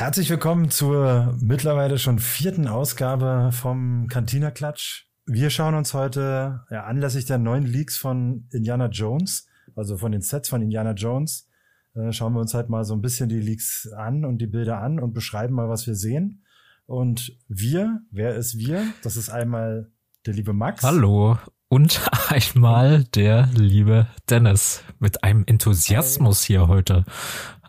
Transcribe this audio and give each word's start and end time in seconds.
Herzlich 0.00 0.30
willkommen 0.30 0.70
zur 0.70 1.36
mittlerweile 1.42 1.98
schon 1.98 2.18
vierten 2.20 2.66
Ausgabe 2.68 3.50
vom 3.52 4.06
Cantina 4.08 4.50
Klatsch. 4.50 5.04
Wir 5.26 5.50
schauen 5.50 5.74
uns 5.74 5.92
heute 5.92 6.64
ja, 6.70 6.84
anlässlich 6.84 7.26
der 7.26 7.36
neuen 7.36 7.66
Leaks 7.66 7.98
von 7.98 8.48
Indiana 8.50 8.86
Jones, 8.86 9.46
also 9.76 9.98
von 9.98 10.10
den 10.10 10.22
Sets 10.22 10.48
von 10.48 10.62
Indiana 10.62 10.92
Jones, 10.92 11.50
äh, 11.94 12.12
schauen 12.12 12.32
wir 12.32 12.40
uns 12.40 12.54
halt 12.54 12.70
mal 12.70 12.82
so 12.86 12.94
ein 12.94 13.02
bisschen 13.02 13.28
die 13.28 13.40
Leaks 13.40 13.92
an 13.94 14.24
und 14.24 14.38
die 14.38 14.46
Bilder 14.46 14.80
an 14.80 15.00
und 15.00 15.12
beschreiben 15.12 15.54
mal, 15.54 15.68
was 15.68 15.86
wir 15.86 15.94
sehen. 15.94 16.46
Und 16.86 17.36
wir, 17.48 18.00
wer 18.10 18.36
ist 18.36 18.56
wir? 18.56 18.82
Das 19.02 19.18
ist 19.18 19.28
einmal 19.28 19.92
der 20.24 20.32
liebe 20.32 20.54
Max. 20.54 20.82
Hallo. 20.82 21.36
Und 21.68 22.00
einmal 22.30 23.04
der 23.04 23.50
liebe 23.52 24.06
Dennis 24.30 24.82
mit 24.98 25.24
einem 25.24 25.44
Enthusiasmus 25.46 26.42
hier 26.42 26.68
heute. 26.68 27.04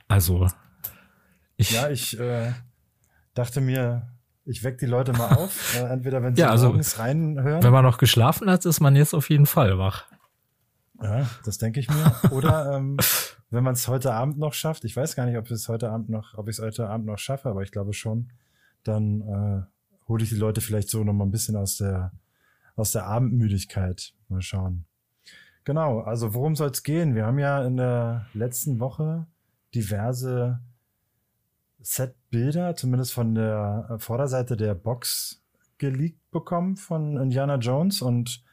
Also 0.07 0.47
ich 1.61 1.71
ja, 1.71 1.89
ich 1.89 2.19
äh, 2.19 2.53
dachte 3.33 3.61
mir, 3.61 4.07
ich 4.45 4.63
weck 4.63 4.77
die 4.77 4.85
Leute 4.85 5.13
mal 5.13 5.35
auf. 5.35 5.75
äh, 5.79 5.85
entweder 5.85 6.21
wenn 6.23 6.35
sie 6.35 6.41
ja, 6.41 6.49
also, 6.49 6.67
morgens 6.67 6.99
reinhören. 6.99 7.63
Wenn 7.63 7.71
man 7.71 7.85
noch 7.85 7.97
geschlafen 7.97 8.49
hat, 8.49 8.65
ist 8.65 8.79
man 8.79 8.95
jetzt 8.95 9.13
auf 9.13 9.29
jeden 9.29 9.45
Fall 9.45 9.77
wach. 9.77 10.05
Ja, 11.01 11.29
das 11.45 11.57
denke 11.57 11.79
ich 11.79 11.89
mir. 11.89 12.13
Oder 12.31 12.75
ähm, 12.75 12.97
wenn 13.49 13.63
man 13.63 13.73
es 13.73 13.87
heute 13.87 14.13
Abend 14.13 14.37
noch 14.37 14.53
schafft, 14.53 14.85
ich 14.85 14.95
weiß 14.95 15.15
gar 15.15 15.25
nicht, 15.25 15.37
ob 15.37 15.45
ich 15.45 15.51
es 15.51 15.67
heute 15.67 15.89
Abend 15.89 16.09
noch, 16.09 16.37
ob 16.37 16.47
ich 16.47 16.57
es 16.57 16.63
heute 16.63 16.89
Abend 16.89 17.05
noch 17.05 17.17
schaffe, 17.17 17.49
aber 17.49 17.61
ich 17.63 17.71
glaube 17.71 17.93
schon, 17.93 18.31
dann 18.83 19.21
äh, 19.21 20.07
hole 20.07 20.23
ich 20.23 20.29
die 20.29 20.35
Leute 20.35 20.61
vielleicht 20.61 20.89
so 20.89 21.03
noch 21.03 21.13
mal 21.13 21.25
ein 21.25 21.31
bisschen 21.31 21.55
aus 21.55 21.77
der 21.77 22.11
aus 22.75 22.91
der 22.91 23.05
Abendmüdigkeit. 23.05 24.13
Mal 24.29 24.41
schauen. 24.41 24.85
Genau, 25.63 25.99
also 25.99 26.33
worum 26.33 26.55
soll 26.55 26.69
es 26.69 26.83
gehen? 26.83 27.13
Wir 27.13 27.25
haben 27.25 27.37
ja 27.37 27.63
in 27.63 27.77
der 27.77 28.25
letzten 28.33 28.79
Woche 28.79 29.27
diverse 29.75 30.59
Set-Bilder, 31.83 32.75
zumindest 32.75 33.13
von 33.13 33.35
der 33.35 33.87
äh, 33.89 33.99
Vorderseite 33.99 34.57
der 34.57 34.75
Box 34.75 35.43
geleakt 35.77 36.19
bekommen 36.31 36.77
von 36.77 37.17
Indiana 37.17 37.55
Jones. 37.55 38.01
Und 38.01 38.43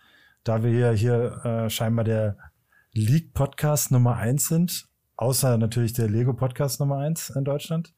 da 0.44 0.62
wir 0.62 0.70
hier, 0.70 0.92
hier 0.92 1.44
äh, 1.44 1.70
scheinbar 1.70 2.04
der 2.04 2.36
Leak-Podcast 2.92 3.92
Nummer 3.92 4.16
eins 4.16 4.48
sind, 4.48 4.88
außer 5.16 5.58
natürlich 5.58 5.92
der 5.92 6.08
Lego-Podcast 6.08 6.80
Nummer 6.80 6.98
eins 6.98 7.30
in 7.30 7.44
Deutschland, 7.44 7.92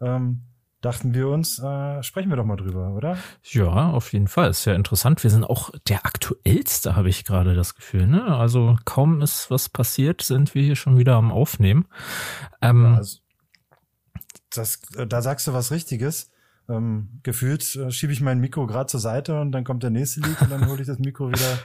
ähm, 0.00 0.42
dachten 0.80 1.14
wir 1.14 1.28
uns, 1.28 1.58
äh, 1.58 2.02
sprechen 2.02 2.30
wir 2.30 2.36
doch 2.36 2.44
mal 2.44 2.56
drüber, 2.56 2.94
oder? 2.94 3.18
Ja, 3.42 3.90
auf 3.90 4.12
jeden 4.12 4.28
Fall. 4.28 4.50
Ist 4.50 4.64
ja 4.64 4.74
interessant. 4.74 5.22
Wir 5.22 5.30
sind 5.30 5.44
auch 5.44 5.70
der 5.88 6.06
aktuellste, 6.06 6.96
habe 6.96 7.08
ich 7.08 7.24
gerade 7.24 7.54
das 7.54 7.74
Gefühl. 7.74 8.06
Ne? 8.06 8.24
Also 8.24 8.76
kaum 8.84 9.20
ist 9.20 9.50
was 9.50 9.68
passiert, 9.68 10.22
sind 10.22 10.54
wir 10.54 10.62
hier 10.62 10.76
schon 10.76 10.96
wieder 10.96 11.16
am 11.16 11.32
Aufnehmen. 11.32 11.86
Ähm, 12.62 12.84
ja, 12.84 12.94
also 12.96 13.18
das, 14.50 14.80
äh, 14.96 15.06
da 15.06 15.22
sagst 15.22 15.46
du 15.46 15.52
was 15.52 15.70
Richtiges. 15.70 16.30
Ähm, 16.68 17.20
gefühlt 17.22 17.74
äh, 17.76 17.90
schiebe 17.90 18.12
ich 18.12 18.20
mein 18.20 18.38
Mikro 18.38 18.66
gerade 18.66 18.86
zur 18.86 19.00
Seite 19.00 19.40
und 19.40 19.52
dann 19.52 19.64
kommt 19.64 19.82
der 19.82 19.90
nächste 19.90 20.20
Lied 20.20 20.40
und 20.40 20.50
dann 20.50 20.68
hole 20.68 20.80
ich 20.80 20.86
das 20.86 20.98
Mikro 20.98 21.30
wieder 21.30 21.58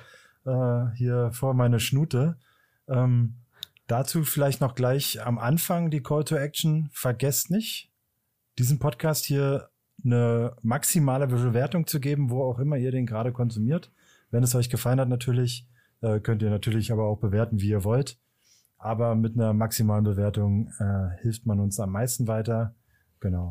äh, 0.45 0.95
hier 0.95 1.31
vor 1.31 1.53
meine 1.53 1.79
Schnute. 1.79 2.37
Ähm, 2.87 3.35
dazu 3.87 4.23
vielleicht 4.23 4.61
noch 4.61 4.75
gleich 4.75 5.25
am 5.25 5.37
Anfang 5.37 5.91
die 5.91 6.01
Call 6.01 6.23
to 6.23 6.35
Action. 6.35 6.89
Vergesst 6.91 7.51
nicht, 7.51 7.91
diesen 8.57 8.79
Podcast 8.79 9.25
hier 9.25 9.69
eine 10.03 10.55
maximale 10.61 11.27
Bewertung 11.27 11.87
zu 11.87 11.99
geben, 11.99 12.29
wo 12.29 12.43
auch 12.43 12.59
immer 12.59 12.77
ihr 12.77 12.91
den 12.91 13.05
gerade 13.05 13.31
konsumiert. 13.31 13.91
Wenn 14.31 14.43
es 14.43 14.55
euch 14.55 14.69
gefallen 14.69 14.99
hat, 14.99 15.09
natürlich, 15.09 15.67
äh, 16.01 16.19
könnt 16.19 16.41
ihr 16.41 16.49
natürlich 16.49 16.91
aber 16.91 17.05
auch 17.05 17.19
bewerten, 17.19 17.61
wie 17.61 17.69
ihr 17.69 17.83
wollt. 17.83 18.17
Aber 18.85 19.15
mit 19.15 19.33
einer 19.33 19.53
maximalen 19.53 20.03
Bewertung 20.03 20.71
äh, 20.77 21.19
hilft 21.21 21.47
man 21.47 21.59
uns 21.59 21.79
am 21.79 21.91
meisten 21.91 22.27
weiter. 22.27 22.75
Genau. 23.19 23.49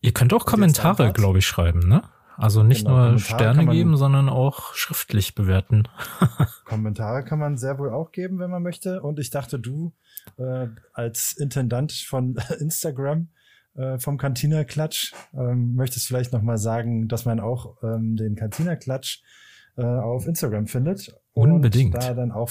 Ihr 0.00 0.12
könnt 0.12 0.34
auch 0.34 0.44
Kommentare, 0.44 1.12
glaube 1.12 1.38
ich, 1.38 1.46
schreiben, 1.46 1.86
ne? 1.88 2.02
Also 2.36 2.64
nicht 2.64 2.84
genau, 2.84 2.96
nur 2.96 3.04
Kommentare 3.04 3.38
Sterne 3.38 3.66
geben, 3.66 3.96
sondern 3.96 4.28
auch 4.28 4.74
schriftlich 4.74 5.36
bewerten. 5.36 5.84
Kommentare 6.64 7.22
kann 7.22 7.38
man 7.38 7.56
sehr 7.56 7.78
wohl 7.78 7.90
auch 7.90 8.10
geben, 8.10 8.40
wenn 8.40 8.50
man 8.50 8.64
möchte. 8.64 9.00
Und 9.00 9.20
ich 9.20 9.30
dachte, 9.30 9.60
du 9.60 9.92
äh, 10.38 10.66
als 10.92 11.36
Intendant 11.38 11.92
von 11.92 12.34
Instagram 12.58 13.28
äh, 13.76 14.00
vom 14.00 14.18
Cantina 14.18 14.64
Klatsch 14.64 15.12
ähm, 15.34 15.76
möchtest 15.76 16.08
vielleicht 16.08 16.32
noch 16.32 16.42
mal 16.42 16.58
sagen, 16.58 17.06
dass 17.06 17.26
man 17.26 17.38
auch 17.38 17.80
ähm, 17.84 18.16
den 18.16 18.34
Cantina 18.34 18.74
Klatsch 18.74 19.22
äh, 19.76 19.84
auf 19.84 20.26
Instagram 20.26 20.66
findet. 20.66 21.14
Unbedingt. 21.32 21.94
Und 21.94 22.02
da 22.02 22.12
dann 22.14 22.32
auch 22.32 22.50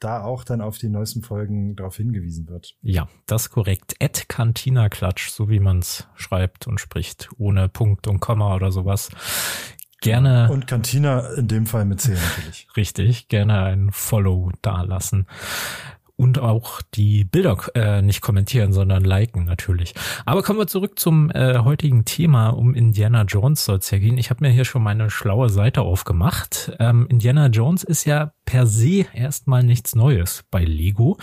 da 0.00 0.22
auch 0.22 0.44
dann 0.44 0.60
auf 0.60 0.78
die 0.78 0.88
neuesten 0.88 1.22
Folgen 1.22 1.76
darauf 1.76 1.96
hingewiesen 1.96 2.48
wird. 2.48 2.76
Ja, 2.82 3.08
das 3.26 3.50
korrekt. 3.50 3.96
At 4.00 4.28
Cantina 4.28 4.88
Klatsch, 4.88 5.30
so 5.30 5.48
wie 5.48 5.60
man 5.60 5.80
es 5.80 6.06
schreibt 6.14 6.66
und 6.66 6.80
spricht, 6.80 7.28
ohne 7.38 7.68
Punkt 7.68 8.06
und 8.06 8.20
Komma 8.20 8.54
oder 8.54 8.72
sowas. 8.72 9.10
Gerne. 10.00 10.48
Und 10.50 10.68
Cantina 10.68 11.34
in 11.34 11.48
dem 11.48 11.66
Fall 11.66 11.84
mit 11.84 12.00
C 12.00 12.12
natürlich. 12.12 12.68
Richtig, 12.76 13.28
gerne 13.28 13.62
ein 13.64 13.90
Follow 13.90 14.52
dalassen 14.62 15.26
und 16.18 16.40
auch 16.40 16.82
die 16.94 17.24
Bilder 17.24 17.56
äh, 17.74 18.02
nicht 18.02 18.20
kommentieren, 18.20 18.72
sondern 18.72 19.04
liken 19.04 19.44
natürlich. 19.44 19.94
Aber 20.26 20.42
kommen 20.42 20.58
wir 20.58 20.66
zurück 20.66 20.98
zum 20.98 21.30
äh, 21.30 21.58
heutigen 21.58 22.04
Thema. 22.04 22.48
Um 22.48 22.74
Indiana 22.74 23.22
Jones 23.22 23.64
soll 23.64 23.78
es 23.78 23.90
ja 23.92 23.98
gehen. 23.98 24.18
Ich 24.18 24.30
habe 24.30 24.44
mir 24.44 24.50
hier 24.50 24.64
schon 24.64 24.82
meine 24.82 25.10
schlaue 25.10 25.48
Seite 25.48 25.82
aufgemacht. 25.82 26.72
Ähm, 26.80 27.06
Indiana 27.08 27.46
Jones 27.46 27.84
ist 27.84 28.04
ja 28.04 28.32
per 28.44 28.66
se 28.66 29.04
erstmal 29.12 29.62
nichts 29.62 29.94
Neues 29.94 30.44
bei 30.50 30.64
Lego. 30.64 31.18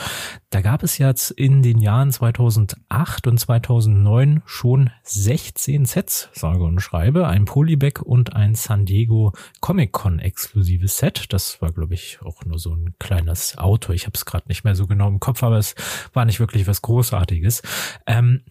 Da 0.49 0.61
gab 0.61 0.83
es 0.83 0.97
jetzt 0.99 1.31
in 1.31 1.61
den 1.61 1.79
Jahren 1.79 2.11
2008 2.11 3.27
und 3.27 3.37
2009 3.37 4.43
schon 4.45 4.91
16 5.03 5.85
Sets, 5.85 6.29
sage 6.33 6.63
und 6.63 6.79
schreibe, 6.79 7.27
ein 7.27 7.45
Polybag 7.45 8.01
und 8.01 8.35
ein 8.35 8.55
San 8.55 8.85
Diego 8.85 9.33
Comic 9.59 9.91
Con 9.91 10.19
exklusives 10.19 10.97
Set. 10.97 11.33
Das 11.33 11.61
war, 11.61 11.71
glaube 11.73 11.95
ich, 11.95 12.19
auch 12.21 12.45
nur 12.45 12.59
so 12.59 12.73
ein 12.73 12.93
kleines 12.99 13.57
Auto. 13.57 13.91
Ich 13.91 14.05
habe 14.05 14.13
es 14.15 14.25
gerade 14.25 14.47
nicht 14.47 14.63
mehr 14.63 14.75
so 14.75 14.84
genau 14.87 15.07
im 15.07 15.19
Kopf, 15.19 15.43
aber 15.43 15.57
es 15.57 15.75
war 16.13 16.25
nicht 16.25 16.39
wirklich 16.39 16.67
was 16.67 16.81
Großartiges. 16.81 17.61
Ähm, 18.05 18.41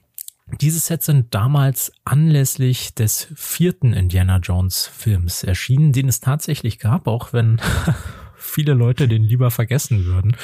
diese 0.60 0.78
Sets 0.78 1.06
sind 1.06 1.34
damals 1.34 1.92
anlässlich 2.04 2.94
des 2.94 3.28
vierten 3.34 3.92
Indiana 3.92 4.38
Jones 4.38 4.86
Films 4.86 5.42
erschienen, 5.42 5.92
den 5.92 6.08
es 6.08 6.20
tatsächlich 6.20 6.78
gab, 6.78 7.06
auch 7.06 7.32
wenn 7.32 7.60
viele 8.36 8.74
Leute 8.74 9.08
den 9.08 9.22
lieber 9.22 9.50
vergessen 9.50 10.04
würden. 10.04 10.36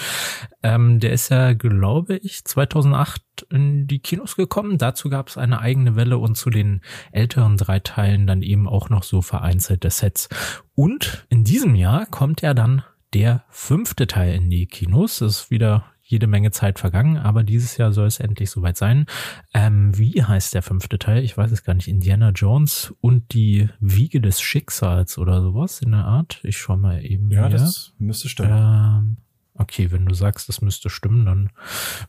Ähm, 0.62 1.00
der 1.00 1.12
ist 1.12 1.28
ja, 1.28 1.52
glaube 1.52 2.16
ich, 2.16 2.44
2008 2.44 3.22
in 3.50 3.86
die 3.86 3.98
Kinos 3.98 4.36
gekommen. 4.36 4.78
Dazu 4.78 5.10
gab 5.10 5.28
es 5.28 5.36
eine 5.36 5.60
eigene 5.60 5.96
Welle 5.96 6.18
und 6.18 6.36
zu 6.36 6.50
den 6.50 6.80
älteren 7.12 7.58
drei 7.58 7.78
Teilen 7.78 8.26
dann 8.26 8.42
eben 8.42 8.66
auch 8.66 8.88
noch 8.88 9.02
so 9.02 9.20
vereinzelte 9.22 9.90
Sets. 9.90 10.28
Und 10.74 11.26
in 11.28 11.44
diesem 11.44 11.74
Jahr 11.74 12.06
kommt 12.06 12.40
ja 12.40 12.54
dann 12.54 12.82
der 13.14 13.44
fünfte 13.50 14.06
Teil 14.06 14.34
in 14.34 14.50
die 14.50 14.66
Kinos. 14.66 15.18
Das 15.18 15.42
ist 15.42 15.50
wieder 15.50 15.84
jede 16.02 16.26
Menge 16.26 16.50
Zeit 16.50 16.80
vergangen, 16.80 17.18
aber 17.18 17.44
dieses 17.44 17.76
Jahr 17.76 17.92
soll 17.92 18.08
es 18.08 18.18
endlich 18.18 18.50
soweit 18.50 18.76
sein. 18.76 19.06
Ähm, 19.54 19.96
wie 19.96 20.22
heißt 20.22 20.54
der 20.54 20.62
fünfte 20.62 20.98
Teil? 20.98 21.22
Ich 21.22 21.36
weiß 21.36 21.52
es 21.52 21.62
gar 21.62 21.74
nicht. 21.74 21.86
Indiana 21.86 22.30
Jones 22.30 22.92
und 23.00 23.32
die 23.32 23.68
Wiege 23.78 24.20
des 24.20 24.40
Schicksals 24.40 25.18
oder 25.18 25.40
sowas 25.40 25.80
in 25.80 25.92
der 25.92 26.04
Art. 26.04 26.40
Ich 26.42 26.58
schau 26.58 26.76
mal 26.76 27.04
eben. 27.04 27.30
Ja, 27.30 27.46
hier. 27.46 27.58
das 27.58 27.94
müsste 27.98 28.28
stimmen. 28.28 28.50
Ähm, 28.50 29.16
okay, 29.54 29.92
wenn 29.92 30.04
du 30.04 30.14
sagst, 30.14 30.48
das 30.48 30.60
müsste 30.60 30.90
stimmen, 30.90 31.26
dann 31.26 31.50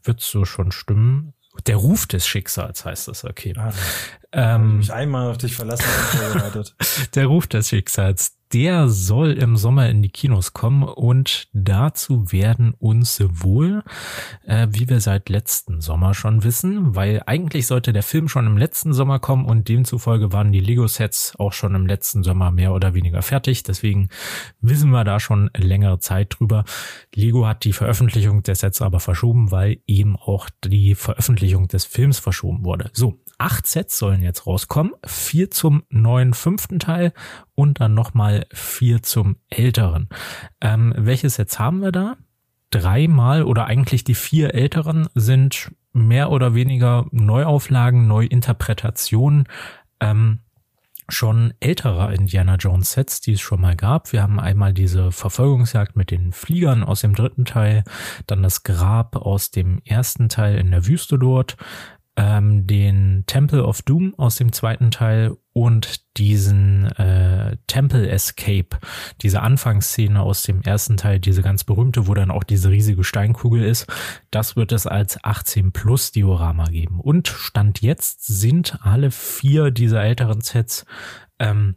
wird 0.04 0.20
es 0.20 0.32
so 0.32 0.46
schon 0.46 0.72
stimmen. 0.72 1.34
Der 1.68 1.76
Ruf 1.76 2.08
des 2.08 2.26
Schicksals 2.26 2.86
heißt 2.86 3.08
das, 3.08 3.24
okay. 3.24 3.54
Ah, 3.56 3.72
ähm, 4.32 4.78
mich 4.78 4.92
einmal 4.92 5.30
auf 5.30 5.38
dich 5.38 5.54
verlassen. 5.54 5.86
der 7.16 7.26
Ruf 7.28 7.46
des 7.46 7.70
Schicksals 7.70 8.38
der 8.54 8.90
soll 8.90 9.32
im 9.34 9.56
Sommer 9.58 9.90
in 9.90 10.02
die 10.02 10.10
Kinos 10.10 10.54
kommen 10.54 10.84
und 10.84 11.48
dazu 11.54 12.32
werden 12.32 12.74
uns 12.78 13.22
wohl, 13.22 13.84
äh, 14.46 14.68
wie 14.72 14.90
wir 14.90 15.00
seit 15.00 15.30
letzten 15.30 15.82
Sommer 15.82 16.14
schon 16.14 16.44
wissen, 16.44 16.96
weil 16.96 17.22
eigentlich 17.26 17.68
sollte 17.68 17.94
der 17.94 18.04
Film 18.04 18.28
schon 18.28 18.48
im 18.48 18.58
letzten 18.58 18.94
Sommer 18.94 19.20
kommen 19.20 19.46
und 19.46 19.70
demzufolge 19.70 20.34
waren 20.34 20.52
die 20.52 20.60
Lego-Sets 20.60 21.36
auch 21.40 21.54
schon 21.54 21.76
im 21.76 21.88
letzten 21.88 22.24
Sommer 22.24 22.52
mehr 22.52 22.74
oder 22.74 22.94
weniger 22.94 23.22
fertig. 23.22 23.64
Deswegen 23.64 24.10
wissen 24.60 24.92
wir 24.92 25.04
da 25.04 25.20
schon 25.20 25.50
längere 25.56 26.00
Zeit 26.00 26.36
drüber. 26.38 26.66
Lego 27.16 27.48
hat 27.48 27.64
die 27.64 27.74
Veröffentlichung 27.74 28.44
der 28.44 28.56
Sets 28.56 28.82
aber 28.82 29.00
verschoben, 29.00 29.52
weil 29.52 29.80
eben 29.88 30.16
auch 30.16 30.50
die 30.64 30.96
Veröffentlichung 30.96 31.68
des 31.68 31.86
Films 31.86 32.20
verschoben 32.20 32.66
wurde. 32.66 32.90
So, 32.94 33.20
acht 33.42 33.66
Sets 33.66 33.98
sollen 33.98 34.22
jetzt 34.22 34.46
rauskommen, 34.46 34.94
vier 35.04 35.50
zum 35.50 35.84
neuen 35.90 36.36
fünften 36.36 36.78
Teil 36.78 37.12
und 37.56 37.82
dann 37.82 37.96
nochmal 37.96 38.46
vier 38.54 39.02
zum 39.02 39.38
älteren. 39.50 40.10
Ähm, 40.62 40.94
welche 40.96 41.30
Sets 41.30 41.58
haben 41.58 41.80
wir 41.80 41.92
da? 41.92 42.18
Dreimal 42.70 43.44
oder 43.44 43.66
eigentlich 43.66 44.04
die 44.04 44.14
vier 44.14 44.54
älteren 44.54 45.10
sind 45.16 45.72
mehr 45.92 46.30
oder 46.30 46.54
weniger 46.54 47.08
Neuauflagen, 47.12 48.08
Neuinterpretationen. 48.08 49.46
Ähm, 50.00 50.42
schon 51.10 51.54
älterer 51.60 52.14
Indiana 52.14 52.56
Jones 52.56 52.92
Sets, 52.92 53.22
die 53.22 53.34
es 53.34 53.42
schon 53.42 53.60
mal 53.60 53.76
gab. 53.76 54.14
Wir 54.14 54.22
haben 54.22 54.40
einmal 54.40 54.72
diese 54.72 55.12
Verfolgungsjagd 55.12 55.96
mit 55.96 56.12
den 56.12 56.32
Fliegern 56.32 56.84
aus 56.84 57.02
dem 57.02 57.16
dritten 57.16 57.46
Teil, 57.46 57.84
dann 58.28 58.44
das 58.44 58.62
Grab 58.64 59.16
aus 59.16 59.50
dem 59.50 59.82
ersten 59.84 60.30
Teil 60.30 60.58
in 60.58 60.72
der 60.72 60.86
Wüste 60.86 61.18
dort, 61.20 61.58
ähm, 62.18 62.68
den 62.68 63.24
Temple 63.26 63.64
of 63.64 63.82
Doom 63.82 64.14
aus 64.18 64.36
dem 64.36 64.52
zweiten 64.52 64.92
Teil 64.92 65.38
und 65.54 66.18
diesen 66.18 66.86
äh, 66.98 67.58
Temple 67.68 68.10
Escape, 68.10 68.80
diese 69.22 69.42
Anfangsszene 69.42 70.22
aus 70.22 70.44
dem 70.44 70.62
ersten 70.62 70.98
Teil, 70.98 71.20
diese 71.20 71.42
ganz 71.42 71.64
berühmte, 71.64 72.08
wo 72.08 72.14
dann 72.14 72.32
auch 72.32 72.44
diese 72.44 72.70
riesige 72.70 73.04
Steinkugel 73.04 73.64
ist, 73.64 73.88
das 74.30 74.56
wird 74.56 74.72
es 74.72 74.88
als 74.88 75.24
18 75.24 75.72
Plus 75.72 76.12
Diorama 76.12 76.66
geben. 76.66 77.00
Und 77.00 77.28
Stand 77.28 77.82
jetzt 77.82 78.26
sind 78.26 78.78
alle 78.82 79.12
vier 79.12 79.72
dieser 79.72 80.04
älteren 80.04 80.42
Sets 80.42 80.86
ähm, 81.40 81.76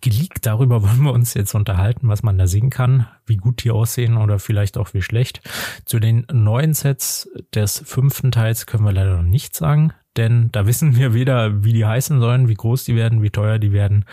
geleakt. 0.00 0.46
Darüber 0.46 0.82
wollen 0.84 1.02
wir 1.02 1.12
uns 1.12 1.34
jetzt 1.34 1.54
unterhalten, 1.54 2.08
was 2.08 2.22
man 2.22 2.38
da 2.38 2.46
sehen 2.46 2.70
kann, 2.70 3.06
wie 3.26 3.36
gut 3.36 3.64
die 3.64 3.70
aussehen 3.70 4.16
oder 4.16 4.38
vielleicht 4.38 4.78
auch 4.78 4.94
wie 4.94 5.02
schlecht. 5.02 5.40
Zu 5.84 5.98
den 5.98 6.26
neuen 6.32 6.74
Sets 6.74 7.30
des 7.54 7.82
fünften 7.84 8.30
Teils 8.30 8.66
können 8.66 8.84
wir 8.84 8.92
leider 8.92 9.16
noch 9.16 9.28
nichts 9.28 9.58
sagen, 9.58 9.92
denn 10.16 10.50
da 10.52 10.66
wissen 10.66 10.96
wir 10.96 11.14
weder, 11.14 11.64
wie 11.64 11.72
die 11.72 11.86
heißen 11.86 12.20
sollen, 12.20 12.48
wie 12.48 12.54
groß 12.54 12.84
die 12.84 12.96
werden, 12.96 13.22
wie 13.22 13.30
teuer 13.30 13.58
die 13.58 13.72
werden, 13.72 14.04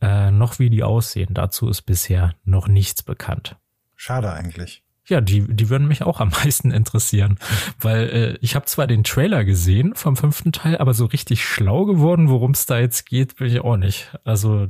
äh, 0.00 0.30
noch 0.30 0.58
wie 0.58 0.70
die 0.70 0.82
aussehen. 0.82 1.34
Dazu 1.34 1.68
ist 1.68 1.82
bisher 1.82 2.34
noch 2.44 2.68
nichts 2.68 3.02
bekannt. 3.02 3.56
Schade 3.94 4.32
eigentlich. 4.32 4.82
Ja, 5.12 5.20
die, 5.20 5.42
die 5.46 5.68
würden 5.68 5.88
mich 5.88 6.04
auch 6.04 6.20
am 6.20 6.28
meisten 6.44 6.70
interessieren, 6.70 7.38
weil 7.78 8.08
äh, 8.08 8.38
ich 8.40 8.54
habe 8.54 8.64
zwar 8.64 8.86
den 8.86 9.04
Trailer 9.04 9.44
gesehen 9.44 9.94
vom 9.94 10.16
fünften 10.16 10.52
Teil, 10.52 10.78
aber 10.78 10.94
so 10.94 11.04
richtig 11.04 11.44
schlau 11.44 11.84
geworden, 11.84 12.30
worum 12.30 12.52
es 12.52 12.64
da 12.64 12.78
jetzt 12.78 13.04
geht, 13.04 13.36
bin 13.36 13.48
ich 13.48 13.60
auch 13.60 13.76
nicht. 13.76 14.10
Also 14.24 14.68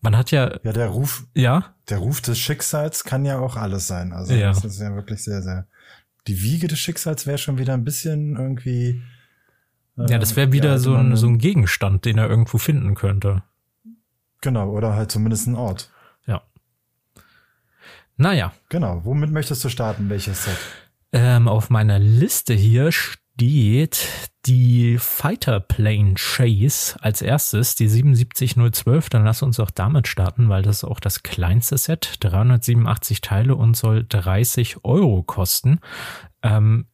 man 0.00 0.16
hat 0.16 0.30
ja 0.30 0.60
ja 0.62 0.72
der 0.72 0.86
Ruf 0.86 1.26
ja 1.34 1.74
der 1.88 1.98
Ruf 1.98 2.20
des 2.20 2.38
Schicksals 2.38 3.02
kann 3.02 3.24
ja 3.24 3.40
auch 3.40 3.56
alles 3.56 3.88
sein. 3.88 4.12
Also 4.12 4.32
ja. 4.32 4.50
das 4.50 4.64
ist 4.64 4.80
ja 4.80 4.94
wirklich 4.94 5.24
sehr 5.24 5.42
sehr 5.42 5.66
die 6.28 6.40
Wiege 6.40 6.68
des 6.68 6.78
Schicksals 6.78 7.26
wäre 7.26 7.38
schon 7.38 7.58
wieder 7.58 7.74
ein 7.74 7.82
bisschen 7.82 8.36
irgendwie 8.36 9.02
äh, 9.98 10.08
ja 10.08 10.18
das 10.18 10.36
wäre 10.36 10.52
wieder 10.52 10.70
ja, 10.70 10.78
so 10.78 10.94
ein 10.94 11.16
so 11.16 11.26
ein 11.26 11.38
Gegenstand, 11.38 12.04
den 12.04 12.18
er 12.18 12.30
irgendwo 12.30 12.58
finden 12.58 12.94
könnte. 12.94 13.42
Genau 14.40 14.70
oder 14.70 14.94
halt 14.94 15.10
zumindest 15.10 15.48
ein 15.48 15.56
Ort. 15.56 15.90
Naja. 18.16 18.52
Genau. 18.68 19.02
Womit 19.04 19.30
möchtest 19.30 19.64
du 19.64 19.68
starten? 19.68 20.08
Welches 20.08 20.44
Set? 20.44 20.56
Ähm, 21.12 21.48
auf 21.48 21.70
meiner 21.70 21.98
Liste 21.98 22.54
hier 22.54 22.90
steht 22.92 24.08
die 24.46 24.96
Fighter 24.98 25.60
Plane 25.60 26.14
Chase 26.14 26.96
als 27.00 27.20
erstes, 27.20 27.74
die 27.74 27.88
77012. 27.88 29.10
Dann 29.10 29.24
lass 29.24 29.42
uns 29.42 29.60
auch 29.60 29.70
damit 29.70 30.08
starten, 30.08 30.48
weil 30.48 30.62
das 30.62 30.78
ist 30.78 30.84
auch 30.84 31.00
das 31.00 31.22
kleinste 31.22 31.76
Set. 31.78 32.16
387 32.20 33.20
Teile 33.20 33.54
und 33.56 33.76
soll 33.76 34.04
30 34.08 34.84
Euro 34.84 35.22
kosten. 35.22 35.80
Ähm, 36.42 36.86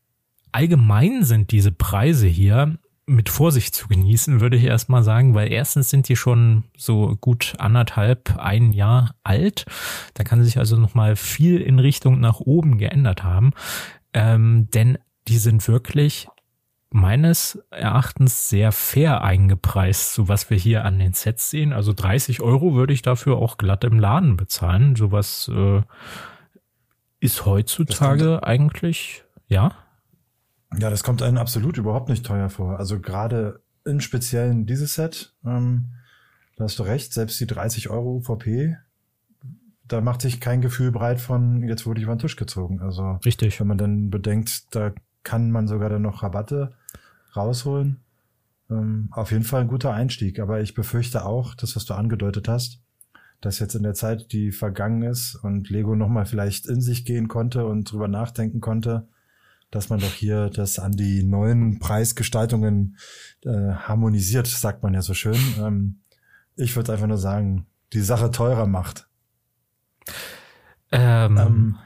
allgemein 0.50 1.24
sind 1.24 1.50
diese 1.52 1.72
Preise 1.72 2.26
hier 2.26 2.78
mit 3.06 3.28
Vorsicht 3.28 3.74
zu 3.74 3.88
genießen, 3.88 4.40
würde 4.40 4.56
ich 4.56 4.64
erstmal 4.64 5.02
sagen, 5.02 5.34
weil 5.34 5.50
erstens 5.52 5.90
sind 5.90 6.08
die 6.08 6.16
schon 6.16 6.64
so 6.76 7.16
gut 7.20 7.54
anderthalb, 7.58 8.36
ein 8.38 8.72
Jahr 8.72 9.14
alt. 9.24 9.66
Da 10.14 10.24
kann 10.24 10.44
sich 10.44 10.58
also 10.58 10.76
nochmal 10.76 11.16
viel 11.16 11.60
in 11.60 11.78
Richtung 11.78 12.20
nach 12.20 12.40
oben 12.40 12.78
geändert 12.78 13.24
haben. 13.24 13.52
Ähm, 14.12 14.68
denn 14.72 14.98
die 15.28 15.38
sind 15.38 15.66
wirklich 15.66 16.28
meines 16.90 17.58
Erachtens 17.70 18.48
sehr 18.48 18.70
fair 18.70 19.22
eingepreist, 19.22 20.12
so 20.12 20.28
was 20.28 20.50
wir 20.50 20.58
hier 20.58 20.84
an 20.84 20.98
den 20.98 21.14
Sets 21.14 21.50
sehen. 21.50 21.72
Also 21.72 21.92
30 21.92 22.40
Euro 22.40 22.74
würde 22.74 22.92
ich 22.92 23.02
dafür 23.02 23.38
auch 23.38 23.56
glatt 23.56 23.84
im 23.84 23.98
Laden 23.98 24.36
bezahlen. 24.36 24.94
Sowas 24.94 25.50
äh, 25.52 25.82
ist 27.20 27.46
heutzutage 27.46 28.42
eigentlich, 28.44 29.24
ja. 29.48 29.72
Ja, 30.78 30.90
das 30.90 31.02
kommt 31.02 31.22
einem 31.22 31.38
absolut 31.38 31.76
überhaupt 31.78 32.08
nicht 32.08 32.24
teuer 32.24 32.48
vor. 32.48 32.78
Also 32.78 33.00
gerade 33.00 33.60
in 33.84 34.00
speziellen 34.00 34.66
dieses 34.66 34.94
Set, 34.94 35.34
ähm, 35.44 35.92
da 36.56 36.64
hast 36.64 36.78
du 36.78 36.82
recht, 36.82 37.12
selbst 37.12 37.40
die 37.40 37.46
30 37.46 37.90
Euro 37.90 38.16
UVP, 38.16 38.76
da 39.88 40.00
macht 40.00 40.22
sich 40.22 40.40
kein 40.40 40.60
Gefühl 40.60 40.90
breit 40.92 41.20
von, 41.20 41.62
jetzt 41.62 41.86
wurde 41.86 42.00
ich 42.00 42.04
über 42.04 42.14
den 42.14 42.20
Tisch 42.20 42.36
gezogen. 42.36 42.80
Also 42.80 43.18
Richtig. 43.24 43.60
wenn 43.60 43.66
man 43.66 43.78
dann 43.78 44.10
bedenkt, 44.10 44.74
da 44.74 44.92
kann 45.22 45.50
man 45.50 45.68
sogar 45.68 45.90
dann 45.90 46.02
noch 46.02 46.22
Rabatte 46.22 46.72
rausholen. 47.36 48.00
Ähm, 48.70 49.08
auf 49.10 49.32
jeden 49.32 49.44
Fall 49.44 49.62
ein 49.62 49.68
guter 49.68 49.92
Einstieg. 49.92 50.38
Aber 50.38 50.60
ich 50.60 50.74
befürchte 50.74 51.24
auch, 51.24 51.54
das, 51.54 51.76
was 51.76 51.84
du 51.84 51.94
angedeutet 51.94 52.48
hast, 52.48 52.80
dass 53.40 53.58
jetzt 53.58 53.74
in 53.74 53.82
der 53.82 53.94
Zeit, 53.94 54.32
die 54.32 54.52
vergangen 54.52 55.02
ist 55.02 55.34
und 55.34 55.68
Lego 55.68 55.96
nochmal 55.96 56.26
vielleicht 56.26 56.66
in 56.66 56.80
sich 56.80 57.04
gehen 57.04 57.28
konnte 57.28 57.66
und 57.66 57.90
drüber 57.90 58.08
nachdenken 58.08 58.60
konnte, 58.60 59.08
dass 59.72 59.88
man 59.88 59.98
doch 59.98 60.12
hier 60.12 60.50
das 60.50 60.78
an 60.78 60.92
die 60.92 61.24
neuen 61.24 61.80
Preisgestaltungen 61.80 62.98
äh, 63.44 63.72
harmonisiert, 63.72 64.46
sagt 64.46 64.82
man 64.82 64.94
ja 64.94 65.02
so 65.02 65.14
schön. 65.14 65.38
Ähm, 65.58 66.00
ich 66.54 66.76
würde 66.76 66.92
einfach 66.92 67.06
nur 67.06 67.18
sagen, 67.18 67.66
die 67.94 68.02
Sache 68.02 68.30
teurer 68.30 68.66
macht. 68.66 69.08
Ähm, 70.92 71.38
ähm 71.38 71.78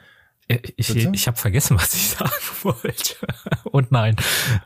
ich, 0.48 0.94
ich, 0.94 1.06
ich 1.06 1.26
habe 1.26 1.36
vergessen, 1.36 1.76
was 1.76 1.94
ich 1.94 2.08
sagen 2.10 2.30
wollte. 2.62 3.14
Und 3.64 3.92
nein, 3.92 4.16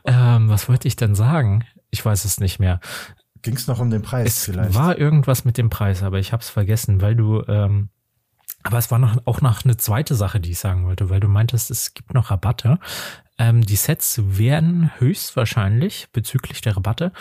ähm, 0.03 0.49
was 0.49 0.67
wollte 0.67 0.87
ich 0.87 0.95
denn 0.95 1.15
sagen? 1.15 1.63
Ich 1.91 2.03
weiß 2.03 2.25
es 2.25 2.39
nicht 2.39 2.59
mehr. 2.59 2.79
Ging 3.43 3.55
es 3.55 3.67
noch 3.67 3.79
um 3.79 3.91
den 3.91 4.01
Preis 4.01 4.37
es 4.37 4.45
vielleicht? 4.45 4.73
war 4.73 4.97
irgendwas 4.97 5.45
mit 5.45 5.57
dem 5.57 5.69
Preis, 5.69 6.01
aber 6.01 6.17
ich 6.19 6.31
habe 6.31 6.41
es 6.41 6.49
vergessen, 6.49 7.01
weil 7.01 7.15
du 7.15 7.43
ähm, 7.47 7.89
aber 8.63 8.77
es 8.77 8.91
war 8.91 8.99
noch, 8.99 9.17
auch 9.25 9.41
noch 9.41 9.63
eine 9.63 9.77
zweite 9.77 10.15
Sache, 10.15 10.39
die 10.39 10.51
ich 10.51 10.59
sagen 10.59 10.85
wollte, 10.85 11.09
weil 11.09 11.19
du 11.19 11.27
meintest, 11.27 11.71
es 11.71 11.93
gibt 11.93 12.13
noch 12.13 12.31
Rabatte. 12.31 12.79
Ähm, 13.37 13.61
die 13.61 13.75
Sets 13.75 14.21
werden 14.23 14.91
höchstwahrscheinlich 14.99 16.09
bezüglich 16.11 16.61
der 16.61 16.77
Rabatte 16.77 17.11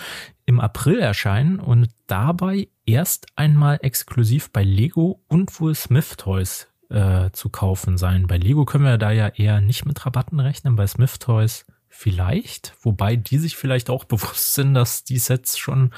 im 0.45 0.61
April 0.61 0.99
erscheinen 0.99 1.61
und 1.61 1.89
dabei 2.07 2.69
erst 2.85 3.27
einmal 3.37 3.79
exklusiv 3.83 4.51
bei 4.51 4.65
Lego 4.65 5.23
und 5.29 5.61
wohl 5.61 5.75
Smith 5.75 6.17
Toys 6.17 6.69
äh, 6.91 7.31
zu 7.33 7.49
kaufen 7.49 7.97
sein. 7.97 8.27
Bei 8.27 8.37
Lego 8.37 8.65
können 8.65 8.85
wir 8.85 8.99
da 8.99 9.13
ja 9.13 9.29
eher 9.29 9.61
nicht 9.61 9.87
mit 9.87 10.05
Rabatten 10.05 10.41
rechnen, 10.41 10.77
bei 10.77 10.87
Smith 10.87 11.19
Toys 11.19 11.67
vielleicht, 11.89 12.75
wobei 12.83 13.17
die 13.17 13.39
sich 13.39 13.57
vielleicht 13.57 13.91
auch 13.91 14.05
bewusst 14.07 14.55
sind, 14.55 14.75
dass 14.75 15.05
die 15.05 15.19
Sets 15.19 15.57
schon 15.57 15.93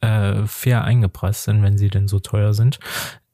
äh, 0.00 0.46
fair 0.46 0.84
eingepreist 0.84 1.44
sind, 1.44 1.62
wenn 1.62 1.78
sie 1.78 1.88
denn 1.88 2.08
so 2.08 2.20
teuer 2.20 2.54
sind. 2.54 2.78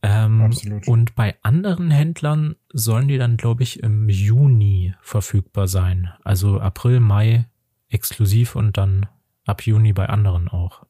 Ähm, 0.06 0.42
Absolut. 0.42 0.86
Und 0.86 1.14
bei 1.14 1.34
anderen 1.40 1.90
Händlern 1.90 2.56
sollen 2.70 3.08
die 3.08 3.16
dann, 3.16 3.38
glaube 3.38 3.62
ich, 3.62 3.82
im 3.82 4.10
Juni 4.10 4.94
verfügbar 5.00 5.66
sein. 5.66 6.10
Also 6.22 6.60
April, 6.60 7.00
Mai 7.00 7.46
exklusiv 7.88 8.54
und 8.54 8.76
dann 8.76 9.06
ab 9.46 9.62
Juni 9.62 9.94
bei 9.94 10.06
anderen 10.10 10.48
auch. 10.48 10.84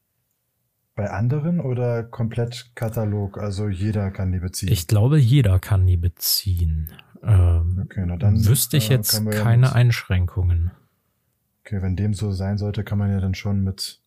Bei 0.95 1.09
anderen 1.09 1.61
oder 1.61 2.03
komplett 2.03 2.71
Katalog? 2.75 3.37
Also 3.37 3.69
jeder 3.69 4.11
kann 4.11 4.33
die 4.33 4.39
beziehen? 4.39 4.69
Ich 4.69 4.85
glaube, 4.85 5.17
jeder 5.17 5.59
kann 5.59 5.87
die 5.87 5.97
beziehen. 5.97 6.91
Ähm, 7.23 7.83
okay, 7.85 8.03
na 8.05 8.17
dann 8.17 8.45
wüsste 8.45 8.75
ich 8.75 8.89
jetzt 8.89 9.25
keine 9.31 9.67
ja 9.67 9.71
Einschränkungen. 9.71 10.71
Okay, 11.61 11.81
wenn 11.81 11.95
dem 11.95 12.13
so 12.13 12.33
sein 12.33 12.57
sollte, 12.57 12.83
kann 12.83 12.97
man 12.97 13.11
ja 13.11 13.21
dann 13.21 13.33
schon 13.33 13.63
mit 13.63 14.01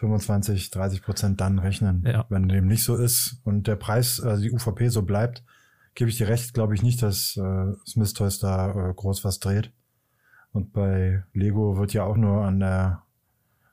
25, 0.00 0.70
30 0.70 1.02
Prozent 1.02 1.40
dann 1.40 1.58
rechnen. 1.58 2.02
Ja. 2.06 2.24
Wenn 2.30 2.48
dem 2.48 2.66
nicht 2.66 2.84
so 2.84 2.96
ist 2.96 3.40
und 3.44 3.66
der 3.66 3.76
Preis, 3.76 4.18
also 4.20 4.42
die 4.42 4.50
UVP 4.50 4.88
so 4.88 5.02
bleibt, 5.02 5.44
gebe 5.94 6.08
ich 6.08 6.16
dir 6.16 6.28
recht, 6.28 6.54
glaube 6.54 6.74
ich 6.74 6.82
nicht, 6.82 7.02
dass 7.02 7.36
äh, 7.36 7.72
Smith 7.86 8.14
Toys 8.14 8.38
da 8.38 8.90
äh, 8.90 8.94
groß 8.94 9.24
was 9.24 9.40
dreht. 9.40 9.72
Und 10.52 10.72
bei 10.72 11.22
Lego 11.34 11.76
wird 11.76 11.92
ja 11.92 12.04
auch 12.04 12.16
nur 12.16 12.44
an 12.44 12.60
der 12.60 13.02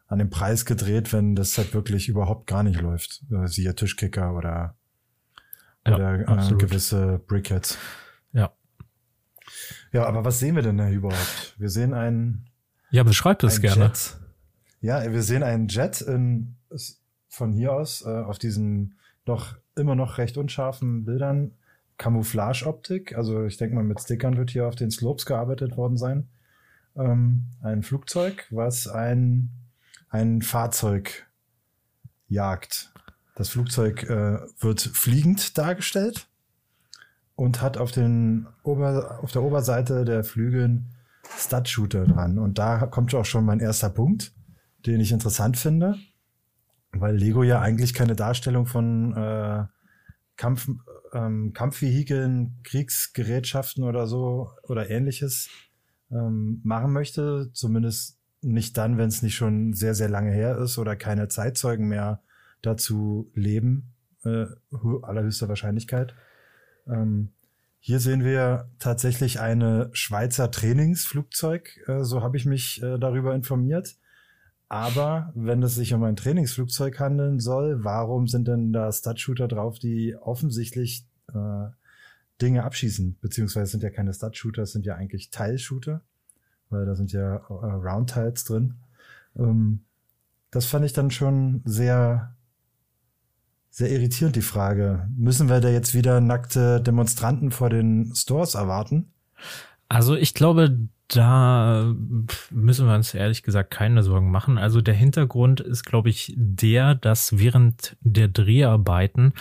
an 0.09 0.19
dem 0.19 0.29
Preis 0.29 0.65
gedreht, 0.65 1.11
wenn 1.11 1.35
das 1.35 1.53
Set 1.53 1.73
wirklich 1.73 2.07
überhaupt 2.07 2.47
gar 2.47 2.63
nicht 2.63 2.79
läuft. 2.79 3.23
Äh, 3.29 3.47
siehe 3.47 3.75
Tischkicker 3.75 4.35
oder, 4.35 4.75
ja, 5.85 5.95
oder 5.95 6.49
äh, 6.49 6.55
gewisse 6.55 7.19
Brickheads. 7.27 7.77
Ja. 8.31 8.53
Ja, 9.91 10.05
aber 10.05 10.23
was 10.23 10.39
sehen 10.39 10.55
wir 10.55 10.63
denn 10.63 10.77
da 10.77 10.89
überhaupt? 10.89 11.55
Wir 11.57 11.69
sehen 11.69 11.93
einen. 11.93 12.49
Ja, 12.89 13.03
beschreibt 13.03 13.43
es 13.43 13.59
gerne. 13.59 13.85
Jet. 13.85 14.17
Ja, 14.81 15.11
wir 15.11 15.23
sehen 15.23 15.43
einen 15.43 15.67
Jet 15.67 16.01
in, 16.01 16.55
von 17.27 17.51
hier 17.51 17.73
aus 17.73 18.05
äh, 18.05 18.09
auf 18.09 18.37
diesen 18.37 18.95
doch 19.25 19.55
immer 19.75 19.95
noch 19.95 20.17
recht 20.17 20.37
unscharfen 20.37 21.05
Bildern. 21.05 21.51
Camouflage-Optik, 21.97 23.17
also 23.17 23.45
ich 23.45 23.57
denke 23.57 23.75
mal 23.75 23.83
mit 23.83 23.99
Stickern 23.99 24.37
wird 24.37 24.51
hier 24.51 24.67
auf 24.67 24.75
den 24.75 24.91
Slopes 24.91 25.25
gearbeitet 25.25 25.77
worden 25.77 25.97
sein. 25.97 26.27
Ähm, 26.95 27.47
ein 27.61 27.81
Flugzeug, 27.81 28.45
was 28.51 28.87
ein, 28.87 29.49
ein 30.09 30.43
Fahrzeug 30.43 31.25
jagt. 32.27 32.93
Das 33.35 33.49
Flugzeug 33.49 34.03
äh, 34.03 34.39
wird 34.59 34.81
fliegend 34.81 35.57
dargestellt 35.57 36.27
und 37.35 37.63
hat 37.63 37.77
auf, 37.77 37.91
den 37.91 38.47
Ober, 38.61 39.19
auf 39.23 39.31
der 39.31 39.41
Oberseite 39.41 40.05
der 40.05 40.23
Flügeln 40.23 40.93
Stud-Shooter 41.35 42.05
dran. 42.05 42.37
Und 42.37 42.59
da 42.59 42.85
kommt 42.85 43.13
auch 43.15 43.25
schon 43.25 43.43
mein 43.43 43.59
erster 43.59 43.89
Punkt 43.89 44.33
den 44.87 45.01
ich 45.01 45.11
interessant 45.11 45.57
finde, 45.57 45.95
weil 46.91 47.15
Lego 47.15 47.43
ja 47.43 47.61
eigentlich 47.61 47.93
keine 47.93 48.15
Darstellung 48.15 48.65
von 48.65 49.15
äh, 49.15 49.65
Kampf, 50.37 50.69
ähm, 51.13 51.53
Kampfvehikeln, 51.53 52.59
Kriegsgerätschaften 52.63 53.83
oder 53.83 54.07
so 54.07 54.51
oder 54.63 54.89
ähnliches 54.89 55.49
ähm, 56.11 56.61
machen 56.63 56.93
möchte, 56.93 57.51
zumindest 57.53 58.17
nicht 58.41 58.77
dann, 58.77 58.97
wenn 58.97 59.09
es 59.09 59.21
nicht 59.21 59.35
schon 59.35 59.73
sehr, 59.73 59.95
sehr 59.95 60.09
lange 60.09 60.31
her 60.31 60.57
ist 60.57 60.77
oder 60.77 60.95
keine 60.95 61.27
Zeitzeugen 61.27 61.87
mehr 61.87 62.21
dazu 62.61 63.31
leben, 63.33 63.93
äh, 64.23 64.45
allerhöchster 65.01 65.49
Wahrscheinlichkeit. 65.49 66.13
Ähm, 66.87 67.33
hier 67.79 67.99
sehen 67.99 68.23
wir 68.23 68.69
tatsächlich 68.79 69.39
eine 69.39 69.89
Schweizer 69.93 70.51
Trainingsflugzeug, 70.51 71.79
äh, 71.87 72.03
so 72.03 72.21
habe 72.21 72.37
ich 72.37 72.45
mich 72.45 72.81
äh, 72.83 72.97
darüber 72.97 73.35
informiert. 73.35 73.95
Aber 74.69 75.31
wenn 75.33 75.63
es 75.63 75.75
sich 75.75 75.93
um 75.93 76.03
ein 76.03 76.17
Trainingsflugzeug 76.17 76.99
handeln 76.99 77.39
soll, 77.39 77.83
warum 77.83 78.27
sind 78.27 78.47
denn 78.47 78.73
da 78.73 78.91
Stud-Shooter 78.91 79.47
drauf, 79.47 79.79
die 79.79 80.15
offensichtlich 80.15 81.05
äh, 81.33 81.67
Dinge 82.41 82.63
abschießen? 82.63 83.17
Beziehungsweise 83.21 83.71
sind 83.71 83.83
ja 83.83 83.89
keine 83.89 84.13
Stud-Shooter, 84.13 84.65
sind 84.65 84.85
ja 84.85 84.95
eigentlich 84.95 85.29
Teilshooter, 85.29 86.01
weil 86.69 86.85
da 86.85 86.95
sind 86.95 87.13
ja 87.13 87.35
äh, 87.35 87.49
Round-Tiles 87.49 88.43
drin. 88.43 88.73
Ähm, 89.37 89.85
das 90.51 90.65
fand 90.65 90.85
ich 90.85 90.93
dann 90.93 91.11
schon 91.11 91.61
sehr, 91.63 92.35
sehr 93.69 93.89
irritierend, 93.89 94.35
die 94.35 94.41
Frage. 94.41 95.07
Müssen 95.15 95.47
wir 95.47 95.61
da 95.61 95.69
jetzt 95.69 95.93
wieder 95.93 96.19
nackte 96.19 96.81
Demonstranten 96.81 97.51
vor 97.51 97.69
den 97.69 98.13
Stores 98.15 98.55
erwarten? 98.55 99.13
Also 99.87 100.15
ich 100.15 100.33
glaube, 100.33 100.89
da 101.07 101.93
müssen 102.51 102.87
wir 102.87 102.95
uns 102.95 103.13
ehrlich 103.13 103.43
gesagt 103.43 103.71
keine 103.71 104.03
Sorgen 104.03 104.29
machen. 104.29 104.57
Also 104.57 104.81
der 104.81 104.93
Hintergrund 104.93 105.61
ist, 105.61 105.85
glaube 105.85 106.09
ich, 106.09 106.33
der, 106.35 106.95
dass 106.95 107.37
während 107.37 107.95
der 108.01 108.27
Dreharbeiten 108.27 109.33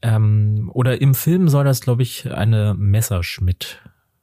ähm, 0.00 0.70
oder 0.72 1.00
im 1.00 1.14
Film 1.14 1.48
soll 1.48 1.64
das, 1.64 1.80
glaube 1.80 2.02
ich, 2.02 2.32
eine 2.32 2.74
Messerschmitt 2.74 3.80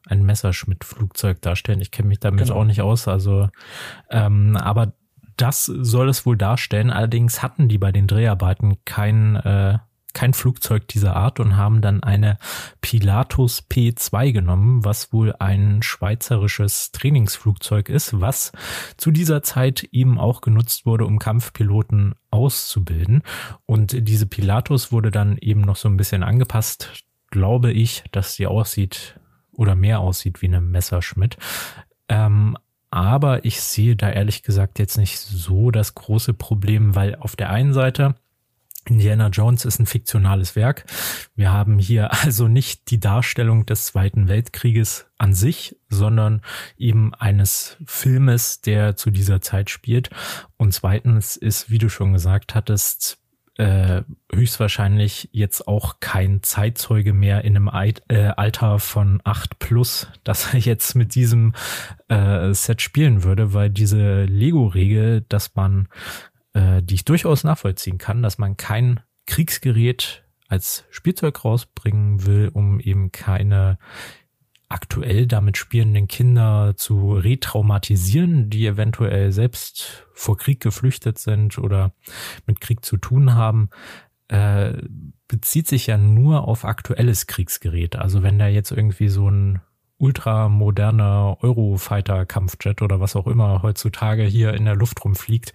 ein 0.07 0.23
Messerschmitt-Flugzeug 0.23 1.41
darstellen. 1.41 1.81
Ich 1.81 1.89
kenne 1.89 2.09
mich 2.09 2.19
damit 2.19 2.45
genau. 2.45 2.59
auch 2.59 2.63
nicht 2.63 2.81
aus. 2.81 3.07
Also, 3.07 3.49
ähm, 4.11 4.55
aber 4.55 4.93
das 5.37 5.65
soll 5.65 6.09
es 6.09 6.25
wohl 6.25 6.37
darstellen. 6.37 6.91
Allerdings 6.91 7.41
hatten 7.41 7.67
die 7.67 7.77
bei 7.77 7.91
den 7.91 8.07
Dreharbeiten 8.07 8.77
kein 8.85 9.35
äh, 9.35 9.79
kein 10.15 10.33
Flugzeug 10.33 10.87
dieser 10.87 11.15
Art 11.15 11.39
und 11.39 11.57
haben 11.57 11.81
dann 11.81 12.01
eine 12.01 12.39
Pilatus 12.81 13.67
P2 13.69 14.31
genommen, 14.31 14.83
was 14.83 15.13
wohl 15.13 15.35
ein 15.37 15.83
schweizerisches 15.83 16.91
Trainingsflugzeug 16.91 17.89
ist, 17.89 18.19
was 18.19 18.51
zu 18.97 19.11
dieser 19.11 19.43
Zeit 19.43 19.83
eben 19.91 20.17
auch 20.17 20.41
genutzt 20.41 20.87
wurde, 20.87 21.05
um 21.05 21.19
Kampfpiloten 21.19 22.15
auszubilden. 22.31 23.21
Und 23.67 24.07
diese 24.07 24.25
Pilatus 24.25 24.91
wurde 24.91 25.11
dann 25.11 25.37
eben 25.37 25.61
noch 25.61 25.75
so 25.75 25.89
ein 25.89 25.97
bisschen 25.97 26.23
angepasst, 26.23 27.05
glaube 27.29 27.71
ich, 27.71 28.03
dass 28.11 28.35
sie 28.35 28.47
aussieht 28.47 29.19
oder 29.51 29.75
mehr 29.75 29.99
aussieht 29.99 30.41
wie 30.41 30.47
eine 30.47 30.61
Messerschmitt. 30.61 31.37
Ähm, 32.07 32.57
aber 32.89 33.43
ich 33.43 33.59
sehe 33.59 33.97
da 33.97 34.09
ehrlich 34.09 34.43
gesagt 34.43 34.79
jetzt 34.79 34.97
nicht 34.97 35.19
so 35.19 35.71
das 35.71 35.95
große 35.95 36.33
Problem, 36.33 36.95
weil 36.95 37.15
auf 37.15 37.35
der 37.35 37.49
einen 37.49 37.73
Seite 37.73 38.15
Indiana 38.87 39.29
Jones 39.29 39.65
ist 39.65 39.79
ein 39.79 39.85
fiktionales 39.85 40.55
Werk. 40.55 40.85
Wir 41.35 41.51
haben 41.51 41.79
hier 41.79 42.11
also 42.23 42.47
nicht 42.47 42.91
die 42.91 42.99
Darstellung 42.99 43.65
des 43.65 43.87
Zweiten 43.87 44.27
Weltkrieges 44.27 45.07
an 45.17 45.33
sich, 45.33 45.75
sondern 45.89 46.41
eben 46.77 47.13
eines 47.13 47.77
Filmes, 47.85 48.61
der 48.61 48.95
zu 48.95 49.11
dieser 49.11 49.41
Zeit 49.41 49.69
spielt. 49.69 50.09
Und 50.57 50.73
zweitens 50.73 51.35
ist, 51.35 51.69
wie 51.69 51.77
du 51.77 51.89
schon 51.89 52.13
gesagt 52.13 52.55
hattest, 52.55 53.19
äh, 53.57 54.01
höchstwahrscheinlich 54.33 55.29
jetzt 55.31 55.67
auch 55.67 56.01
kein 56.01 56.43
Zeitzeuge 56.43 57.13
mehr 57.13 57.45
in 57.45 57.55
einem 57.55 57.69
äh, 58.09 58.27
Alter 58.35 58.79
von 58.79 59.21
acht 59.23 59.59
plus, 59.59 60.07
dass 60.23 60.53
er 60.53 60.59
jetzt 60.59 60.95
mit 60.95 61.15
diesem 61.15 61.53
äh, 62.09 62.53
Set 62.53 62.81
spielen 62.81 63.23
würde, 63.23 63.53
weil 63.53 63.69
diese 63.69 64.25
Lego-Regel, 64.25 65.25
dass 65.29 65.55
man 65.55 65.87
äh, 66.55 66.81
die 66.81 66.95
ich 66.95 67.05
durchaus 67.05 67.43
nachvollziehen 67.43 67.97
kann, 67.97 68.23
dass 68.23 68.37
man 68.37 68.57
kein 68.57 69.01
Kriegsgerät 69.27 70.23
als 70.47 70.85
Spielzeug 70.89 71.43
rausbringen 71.43 72.25
will, 72.25 72.49
um 72.53 72.79
eben 72.79 73.11
keine 73.11 73.77
aktuell 74.69 75.27
damit 75.27 75.57
spielenden 75.57 76.07
Kinder 76.07 76.73
zu 76.77 77.13
retraumatisieren, 77.13 78.49
die 78.49 78.65
eventuell 78.65 79.31
selbst 79.31 80.07
vor 80.13 80.37
Krieg 80.37 80.61
geflüchtet 80.61 81.19
sind 81.19 81.57
oder 81.59 81.91
mit 82.47 82.61
Krieg 82.61 82.83
zu 82.85 82.97
tun 82.97 83.33
haben, 83.33 83.69
äh, 84.29 84.73
bezieht 85.27 85.67
sich 85.67 85.87
ja 85.87 85.97
nur 85.97 86.47
auf 86.47 86.65
aktuelles 86.65 87.27
Kriegsgerät. 87.27 87.95
Also 87.95 88.23
wenn 88.23 88.39
da 88.39 88.47
jetzt 88.47 88.71
irgendwie 88.71 89.09
so 89.09 89.29
ein 89.29 89.61
ultramoderner 89.97 91.37
Eurofighter-Kampfjet 91.41 92.81
oder 92.81 92.99
was 92.99 93.15
auch 93.15 93.27
immer 93.27 93.61
heutzutage 93.61 94.23
hier 94.23 94.53
in 94.53 94.65
der 94.65 94.75
Luft 94.75 95.03
rumfliegt, 95.03 95.53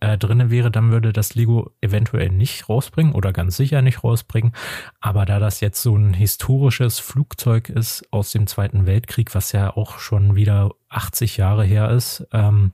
äh, 0.00 0.16
drinne 0.16 0.50
wäre, 0.50 0.70
dann 0.70 0.90
würde 0.90 1.12
das 1.12 1.34
Lego 1.34 1.72
eventuell 1.80 2.30
nicht 2.30 2.68
rausbringen 2.68 3.14
oder 3.14 3.32
ganz 3.32 3.56
sicher 3.56 3.82
nicht 3.82 4.04
rausbringen. 4.04 4.52
Aber 5.00 5.26
da 5.26 5.38
das 5.38 5.60
jetzt 5.60 5.82
so 5.82 5.96
ein 5.96 6.14
historisches 6.14 6.98
Flugzeug 6.98 7.68
ist 7.68 8.06
aus 8.12 8.30
dem 8.30 8.46
Zweiten 8.46 8.86
Weltkrieg, 8.86 9.34
was 9.34 9.52
ja 9.52 9.76
auch 9.76 9.98
schon 9.98 10.36
wieder 10.36 10.70
80 10.88 11.36
Jahre 11.36 11.64
her 11.64 11.90
ist, 11.90 12.26
ähm, 12.32 12.72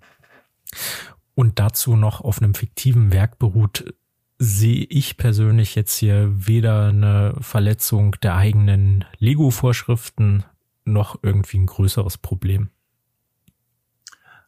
und 1.34 1.58
dazu 1.58 1.96
noch 1.96 2.20
auf 2.20 2.40
einem 2.40 2.54
fiktiven 2.54 3.12
Werk 3.12 3.38
beruht, 3.38 3.94
sehe 4.38 4.84
ich 4.88 5.16
persönlich 5.16 5.74
jetzt 5.74 5.96
hier 5.96 6.30
weder 6.34 6.88
eine 6.88 7.34
Verletzung 7.40 8.16
der 8.22 8.36
eigenen 8.36 9.04
Lego-Vorschriften 9.18 10.44
noch 10.84 11.18
irgendwie 11.22 11.58
ein 11.58 11.66
größeres 11.66 12.18
Problem. 12.18 12.70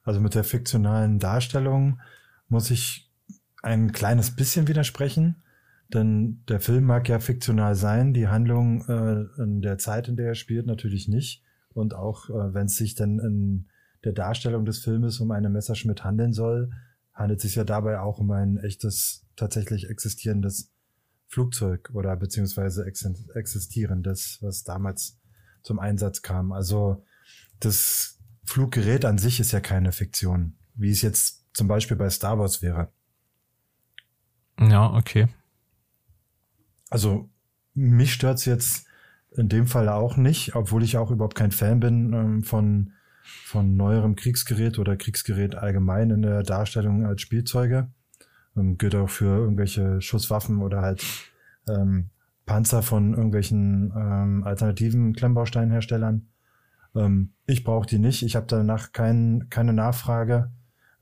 Also 0.03 0.21
mit 0.21 0.35
der 0.35 0.45
fiktionalen 0.45 1.19
Darstellung 1.19 2.01
muss 2.49 2.71
ich 2.71 3.11
ein 3.63 3.93
kleines 3.93 4.35
bisschen 4.35 4.69
widersprechen, 4.69 5.43
denn 5.93 6.43
der 6.49 6.61
Film 6.61 6.85
mag 6.85 7.09
ja 7.09 7.19
fiktional 7.19 7.75
sein, 7.75 8.13
die 8.13 8.29
Handlung 8.29 8.85
äh, 8.89 9.43
in 9.43 9.61
der 9.63 9.79
Zeit, 9.79 10.09
in 10.09 10.17
der 10.17 10.29
er 10.29 10.35
spielt, 10.35 10.67
natürlich 10.67 11.09
nicht. 11.09 11.43
Und 11.75 11.95
auch 11.95 12.29
äh, 12.31 12.55
wenn 12.55 12.67
es 12.67 12.77
sich 12.77 12.95
dann 12.95 13.19
in 13.19 13.67
der 14.05 14.13
Darstellung 14.13 14.65
des 14.65 14.79
Filmes 14.79 15.21
um 15.21 15.31
eine 15.31 15.51
Messerschmitt 15.51 16.05
handeln 16.05 16.33
soll, 16.33 16.71
handelt 17.13 17.39
es 17.39 17.43
sich 17.45 17.55
ja 17.55 17.65
dabei 17.65 18.01
auch 18.01 18.19
um 18.19 18.31
ein 18.31 18.57
echtes, 18.59 19.27
tatsächlich 19.37 19.89
existierendes 19.89 20.73
Flugzeug 21.29 21.91
oder 21.93 22.17
beziehungsweise 22.17 22.85
existierendes, 22.87 24.39
was 24.41 24.65
damals 24.65 25.19
zum 25.63 25.79
Einsatz 25.79 26.23
kam. 26.23 26.53
Also 26.53 27.05
das 27.59 28.19
Fluggerät 28.45 29.05
an 29.05 29.19
sich 29.19 29.41
ist 29.41 29.53
ja 29.53 29.61
keine 29.61 29.93
Fiktion, 29.93 30.55
wie 30.75 30.91
es 30.91 31.03
jetzt 31.03 31.36
zum 31.57 31.69
Beispiel 31.69 31.97
bei 31.97 32.11
Star 32.11 32.39
Wars 32.39 32.61
wäre. 32.61 32.89
Ja, 34.61 34.93
okay. 34.93 35.27
Also 36.91 37.31
mich 37.73 38.13
stört's 38.13 38.45
jetzt 38.45 38.87
in 39.31 39.49
dem 39.49 39.67
Fall 39.67 39.89
auch 39.89 40.19
nicht, 40.19 40.55
obwohl 40.55 40.83
ich 40.83 40.99
auch 40.99 41.11
überhaupt 41.11 41.35
kein 41.35 41.53
Fan 41.53 41.81
bin 41.81 42.13
ähm, 42.13 42.43
von, 42.43 42.93
von 43.23 43.75
neuerem 43.75 44.17
Kriegsgerät 44.17 44.79
oder 44.79 44.97
Kriegsgerät 44.97 45.55
allgemein 45.55 46.11
in 46.11 46.23
der 46.23 46.43
Darstellung 46.43 47.07
als 47.07 47.23
Spielzeuge. 47.23 47.89
Ähm, 48.55 48.77
gilt 48.77 48.95
auch 48.95 49.11
für 49.11 49.39
irgendwelche 49.39 50.03
Schusswaffen 50.03 50.61
oder 50.61 50.83
halt 50.83 51.05
ähm, 51.69 52.11
Panzer 52.45 52.83
von 52.83 53.15
irgendwelchen 53.15 53.93
ähm, 53.97 54.45
alternativen 54.45 55.15
Klemmbausteinherstellern. 55.15 56.29
Ähm, 56.95 57.33
ich 57.47 57.65
brauche 57.65 57.87
die 57.87 57.99
nicht. 57.99 58.23
Ich 58.23 58.37
habe 58.37 58.47
danach 58.47 58.93
kein, 58.93 59.47
keine 59.49 59.73
Nachfrage. 59.73 60.51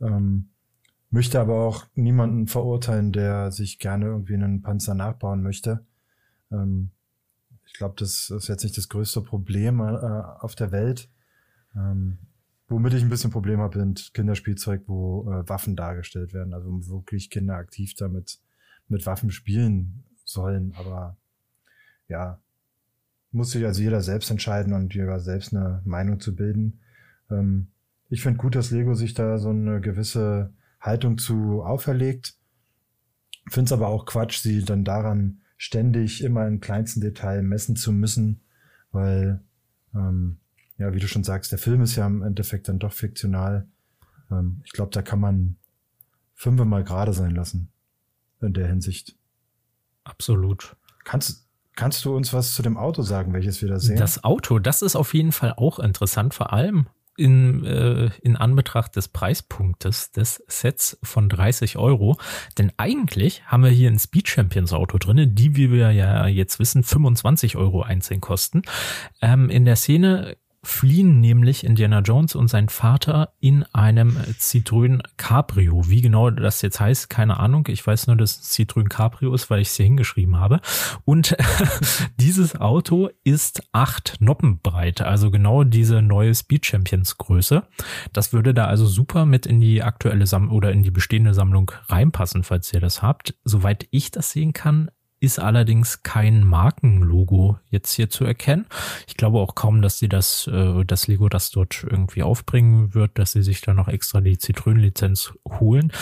Ähm, 0.01 0.51
möchte 1.11 1.41
aber 1.41 1.61
auch 1.61 1.87
niemanden 1.95 2.47
verurteilen, 2.49 3.13
der 3.13 3.53
sich 3.53 3.79
gerne 3.79 4.07
irgendwie 4.07 4.35
einen 4.35 4.63
Panzer 4.63 4.95
nachbauen 4.95 5.43
möchte. 5.43 5.85
Ähm, 6.51 6.91
ich 7.67 7.75
glaube, 7.75 7.95
das 7.99 8.31
ist 8.31 8.49
jetzt 8.49 8.65
nicht 8.65 8.77
das 8.77 8.89
größte 8.89 9.21
Problem 9.21 9.81
äh, 9.81 9.83
auf 9.85 10.55
der 10.55 10.73
Welt. 10.73 11.09
Ähm, 11.75 12.19
womit 12.69 12.95
ich 12.95 13.03
ein 13.03 13.09
bisschen 13.09 13.31
Problem 13.31 13.61
habe, 13.61 13.79
sind 13.79 14.13
Kinderspielzeug, 14.15 14.83
wo 14.87 15.31
äh, 15.31 15.49
Waffen 15.49 15.77
dargestellt 15.77 16.33
werden. 16.35 16.55
Also 16.55 16.89
wirklich 16.89 17.31
Kinder 17.31 17.57
aktiv 17.57 17.95
damit 17.95 18.41
mit 18.89 19.07
Waffen 19.07 19.31
spielen 19.31 20.05
sollen. 20.25 20.75
Aber 20.77 21.17
ja, 22.09 22.41
muss 23.33 23.51
sich 23.51 23.65
also 23.65 23.83
jeder 23.83 24.01
selbst 24.01 24.31
entscheiden 24.31 24.73
und 24.73 24.95
jeder 24.95 25.19
selbst 25.21 25.55
eine 25.55 25.83
Meinung 25.85 26.21
zu 26.21 26.35
bilden. 26.35 26.81
Ähm, 27.31 27.69
ich 28.11 28.23
finde 28.23 28.39
gut, 28.39 28.55
dass 28.55 28.71
Lego 28.71 28.95
sich 28.95 29.15
da 29.15 29.39
so 29.39 29.51
eine 29.51 29.81
gewisse 29.81 30.53
Haltung 30.81 31.19
zu 31.19 31.63
auferlegt. 31.63 32.35
Finde 33.49 33.67
es 33.67 33.73
aber 33.73 33.89
auch 33.89 34.07
Quatsch, 34.07 34.41
sie 34.41 34.65
dann 34.65 34.85
daran 34.85 35.41
ständig 35.57 36.23
immer 36.23 36.47
im 36.47 36.61
kleinsten 36.61 37.01
Detail 37.01 37.43
messen 37.43 37.77
zu 37.77 37.93
müssen, 37.93 38.41
weil, 38.93 39.41
ähm, 39.95 40.39
ja, 40.79 40.93
wie 40.93 40.99
du 40.99 41.09
schon 41.09 41.25
sagst, 41.25 41.53
der 41.53 41.59
Film 41.59 41.83
ist 41.83 41.97
ja 41.97 42.07
im 42.07 42.23
Endeffekt 42.23 42.69
dann 42.69 42.79
doch 42.79 42.93
fiktional. 42.93 43.67
Ähm, 44.31 44.61
ich 44.65 44.73
glaube, 44.73 44.91
da 44.91 45.03
kann 45.03 45.21
man 45.21 45.57
fünfmal 46.35 46.85
gerade 46.85 47.13
sein 47.13 47.31
lassen 47.31 47.71
in 48.41 48.53
der 48.53 48.67
Hinsicht. 48.67 49.17
Absolut. 50.05 50.77
Kannst, 51.05 51.49
kannst 51.77 52.05
du 52.05 52.15
uns 52.15 52.33
was 52.33 52.55
zu 52.55 52.63
dem 52.63 52.77
Auto 52.77 53.03
sagen, 53.03 53.33
welches 53.33 53.63
wir 53.63 53.69
da 53.69 53.79
sehen? 53.79 53.97
Das 53.97 54.25
Auto, 54.25 54.59
das 54.59 54.83
ist 54.83 54.97
auf 54.97 55.15
jeden 55.15 55.33
Fall 55.33 55.55
auch 55.57 55.79
interessant, 55.79 56.35
vor 56.35 56.53
allem 56.53 56.87
in, 57.17 57.65
äh, 57.65 58.11
in 58.23 58.37
Anbetracht 58.37 58.97
des 58.97 59.09
Preispunktes 59.09 60.13
des 60.13 60.43
Sets 60.49 60.99
von 61.03 61.29
30 61.29 61.77
Euro. 61.77 62.17
Denn 62.59 62.73
eigentlich 62.77 63.45
haben 63.47 63.65
wir 63.65 63.71
hier 63.71 63.91
ein 63.91 63.99
Speed 63.99 64.29
Champions 64.29 64.73
Auto 64.73 64.99
drin, 64.99 65.35
die, 65.35 65.57
wie 65.57 65.71
wir 65.71 65.93
ja 65.93 66.27
jetzt 66.27 66.59
wissen, 66.59 66.83
25 66.83 67.57
Euro 67.57 67.83
einzeln 67.83 68.21
kosten. 68.21 68.63
Ähm, 69.21 69.51
in 69.51 69.65
der 69.65 69.77
Szene 69.77 70.37
fliehen 70.65 71.21
nämlich 71.21 71.65
Indiana 71.65 72.01
Jones 72.01 72.35
und 72.35 72.49
sein 72.49 72.69
Vater 72.69 73.35
in 73.41 73.65
einem 73.73 74.17
Citroën 74.39 75.01
Cabrio. 75.17 75.89
Wie 75.89 76.01
genau 76.01 76.31
das 76.31 76.63
jetzt 76.63 76.81
heißt, 76.81 77.09
keine 77.09 77.39
Ahnung. 77.39 77.67
Ich 77.69 77.87
weiß 77.87 78.07
nur, 78.07 78.17
dass 78.17 78.41
es 78.41 78.53
Citroën 78.53 78.89
Cabrio 78.89 79.35
ist, 79.35 79.51
weil 79.51 79.61
ich 79.61 79.69
es 79.69 79.77
hier 79.77 79.87
hingeschrieben 79.87 80.39
habe. 80.39 80.61
Und 81.05 81.37
dieses 82.19 82.61
Auto 82.61 83.11
ist 83.23 83.63
acht 83.73 84.17
Noppen 84.21 84.61
breit, 84.61 85.01
also 85.01 85.31
genau 85.31 85.65
diese 85.65 86.03
neue 86.03 86.35
Speed 86.35 86.67
Champions 86.67 87.19
Größe. 87.19 87.63
Das 88.13 88.33
würde 88.33 88.55
da 88.55 88.67
also 88.67 88.87
super 88.87 89.27
mit 89.27 89.47
in 89.47 89.61
die 89.61 89.83
aktuelle 89.83 90.27
Sammlung 90.27 90.57
oder 90.57 90.73
in 90.73 90.83
die 90.83 90.91
bestehende 90.91 91.35
Sammlung 91.35 91.71
reinpassen, 91.89 92.43
falls 92.43 92.73
ihr 92.73 92.81
das 92.81 93.03
habt. 93.03 93.35
Soweit 93.45 93.87
ich 93.91 94.11
das 94.11 94.31
sehen 94.31 94.53
kann, 94.53 94.91
ist 95.21 95.39
allerdings 95.39 96.03
kein 96.03 96.45
Markenlogo 96.45 97.59
jetzt 97.71 97.93
hier 97.93 98.11
zu 98.11 98.25
erkennen. 98.25 98.67
Ich 99.07 99.17
glaube 99.17 99.39
auch 99.39 99.55
kaum, 99.55 99.81
dass 99.81 99.99
sie 99.99 100.09
das, 100.09 100.47
äh, 100.47 100.85
das 100.85 101.07
Lego 101.07 101.29
das 101.29 101.51
dort 101.51 101.85
irgendwie 101.89 102.23
aufbringen 102.23 102.95
wird, 102.95 103.19
dass 103.19 103.33
sie 103.33 103.43
sich 103.43 103.61
da 103.61 103.75
noch 103.75 103.89
extra 103.89 104.21
die 104.21 104.39
Zitrönenlizenz 104.39 105.33
holen. 105.49 105.93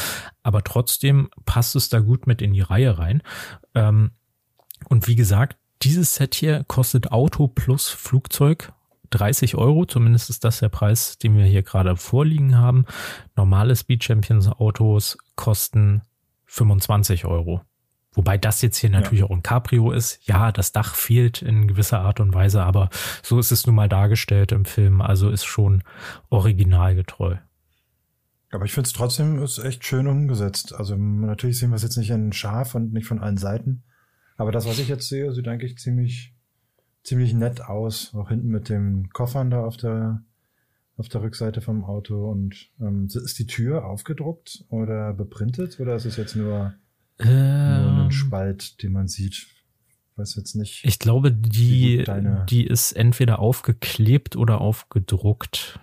Aber 0.42 0.64
trotzdem 0.64 1.31
passt 1.45 1.76
es 1.76 1.88
da 1.88 2.00
gut 2.00 2.26
mit 2.26 2.42
in 2.42 2.52
die 2.52 2.61
Reihe 2.61 2.99
rein. 2.99 3.23
Ähm, 3.75 4.12
und 4.88 5.07
wie 5.07 5.16
gesagt, 5.16 5.57
dieses 5.83 6.14
Set 6.14 6.35
hier 6.35 6.64
kostet 6.64 7.12
Auto 7.12 7.49
plus 7.49 7.88
Flugzeug 7.88 8.73
30 9.11 9.57
Euro, 9.57 9.85
zumindest 9.85 10.31
ist 10.31 10.45
das 10.45 10.61
der 10.61 10.69
Preis, 10.69 11.19
den 11.19 11.37
wir 11.37 11.45
hier 11.45 11.62
gerade 11.62 11.97
vorliegen 11.97 12.59
haben. 12.59 12.87
Normale 13.37 13.76
Speed 13.76 14.02
Champions 14.02 14.49
Autos 14.49 15.19
kosten 15.37 16.02
25 16.47 17.25
Euro. 17.25 17.62
Wobei 18.14 18.37
das 18.37 18.61
jetzt 18.61 18.76
hier 18.76 18.90
natürlich 18.90 19.21
ja. 19.21 19.26
auch 19.26 19.31
ein 19.31 19.42
Cabrio 19.42 19.90
ist. 19.90 20.21
Ja, 20.26 20.52
das 20.52 20.73
Dach 20.73 20.95
fehlt 20.95 21.40
in 21.40 21.66
gewisser 21.66 22.00
Art 22.00 22.21
und 22.21 22.35
Weise, 22.35 22.62
aber 22.62 22.90
so 23.23 23.38
ist 23.38 23.52
es 23.52 23.66
nun 23.66 23.75
mal 23.75 23.88
dargestellt 23.88 24.52
im 24.52 24.66
Film. 24.66 25.00
Also 25.00 25.31
ist 25.31 25.45
schon 25.45 25.83
originalgetreu. 26.28 27.37
Aber 28.50 28.66
ich 28.66 28.73
finde 28.73 28.87
es 28.87 28.92
trotzdem 28.92 29.42
ist 29.42 29.59
echt 29.59 29.85
schön 29.87 30.07
umgesetzt. 30.07 30.75
Also 30.75 30.95
natürlich 30.95 31.59
sehen 31.59 31.71
wir 31.71 31.76
es 31.76 31.83
jetzt 31.83 31.97
nicht 31.97 32.11
in 32.11 32.35
scharf 32.35 32.75
und 32.75 32.92
nicht 32.92 33.07
von 33.07 33.19
allen 33.19 33.38
Seiten. 33.38 33.83
Aber 34.37 34.52
das, 34.52 34.66
was 34.66 34.78
ich 34.78 34.88
jetzt 34.88 35.09
sehe, 35.09 35.33
sieht 35.33 35.49
eigentlich 35.49 35.78
ziemlich, 35.78 36.35
ziemlich 37.02 37.33
nett 37.33 37.62
aus. 37.62 38.14
Auch 38.14 38.28
hinten 38.28 38.49
mit 38.49 38.69
den 38.69 39.09
Koffern 39.11 39.50
da 39.50 39.64
auf 39.64 39.78
der, 39.78 40.23
auf 40.99 41.09
der 41.09 41.23
Rückseite 41.23 41.62
vom 41.62 41.83
Auto. 41.83 42.31
Und 42.31 42.71
ähm, 42.78 43.07
ist 43.07 43.38
die 43.38 43.47
Tür 43.47 43.87
aufgedruckt 43.87 44.66
oder 44.69 45.14
beprintet 45.14 45.81
oder 45.81 45.97
ist 45.97 46.04
es 46.04 46.19
jetzt 46.19 46.37
nur 46.37 46.75
ähm, 47.26 47.82
Nur 47.82 48.00
einen 48.02 48.12
Spalt, 48.12 48.82
den 48.82 48.92
man 48.92 49.08
sieht. 49.08 49.46
Weiß 50.16 50.36
jetzt 50.36 50.54
nicht. 50.54 50.84
Ich 50.84 50.98
glaube, 50.98 51.32
die, 51.32 52.04
die 52.48 52.66
ist 52.66 52.92
entweder 52.92 53.38
aufgeklebt 53.38 54.36
oder 54.36 54.60
aufgedruckt. 54.60 55.80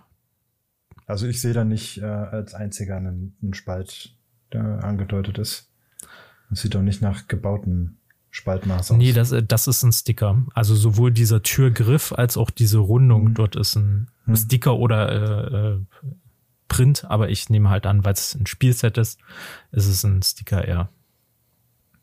Also 1.07 1.25
ich 1.27 1.41
sehe 1.41 1.53
da 1.53 1.65
nicht 1.65 1.97
äh, 1.97 2.05
als 2.05 2.53
einziger 2.53 2.97
einen, 2.97 3.35
einen 3.41 3.55
Spalt, 3.55 4.15
der 4.53 4.83
angedeutet 4.83 5.39
ist. 5.39 5.71
Das 6.49 6.61
sieht 6.61 6.75
doch 6.75 6.83
nicht 6.83 7.01
nach 7.01 7.27
gebauten 7.27 7.97
Spaltmaß 8.29 8.91
aus. 8.91 8.97
Nee, 8.97 9.13
das, 9.13 9.31
äh, 9.31 9.43
das 9.43 9.67
ist 9.67 9.83
ein 9.83 9.91
Sticker. 9.91 10.43
Also 10.53 10.75
sowohl 10.75 11.11
dieser 11.11 11.41
Türgriff 11.41 12.13
als 12.13 12.37
auch 12.37 12.51
diese 12.51 12.77
Rundung 12.77 13.29
mhm. 13.29 13.33
dort 13.33 13.55
ist 13.55 13.75
ein 13.75 14.09
mhm. 14.25 14.35
Sticker 14.35 14.77
oder 14.77 15.11
äh, 15.11 15.57
äh, 15.57 15.79
Print, 16.67 17.05
aber 17.05 17.29
ich 17.29 17.49
nehme 17.49 17.69
halt 17.69 17.87
an, 17.87 18.05
weil 18.05 18.13
es 18.13 18.35
ein 18.35 18.45
Spielset 18.45 18.99
ist, 18.99 19.19
ist 19.71 19.87
es 19.87 20.03
ein 20.03 20.21
Sticker 20.21 20.67
eher. 20.67 20.89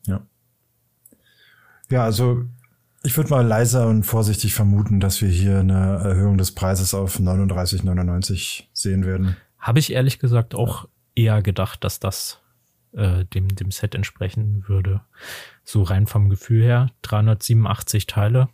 Ja. 0.07 0.25
Ja, 1.89 2.03
also 2.03 2.45
ich 3.03 3.15
würde 3.15 3.29
mal 3.29 3.45
leiser 3.45 3.87
und 3.87 4.03
vorsichtig 4.03 4.53
vermuten, 4.53 4.99
dass 4.99 5.21
wir 5.21 5.29
hier 5.29 5.59
eine 5.59 5.97
Erhöhung 6.03 6.37
des 6.37 6.51
Preises 6.53 6.93
auf 6.93 7.19
39,99 7.19 8.63
sehen 8.73 9.05
werden. 9.05 9.37
Habe 9.59 9.79
ich 9.79 9.93
ehrlich 9.93 10.19
gesagt 10.19 10.55
auch 10.55 10.89
eher 11.15 11.41
gedacht, 11.41 11.83
dass 11.83 11.99
das 11.99 12.41
äh, 12.93 13.25
dem, 13.25 13.47
dem 13.49 13.71
Set 13.71 13.95
entsprechen 13.95 14.65
würde. 14.67 15.01
So 15.63 15.83
rein 15.83 16.07
vom 16.07 16.29
Gefühl 16.29 16.63
her. 16.63 16.91
387 17.03 18.07
Teile, 18.07 18.49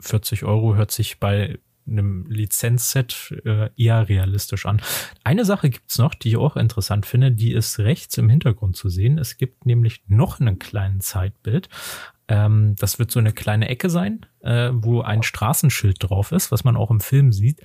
40 0.00 0.44
Euro 0.44 0.74
hört 0.74 0.90
sich 0.90 1.18
bei 1.18 1.58
einem 1.86 2.26
Lizenzset 2.26 3.34
äh, 3.44 3.70
eher 3.76 4.08
realistisch 4.08 4.66
an. 4.66 4.80
Eine 5.22 5.44
Sache 5.44 5.70
gibt's 5.70 5.98
noch, 5.98 6.14
die 6.14 6.30
ich 6.30 6.36
auch 6.36 6.56
interessant 6.56 7.06
finde, 7.06 7.32
die 7.32 7.52
ist 7.52 7.78
rechts 7.78 8.16
im 8.18 8.28
Hintergrund 8.28 8.76
zu 8.76 8.88
sehen. 8.88 9.18
Es 9.18 9.36
gibt 9.36 9.66
nämlich 9.66 10.02
noch 10.06 10.40
einen 10.40 10.58
kleinen 10.58 11.00
Zeitbild. 11.00 11.68
Ähm, 12.28 12.74
das 12.78 12.98
wird 12.98 13.10
so 13.10 13.20
eine 13.20 13.32
kleine 13.32 13.68
Ecke 13.68 13.90
sein, 13.90 14.26
äh, 14.40 14.70
wo 14.72 15.02
ein 15.02 15.22
Straßenschild 15.22 15.96
drauf 16.00 16.32
ist, 16.32 16.50
was 16.50 16.64
man 16.64 16.76
auch 16.76 16.90
im 16.90 17.00
Film 17.00 17.32
sieht, 17.32 17.60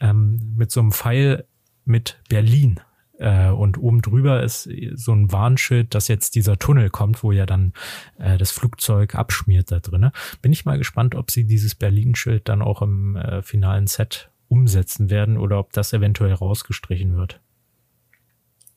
ähm, 0.00 0.54
mit 0.56 0.70
so 0.70 0.80
einem 0.80 0.92
Pfeil 0.92 1.46
mit 1.84 2.20
Berlin 2.28 2.80
äh, 3.18 3.50
und 3.50 3.78
oben 3.78 4.02
drüber 4.02 4.42
ist 4.42 4.68
so 4.94 5.12
ein 5.12 5.30
Warnschild, 5.30 5.94
dass 5.94 6.08
jetzt 6.08 6.34
dieser 6.34 6.58
Tunnel 6.58 6.90
kommt, 6.90 7.22
wo 7.22 7.32
ja 7.32 7.46
dann 7.46 7.72
äh, 8.18 8.38
das 8.38 8.50
Flugzeug 8.50 9.14
abschmiert 9.14 9.70
da 9.70 9.80
drinnen. 9.80 10.10
Bin 10.42 10.52
ich 10.52 10.64
mal 10.64 10.78
gespannt, 10.78 11.14
ob 11.14 11.30
sie 11.30 11.44
dieses 11.44 11.74
Berlin-Schild 11.74 12.48
dann 12.48 12.62
auch 12.62 12.82
im 12.82 13.16
äh, 13.16 13.42
finalen 13.42 13.86
Set 13.86 14.30
umsetzen 14.48 15.10
werden 15.10 15.38
oder 15.38 15.58
ob 15.58 15.72
das 15.72 15.92
eventuell 15.92 16.32
rausgestrichen 16.32 17.16
wird. 17.16 17.40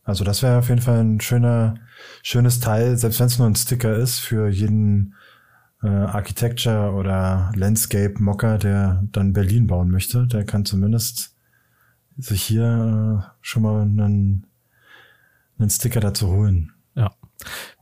Also 0.04 0.24
das 0.24 0.42
wäre 0.42 0.60
auf 0.60 0.70
jeden 0.70 0.82
Fall 0.82 1.04
ein 1.04 1.20
schöner, 1.20 1.76
schönes 2.24 2.60
Teil, 2.62 2.98
selbst 2.98 3.20
wenn 3.20 3.28
es 3.28 3.40
nur 3.40 3.48
ein 3.48 3.56
Sticker 3.56 3.96
ist 3.96 4.20
für 4.20 4.48
jeden 4.48 5.16
äh, 5.84 5.88
Architecture 5.88 6.94
oder 6.94 7.52
Landscape 7.56 8.14
Mocker, 8.18 8.58
der 8.58 9.04
dann 9.12 9.34
Berlin 9.34 9.68
bauen 9.68 9.92
möchte. 9.92 10.26
Der 10.28 10.46
kann 10.46 10.64
zumindest 10.64 11.37
sich 12.18 12.44
hier 12.44 12.64
äh, 12.64 13.38
schon 13.42 13.64
mal 13.64 13.82
einen, 13.82 14.48
einen 15.58 15.70
Sticker 15.70 16.00
dazu 16.00 16.28
holen. 16.28 16.74
Ja. 16.96 17.16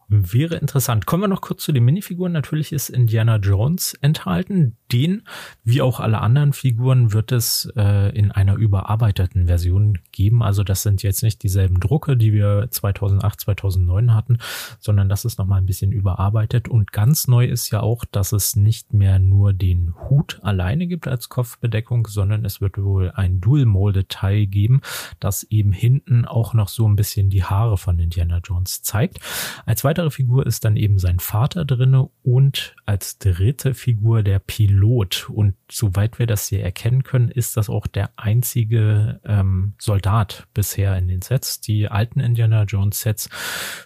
Wäre 0.08 0.56
interessant. 0.56 1.08
Kommen 1.08 1.24
wir 1.24 1.28
noch 1.28 1.42
kurz 1.42 1.64
zu 1.64 1.72
den 1.72 1.84
Minifiguren. 1.84 2.32
Natürlich 2.32 2.72
ist 2.72 2.90
Indiana 2.90 3.38
Jones 3.38 3.96
enthalten. 4.02 4.78
Den, 4.92 5.24
wie 5.64 5.82
auch 5.82 6.00
alle 6.00 6.22
anderen 6.22 6.54
Figuren, 6.54 7.12
wird 7.12 7.32
es 7.32 7.72
äh, 7.76 8.16
in 8.16 8.32
einer 8.32 8.54
überarbeiteten 8.54 9.48
Version 9.48 9.98
geben. 10.12 10.44
Also 10.44 10.64
das 10.64 10.84
sind 10.84 11.02
jetzt 11.02 11.24
nicht 11.24 11.42
dieselben 11.42 11.80
Drucke, 11.80 12.18
die 12.18 12.34
wir 12.34 12.68
2008, 12.70 13.42
2009 13.42 14.14
hatten, 14.14 14.38
sondern 14.80 15.10
das 15.10 15.26
ist 15.26 15.40
nochmal 15.40 15.60
ein 15.60 15.66
bisschen 15.66 15.92
überarbeitet. 15.92 16.68
Und 16.68 16.92
ganz 16.92 17.28
neu 17.28 17.46
ist 17.46 17.72
ja 17.72 17.80
auch, 17.80 18.06
dass 18.06 18.32
es 18.32 18.56
nicht 18.56 18.94
mehr 18.94 19.18
nur 19.18 19.54
den 19.54 19.96
Hut 20.08 20.40
alleine 20.44 20.86
gibt 20.86 21.08
als 21.08 21.30
Kopfbedeckung, 21.30 22.06
sondern 22.06 22.46
es 22.46 22.62
wird 22.62 22.78
wohl 22.78 23.12
ein 23.16 23.42
Dual-Mold-Teil 23.42 24.46
geben, 24.46 24.82
das 25.20 25.44
eben 25.44 25.72
hinten 25.72 26.26
auch 26.26 26.54
noch 26.54 26.68
so 26.68 26.88
ein 26.88 26.96
bisschen 26.96 27.32
die 27.32 27.44
Haare 27.44 27.78
von 27.78 27.98
Indiana 27.98 28.40
Jones 28.44 28.84
zeigt. 28.84 29.20
Als 29.66 29.84
weitere 29.96 30.12
Figur 30.12 30.46
ist 30.46 30.66
dann 30.66 30.76
eben 30.76 31.00
sein 31.00 31.20
Vater 31.20 31.64
drinne 31.64 32.10
und 32.22 32.76
als 32.86 33.18
dritte 33.18 33.74
Figur 33.74 34.24
der 34.24 34.40
Pilot. 34.40 35.30
Und 35.30 35.56
soweit 35.72 36.20
wir 36.20 36.28
das 36.28 36.48
hier 36.48 36.64
erkennen 36.64 37.04
können, 37.04 37.30
ist 37.30 37.58
das 37.58 37.70
auch 37.70 37.88
der 37.88 38.12
einzige 38.18 39.20
ähm, 39.26 39.74
Soldat 39.80 40.48
bisher 40.54 40.98
in 40.98 41.08
den 41.08 41.22
Sets. 41.22 41.60
Die 41.62 41.88
alten 41.88 42.20
Indiana 42.20 42.64
Jones 42.64 43.02
Sets 43.02 43.30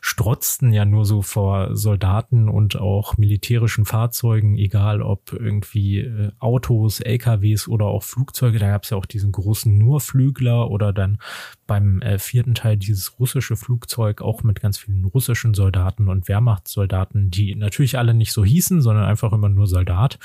strotzten 0.01 0.73
ja 0.73 0.85
nur 0.85 1.05
so 1.05 1.21
vor 1.21 1.75
Soldaten 1.75 2.49
und 2.49 2.75
auch 2.75 3.17
militärischen 3.17 3.85
Fahrzeugen, 3.85 4.57
egal 4.57 5.01
ob 5.01 5.31
irgendwie 5.33 5.99
äh, 5.99 6.31
Autos, 6.39 6.99
LKWs 6.99 7.67
oder 7.67 7.85
auch 7.85 8.03
Flugzeuge. 8.03 8.59
Da 8.59 8.69
gab 8.69 8.83
es 8.83 8.89
ja 8.89 8.97
auch 8.97 9.05
diesen 9.05 9.31
großen 9.31 9.77
Nurflügler 9.77 10.69
oder 10.69 10.91
dann 10.91 11.17
beim 11.65 12.01
äh, 12.01 12.19
vierten 12.19 12.55
Teil 12.55 12.77
dieses 12.77 13.19
russische 13.19 13.55
Flugzeug 13.55 14.21
auch 14.21 14.43
mit 14.43 14.59
ganz 14.59 14.77
vielen 14.77 15.05
russischen 15.05 15.53
Soldaten 15.53 16.09
und 16.09 16.27
Wehrmachtssoldaten, 16.27 17.31
die 17.31 17.55
natürlich 17.55 17.97
alle 17.97 18.13
nicht 18.13 18.33
so 18.33 18.43
hießen, 18.43 18.81
sondern 18.81 19.05
einfach 19.05 19.31
immer 19.31 19.49
nur 19.49 19.67
Soldat. 19.67 20.19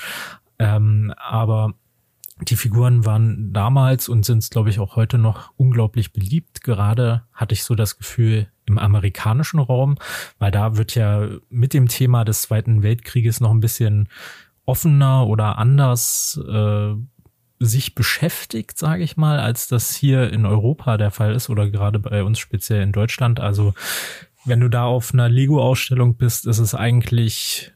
Ähm, 0.59 1.13
aber 1.17 1.73
die 2.41 2.57
Figuren 2.57 3.05
waren 3.05 3.53
damals 3.53 4.09
und 4.09 4.25
sind 4.25 4.39
es, 4.39 4.49
glaube 4.49 4.69
ich, 4.69 4.79
auch 4.79 4.95
heute 4.97 5.17
noch 5.17 5.51
unglaublich 5.55 6.11
beliebt. 6.11 6.61
Gerade 6.61 7.23
hatte 7.33 7.53
ich 7.53 7.63
so 7.63 7.75
das 7.75 7.97
Gefühl 7.97 8.47
im 8.65 8.77
amerikanischen 8.77 9.59
Raum, 9.59 9.97
weil 10.37 10.51
da 10.51 10.75
wird 10.75 10.95
ja 10.95 11.27
mit 11.49 11.73
dem 11.73 11.87
Thema 11.87 12.25
des 12.25 12.41
Zweiten 12.41 12.83
Weltkrieges 12.83 13.39
noch 13.39 13.51
ein 13.51 13.61
bisschen 13.61 14.09
offener 14.65 15.27
oder 15.27 15.57
anders 15.57 16.39
äh, 16.45 16.95
sich 17.59 17.95
beschäftigt, 17.95 18.77
sage 18.77 19.03
ich 19.03 19.15
mal, 19.15 19.39
als 19.39 19.67
das 19.67 19.95
hier 19.95 20.31
in 20.33 20.45
Europa 20.45 20.97
der 20.97 21.11
Fall 21.11 21.33
ist 21.33 21.49
oder 21.49 21.69
gerade 21.69 21.99
bei 21.99 22.23
uns 22.23 22.39
speziell 22.39 22.81
in 22.81 22.91
Deutschland. 22.91 23.39
Also 23.39 23.73
wenn 24.43 24.59
du 24.59 24.69
da 24.69 24.83
auf 24.83 25.13
einer 25.13 25.29
Lego-Ausstellung 25.29 26.17
bist, 26.17 26.45
ist 26.47 26.59
es 26.59 26.75
eigentlich 26.75 27.71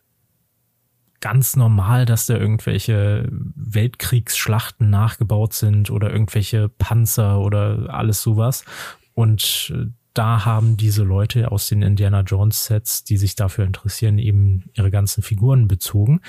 ganz 1.22 1.56
normal, 1.56 2.06
dass 2.06 2.26
da 2.26 2.38
irgendwelche 2.38 3.28
Weltkriegsschlachten 3.32 4.90
nachgebaut 4.90 5.54
sind 5.54 5.90
oder 5.90 6.12
irgendwelche 6.12 6.70
Panzer 6.70 7.40
oder 7.40 7.94
alles 7.94 8.22
sowas. 8.22 8.64
Und 9.14 9.74
äh, 9.76 9.88
da 10.14 10.46
haben 10.46 10.76
diese 10.76 11.04
Leute 11.04 11.52
aus 11.52 11.68
den 11.68 11.82
Indiana 11.82 12.22
Jones 12.22 12.66
Sets, 12.66 13.04
die 13.04 13.18
sich 13.18 13.36
dafür 13.36 13.66
interessieren, 13.66 14.18
eben 14.18 14.66
ihre 14.74 14.92
ganzen 14.92 15.24
Figuren 15.24 15.68
bezogen. 15.68 16.22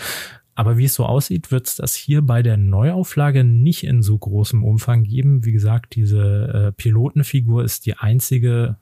Aber 0.54 0.76
wie 0.76 0.84
es 0.84 0.94
so 0.94 1.06
aussieht, 1.06 1.50
wird 1.50 1.68
es 1.68 1.76
das 1.76 1.94
hier 1.94 2.22
bei 2.22 2.42
der 2.42 2.56
Neuauflage 2.56 3.44
nicht 3.44 3.84
in 3.84 4.02
so 4.02 4.18
großem 4.18 4.62
Umfang 4.62 5.04
geben. 5.04 5.44
Wie 5.44 5.52
gesagt, 5.52 5.94
diese 5.94 6.68
äh, 6.68 6.72
Pilotenfigur 6.72 7.64
ist 7.64 7.86
die 7.86 7.96
einzige, 7.96 8.76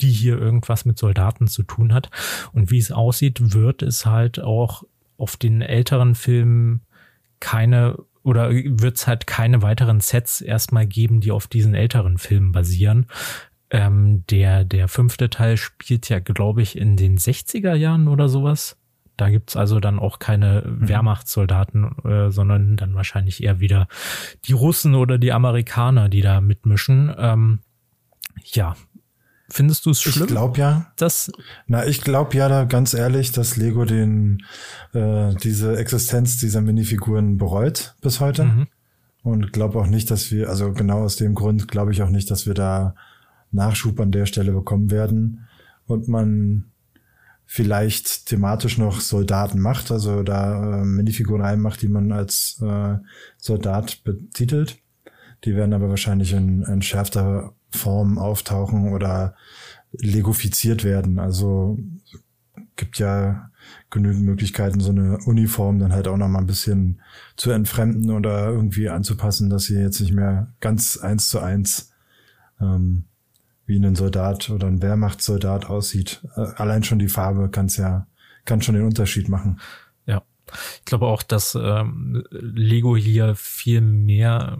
die 0.00 0.10
hier 0.10 0.38
irgendwas 0.38 0.84
mit 0.84 0.98
Soldaten 0.98 1.48
zu 1.48 1.62
tun 1.62 1.94
hat. 1.94 2.10
Und 2.52 2.70
wie 2.70 2.78
es 2.78 2.92
aussieht, 2.92 3.54
wird 3.54 3.82
es 3.82 4.06
halt 4.06 4.40
auch 4.40 4.84
auf 5.18 5.36
den 5.36 5.60
älteren 5.60 6.14
Filmen 6.14 6.80
keine 7.40 7.98
oder 8.22 8.50
wird 8.50 8.96
es 8.96 9.06
halt 9.06 9.26
keine 9.26 9.62
weiteren 9.62 10.00
Sets 10.00 10.40
erstmal 10.40 10.86
geben, 10.86 11.20
die 11.20 11.30
auf 11.30 11.46
diesen 11.46 11.74
älteren 11.74 12.18
Filmen 12.18 12.52
basieren. 12.52 13.06
Ähm, 13.70 14.24
der, 14.30 14.64
der 14.64 14.88
fünfte 14.88 15.30
Teil 15.30 15.56
spielt 15.56 16.08
ja, 16.08 16.18
glaube 16.18 16.62
ich, 16.62 16.76
in 16.76 16.96
den 16.96 17.18
60er 17.18 17.74
Jahren 17.74 18.08
oder 18.08 18.28
sowas. 18.28 18.76
Da 19.16 19.30
gibt's 19.30 19.56
also 19.56 19.80
dann 19.80 19.98
auch 19.98 20.18
keine 20.18 20.62
mhm. 20.62 20.88
Wehrmachtssoldaten, 20.88 21.98
äh, 22.04 22.30
sondern 22.30 22.76
dann 22.76 22.94
wahrscheinlich 22.94 23.42
eher 23.42 23.60
wieder 23.60 23.88
die 24.44 24.52
Russen 24.52 24.94
oder 24.94 25.18
die 25.18 25.32
Amerikaner, 25.32 26.08
die 26.08 26.20
da 26.20 26.40
mitmischen. 26.40 27.12
Ähm, 27.18 27.60
ja, 28.44 28.76
Findest 29.50 29.86
du 29.86 29.90
es 29.90 30.02
schlimm? 30.02 30.24
Ich 30.24 30.30
glaube 30.30 30.58
ja. 30.58 30.92
Dass 30.96 31.32
Na, 31.66 31.86
ich 31.86 32.02
glaube 32.02 32.36
ja 32.36 32.48
da 32.48 32.64
ganz 32.64 32.92
ehrlich, 32.92 33.32
dass 33.32 33.56
Lego 33.56 33.84
den 33.84 34.42
äh, 34.92 35.34
diese 35.36 35.76
Existenz 35.78 36.36
dieser 36.36 36.60
Minifiguren 36.60 37.38
bereut 37.38 37.94
bis 38.02 38.20
heute. 38.20 38.44
Mhm. 38.44 38.66
Und 39.22 39.52
glaube 39.52 39.78
auch 39.78 39.86
nicht, 39.86 40.10
dass 40.10 40.30
wir, 40.30 40.48
also 40.48 40.72
genau 40.72 41.02
aus 41.02 41.16
dem 41.16 41.34
Grund 41.34 41.68
glaube 41.68 41.92
ich 41.92 42.02
auch 42.02 42.10
nicht, 42.10 42.30
dass 42.30 42.46
wir 42.46 42.54
da 42.54 42.94
Nachschub 43.50 43.98
an 44.00 44.12
der 44.12 44.26
Stelle 44.26 44.52
bekommen 44.52 44.90
werden. 44.90 45.46
Und 45.86 46.08
man 46.08 46.64
vielleicht 47.46 48.26
thematisch 48.26 48.76
noch 48.76 49.00
Soldaten 49.00 49.58
macht, 49.58 49.90
also 49.90 50.22
da 50.22 50.82
äh, 50.82 50.84
Minifiguren 50.84 51.40
reinmacht, 51.40 51.80
die 51.80 51.88
man 51.88 52.12
als 52.12 52.62
äh, 52.62 52.98
Soldat 53.38 54.04
betitelt. 54.04 54.76
Die 55.44 55.56
werden 55.56 55.72
aber 55.72 55.88
wahrscheinlich 55.88 56.34
in, 56.34 56.62
in 56.62 56.82
schärfter 57.70 57.78
Form 57.78 58.18
auftauchen 58.18 58.92
oder 58.92 59.34
legofiziert 59.92 60.84
werden. 60.84 61.18
Also 61.18 61.78
gibt 62.76 62.98
ja 62.98 63.50
genügend 63.90 64.24
Möglichkeiten, 64.24 64.80
so 64.80 64.90
eine 64.90 65.18
Uniform 65.26 65.78
dann 65.78 65.92
halt 65.92 66.08
auch 66.08 66.16
noch 66.16 66.28
mal 66.28 66.38
ein 66.38 66.46
bisschen 66.46 67.00
zu 67.36 67.50
entfremden 67.50 68.10
oder 68.10 68.48
irgendwie 68.48 68.88
anzupassen, 68.88 69.50
dass 69.50 69.64
sie 69.64 69.78
jetzt 69.78 70.00
nicht 70.00 70.12
mehr 70.12 70.52
ganz 70.60 70.96
eins 70.96 71.28
zu 71.28 71.40
eins 71.40 71.92
ähm, 72.60 73.04
wie 73.66 73.78
ein 73.78 73.96
Soldat 73.96 74.50
oder 74.50 74.66
ein 74.66 74.80
Wehrmachtssoldat 74.80 75.66
aussieht. 75.66 76.22
Äh, 76.36 76.46
allein 76.56 76.84
schon 76.84 76.98
die 76.98 77.08
Farbe 77.08 77.50
kann's 77.50 77.76
ja, 77.76 78.06
kann 78.44 78.62
schon 78.62 78.74
den 78.74 78.84
Unterschied 78.84 79.28
machen. 79.28 79.60
Ich 80.78 80.84
glaube 80.84 81.06
auch, 81.06 81.22
dass 81.22 81.54
ähm, 81.54 82.24
Lego 82.30 82.96
hier 82.96 83.34
viel 83.34 83.80
mehr 83.80 84.58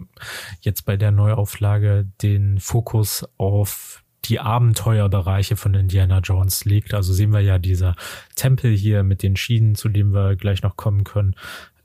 jetzt 0.61 0.85
bei 0.85 0.97
der 0.97 1.11
Neuauflage 1.11 2.07
den 2.21 2.59
Fokus 2.59 3.25
auf 3.37 4.03
die 4.25 4.39
Abenteuerbereiche 4.39 5.55
von 5.55 5.73
Indiana 5.73 6.19
Jones 6.19 6.65
legt. 6.65 6.93
Also 6.93 7.13
sehen 7.13 7.31
wir 7.31 7.39
ja 7.39 7.57
dieser 7.57 7.95
Tempel 8.35 8.75
hier 8.75 9.03
mit 9.03 9.23
den 9.23 9.35
Schienen, 9.35 9.75
zu 9.75 9.89
dem 9.89 10.13
wir 10.13 10.35
gleich 10.35 10.61
noch 10.61 10.77
kommen 10.77 11.03
können. 11.03 11.35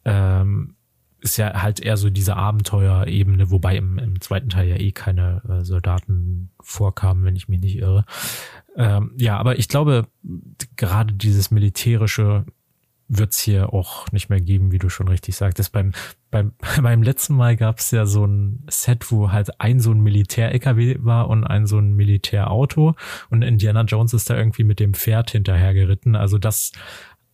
Ähm, 0.05 0.77
ist 1.21 1.39
ja 1.39 1.63
halt 1.63 1.81
eher 1.81 1.97
so 1.97 2.11
diese 2.11 2.37
Abenteuerebene, 2.37 3.51
wobei 3.51 3.79
im, 3.79 3.99
im 3.99 4.21
zweiten 4.21 4.51
Teil 4.51 4.69
ja 4.69 4.77
eh 4.77 4.93
keine 4.93 5.41
äh, 5.49 5.65
Soldaten 5.65 6.51
vorkamen, 6.61 7.25
wenn 7.25 7.35
ich 7.35 7.49
mich 7.49 7.61
nicht 7.61 7.79
irre. 7.79 8.05
Ähm, 8.77 9.13
ja, 9.17 9.39
aber 9.39 9.59
ich 9.59 9.69
glaube, 9.69 10.07
gerade 10.77 11.15
dieses 11.15 11.51
militärische 11.51 12.45
wird's 13.09 13.39
hier 13.39 13.73
auch 13.73 14.11
nicht 14.13 14.31
mehr 14.31 14.41
geben, 14.41 14.73
wie 14.73 14.79
du 14.79 14.89
schon 14.89 15.09
richtig 15.09 15.37
sagtest. 15.37 15.73
Beim, 15.73 15.93
beim, 16.31 16.53
beim 16.83 17.03
letzten 17.03 17.35
Mal 17.35 17.57
gab's 17.57 17.91
ja 17.91 18.07
so 18.07 18.27
ein 18.27 18.65
Set, 18.69 19.11
wo 19.11 19.31
halt 19.31 19.61
ein 19.61 19.81
so 19.81 19.93
ein 19.93 20.01
Militär-LKW 20.01 20.99
war 21.01 21.29
und 21.29 21.45
ein 21.45 21.67
so 21.67 21.79
ein 21.79 21.95
Militärauto 21.95 22.95
und 23.31 23.43
Indiana 23.43 23.83
Jones 23.83 24.15
ist 24.15 24.31
da 24.31 24.37
irgendwie 24.37 24.65
mit 24.65 24.81
dem 24.81 24.95
Pferd 24.95 25.31
hinterhergeritten. 25.31 26.17
Also 26.17 26.39
das 26.39 26.73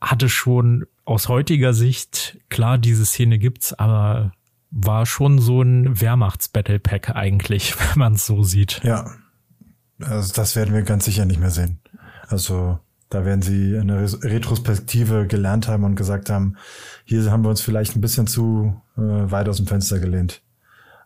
hatte 0.01 0.29
schon 0.29 0.87
aus 1.05 1.29
heutiger 1.29 1.75
Sicht, 1.75 2.39
klar, 2.49 2.79
diese 2.79 3.05
Szene 3.05 3.39
gibt's, 3.39 3.73
aber 3.73 4.33
war 4.71 5.05
schon 5.05 5.39
so 5.39 5.63
ein 5.63 6.01
Wehrmachts-Battle-Pack 6.01 7.11
eigentlich, 7.15 7.79
wenn 7.91 7.99
man 7.99 8.15
es 8.15 8.27
so 8.27 8.43
sieht. 8.43 8.81
Ja. 8.85 9.11
Also 10.01 10.33
das 10.33 10.57
werden 10.57 10.75
wir 10.75 10.83
ganz 10.83 11.05
sicher 11.05 11.27
nicht 11.27 11.41
mehr 11.41 11.51
sehen. 11.51 11.81
Also 12.29 12.79
da 13.11 13.25
werden 13.25 13.43
sie 13.43 13.77
eine 13.77 14.01
Retrospektive 14.03 15.27
gelernt 15.27 15.67
haben 15.67 15.85
und 15.85 15.97
gesagt 15.97 16.31
haben, 16.31 16.57
hier 17.05 17.31
haben 17.31 17.43
wir 17.43 17.51
uns 17.51 17.61
vielleicht 17.61 17.97
ein 17.97 18.01
bisschen 18.01 18.29
zu 18.29 18.81
äh, 18.97 19.01
weit 19.01 19.49
aus 19.49 19.57
dem 19.57 19.67
Fenster 19.67 19.99
gelehnt. 19.99 20.43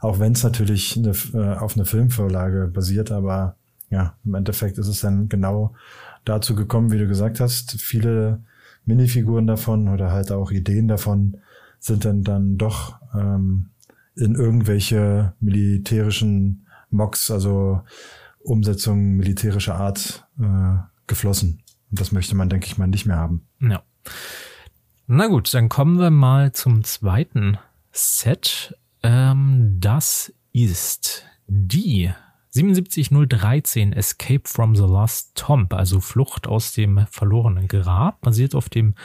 Auch 0.00 0.18
wenn 0.18 0.32
es 0.32 0.44
natürlich 0.44 0.98
eine, 0.98 1.12
äh, 1.32 1.56
auf 1.56 1.76
eine 1.76 1.86
Filmvorlage 1.86 2.68
basiert, 2.68 3.10
aber 3.10 3.56
ja, 3.88 4.14
im 4.24 4.34
Endeffekt 4.34 4.76
ist 4.76 4.88
es 4.88 5.00
dann 5.00 5.30
genau 5.30 5.74
dazu 6.26 6.54
gekommen, 6.54 6.92
wie 6.92 6.98
du 6.98 7.08
gesagt 7.08 7.40
hast. 7.40 7.80
Viele 7.80 8.42
Minifiguren 8.84 9.46
davon 9.46 9.88
oder 9.88 10.12
halt 10.12 10.30
auch 10.30 10.50
Ideen 10.50 10.88
davon 10.88 11.38
sind 11.78 12.04
dann 12.04 12.22
dann 12.22 12.58
doch 12.58 12.98
ähm, 13.14 13.70
in 14.14 14.34
irgendwelche 14.34 15.34
militärischen 15.40 16.66
Mocks, 16.90 17.30
also 17.30 17.82
Umsetzungen 18.40 19.16
militärischer 19.16 19.76
Art 19.76 20.26
äh, 20.38 20.76
geflossen. 21.06 21.63
Und 21.94 22.00
das 22.00 22.10
möchte 22.10 22.34
man, 22.34 22.48
denke 22.48 22.66
ich 22.66 22.76
mal, 22.76 22.88
nicht 22.88 23.06
mehr 23.06 23.18
haben. 23.18 23.46
Ja. 23.60 23.84
Na 25.06 25.28
gut, 25.28 25.54
dann 25.54 25.68
kommen 25.68 26.00
wir 26.00 26.10
mal 26.10 26.50
zum 26.52 26.82
zweiten 26.82 27.56
Set. 27.92 28.76
Ähm, 29.04 29.76
das 29.78 30.34
ist 30.50 31.24
die 31.46 32.10
77013 32.50 33.92
Escape 33.92 34.42
from 34.44 34.74
the 34.74 34.82
Lost 34.82 35.36
Tomb, 35.36 35.72
also 35.72 36.00
Flucht 36.00 36.48
aus 36.48 36.72
dem 36.72 37.06
verlorenen 37.12 37.68
Grab, 37.68 38.20
basiert 38.22 38.56
auf 38.56 38.68
dem 38.68 38.96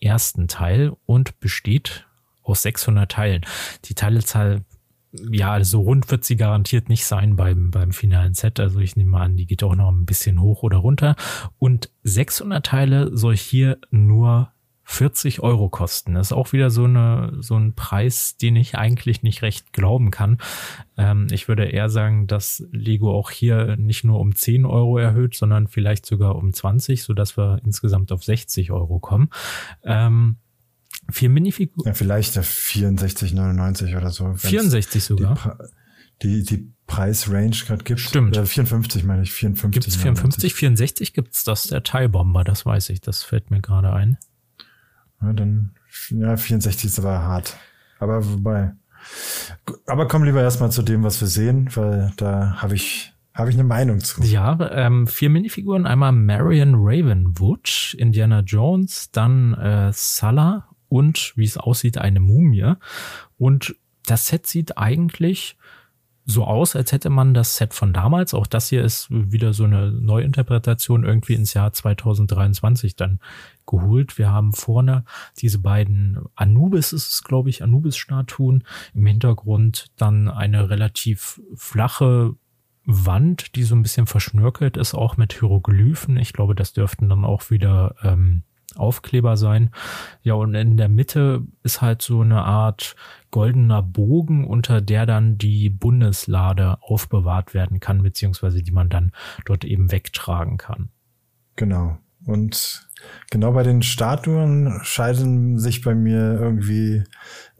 ersten 0.00 0.48
Teil 0.48 0.96
und 1.04 1.38
besteht 1.38 2.06
aus 2.42 2.62
600 2.62 3.12
Teilen. 3.12 3.44
Die 3.84 3.94
Teilezahl, 3.94 4.64
ja, 5.12 5.52
also 5.52 5.80
rund 5.80 6.10
wird 6.10 6.24
sie 6.24 6.36
garantiert 6.36 6.88
nicht 6.88 7.04
sein 7.04 7.36
beim, 7.36 7.70
beim 7.70 7.92
finalen 7.92 8.34
Set. 8.34 8.58
Also 8.60 8.78
ich 8.80 8.96
nehme 8.96 9.18
an, 9.18 9.36
die 9.36 9.46
geht 9.46 9.62
auch 9.62 9.74
noch 9.74 9.90
ein 9.90 10.06
bisschen 10.06 10.40
hoch 10.40 10.62
oder 10.62 10.78
runter. 10.78 11.16
Und 11.58 11.90
600 12.02 12.64
Teile 12.64 13.16
soll 13.16 13.36
hier 13.36 13.78
nur 13.90 14.52
40 14.84 15.40
Euro 15.40 15.68
kosten. 15.68 16.14
Das 16.14 16.28
ist 16.28 16.32
auch 16.32 16.52
wieder 16.52 16.70
so, 16.70 16.84
eine, 16.84 17.36
so 17.40 17.56
ein 17.56 17.74
Preis, 17.74 18.36
den 18.36 18.56
ich 18.56 18.74
eigentlich 18.74 19.22
nicht 19.22 19.42
recht 19.42 19.72
glauben 19.72 20.10
kann. 20.10 20.38
Ähm, 20.96 21.28
ich 21.30 21.46
würde 21.46 21.64
eher 21.64 21.88
sagen, 21.88 22.26
dass 22.26 22.66
Lego 22.72 23.12
auch 23.14 23.30
hier 23.30 23.76
nicht 23.76 24.04
nur 24.04 24.18
um 24.18 24.34
10 24.34 24.66
Euro 24.66 24.98
erhöht, 24.98 25.34
sondern 25.34 25.68
vielleicht 25.68 26.04
sogar 26.04 26.36
um 26.36 26.52
20, 26.52 27.02
sodass 27.02 27.36
wir 27.36 27.60
insgesamt 27.64 28.12
auf 28.12 28.24
60 28.24 28.72
Euro 28.72 28.98
kommen. 28.98 29.30
Ähm, 29.84 30.36
vier 31.10 31.28
Minifiguren. 31.28 31.86
Ja, 31.86 31.94
vielleicht 31.94 32.36
64,99 32.36 33.96
oder 33.96 34.10
so. 34.10 34.34
64 34.34 35.02
sogar. 35.02 35.58
Die, 36.22 36.42
die, 36.42 36.56
die 36.56 36.72
Preisrange 36.86 37.56
gerade 37.66 37.84
gibt. 37.84 38.00
Stimmt. 38.00 38.36
Äh, 38.36 38.46
54 38.46 39.04
meine 39.04 39.22
ich, 39.22 39.32
54. 39.32 39.82
Gibt's 39.82 39.96
54, 39.96 40.54
64 40.54 41.12
gibt's 41.14 41.44
das, 41.44 41.64
der 41.64 41.82
Teilbomber, 41.82 42.44
das 42.44 42.66
weiß 42.66 42.90
ich, 42.90 43.00
das 43.00 43.22
fällt 43.22 43.50
mir 43.50 43.60
gerade 43.60 43.92
ein. 43.92 44.18
Ja, 45.20 45.32
dann, 45.32 45.74
ja, 46.10 46.36
64 46.36 46.84
ist 46.84 46.98
aber 46.98 47.22
hart. 47.22 47.56
Aber 47.98 48.24
wobei. 48.28 48.72
Aber 49.86 50.06
komm 50.06 50.24
lieber 50.24 50.42
erstmal 50.42 50.70
zu 50.70 50.82
dem, 50.82 51.02
was 51.02 51.20
wir 51.20 51.28
sehen, 51.28 51.68
weil 51.74 52.12
da 52.16 52.56
habe 52.60 52.74
ich, 52.74 53.12
habe 53.32 53.50
ich 53.50 53.56
eine 53.56 53.64
Meinung 53.64 54.00
zu. 54.00 54.22
Ja, 54.22 54.58
ähm, 54.72 55.06
vier 55.06 55.30
Minifiguren. 55.30 55.86
Einmal 55.86 56.12
Marion 56.12 56.74
Ravenwood, 56.76 57.94
Indiana 57.98 58.40
Jones, 58.40 59.10
dann 59.12 59.54
äh, 59.54 59.92
Salah 59.92 60.71
und, 60.92 61.32
wie 61.36 61.44
es 61.44 61.56
aussieht, 61.56 61.96
eine 61.96 62.20
Mumie. 62.20 62.74
Und 63.38 63.74
das 64.04 64.26
Set 64.26 64.46
sieht 64.46 64.76
eigentlich 64.76 65.56
so 66.26 66.44
aus, 66.44 66.76
als 66.76 66.92
hätte 66.92 67.08
man 67.08 67.32
das 67.32 67.56
Set 67.56 67.72
von 67.72 67.94
damals, 67.94 68.34
auch 68.34 68.46
das 68.46 68.68
hier 68.68 68.84
ist 68.84 69.08
wieder 69.10 69.54
so 69.54 69.64
eine 69.64 69.90
Neuinterpretation, 69.90 71.02
irgendwie 71.02 71.32
ins 71.32 71.54
Jahr 71.54 71.72
2023 71.72 72.94
dann 72.94 73.20
geholt. 73.66 74.18
Wir 74.18 74.30
haben 74.30 74.52
vorne 74.52 75.04
diese 75.38 75.60
beiden 75.60 76.18
Anubis, 76.34 76.92
ist 76.92 77.08
es 77.08 77.24
glaube 77.24 77.48
ich, 77.48 77.62
Anubis-Statuen. 77.62 78.62
Im 78.92 79.06
Hintergrund 79.06 79.86
dann 79.96 80.28
eine 80.28 80.68
relativ 80.68 81.40
flache 81.54 82.34
Wand, 82.84 83.56
die 83.56 83.62
so 83.62 83.74
ein 83.74 83.82
bisschen 83.82 84.06
verschnörkelt 84.06 84.76
ist, 84.76 84.92
auch 84.92 85.16
mit 85.16 85.32
Hieroglyphen. 85.32 86.18
Ich 86.18 86.34
glaube, 86.34 86.54
das 86.54 86.74
dürften 86.74 87.08
dann 87.08 87.24
auch 87.24 87.50
wieder 87.50 87.94
ähm, 88.02 88.42
Aufkleber 88.76 89.36
sein. 89.36 89.70
Ja, 90.22 90.34
und 90.34 90.54
in 90.54 90.76
der 90.76 90.88
Mitte 90.88 91.42
ist 91.62 91.82
halt 91.82 92.02
so 92.02 92.20
eine 92.20 92.44
Art 92.44 92.96
goldener 93.30 93.82
Bogen, 93.82 94.46
unter 94.46 94.80
der 94.80 95.06
dann 95.06 95.38
die 95.38 95.68
Bundeslade 95.70 96.78
aufbewahrt 96.80 97.54
werden 97.54 97.80
kann, 97.80 98.02
beziehungsweise 98.02 98.62
die 98.62 98.72
man 98.72 98.88
dann 98.88 99.12
dort 99.44 99.64
eben 99.64 99.90
wegtragen 99.90 100.58
kann. 100.58 100.90
Genau. 101.56 101.98
Und 102.24 102.88
genau 103.30 103.52
bei 103.52 103.62
den 103.62 103.82
Statuen 103.82 104.80
scheiden 104.82 105.58
sich 105.58 105.82
bei 105.82 105.94
mir 105.94 106.38
irgendwie 106.40 107.04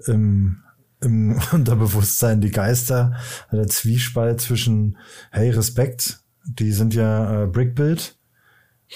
im, 0.07 0.63
im 1.01 1.41
Unterbewusstsein 1.53 2.41
die 2.41 2.51
Geister, 2.51 3.17
der 3.51 3.67
Zwiespalt 3.67 4.41
zwischen, 4.41 4.99
hey, 5.31 5.51
Respekt, 5.51 6.21
die 6.45 6.73
sind 6.73 6.95
ja 6.95 7.45
äh, 7.45 7.47
Brickbuild 7.47 8.17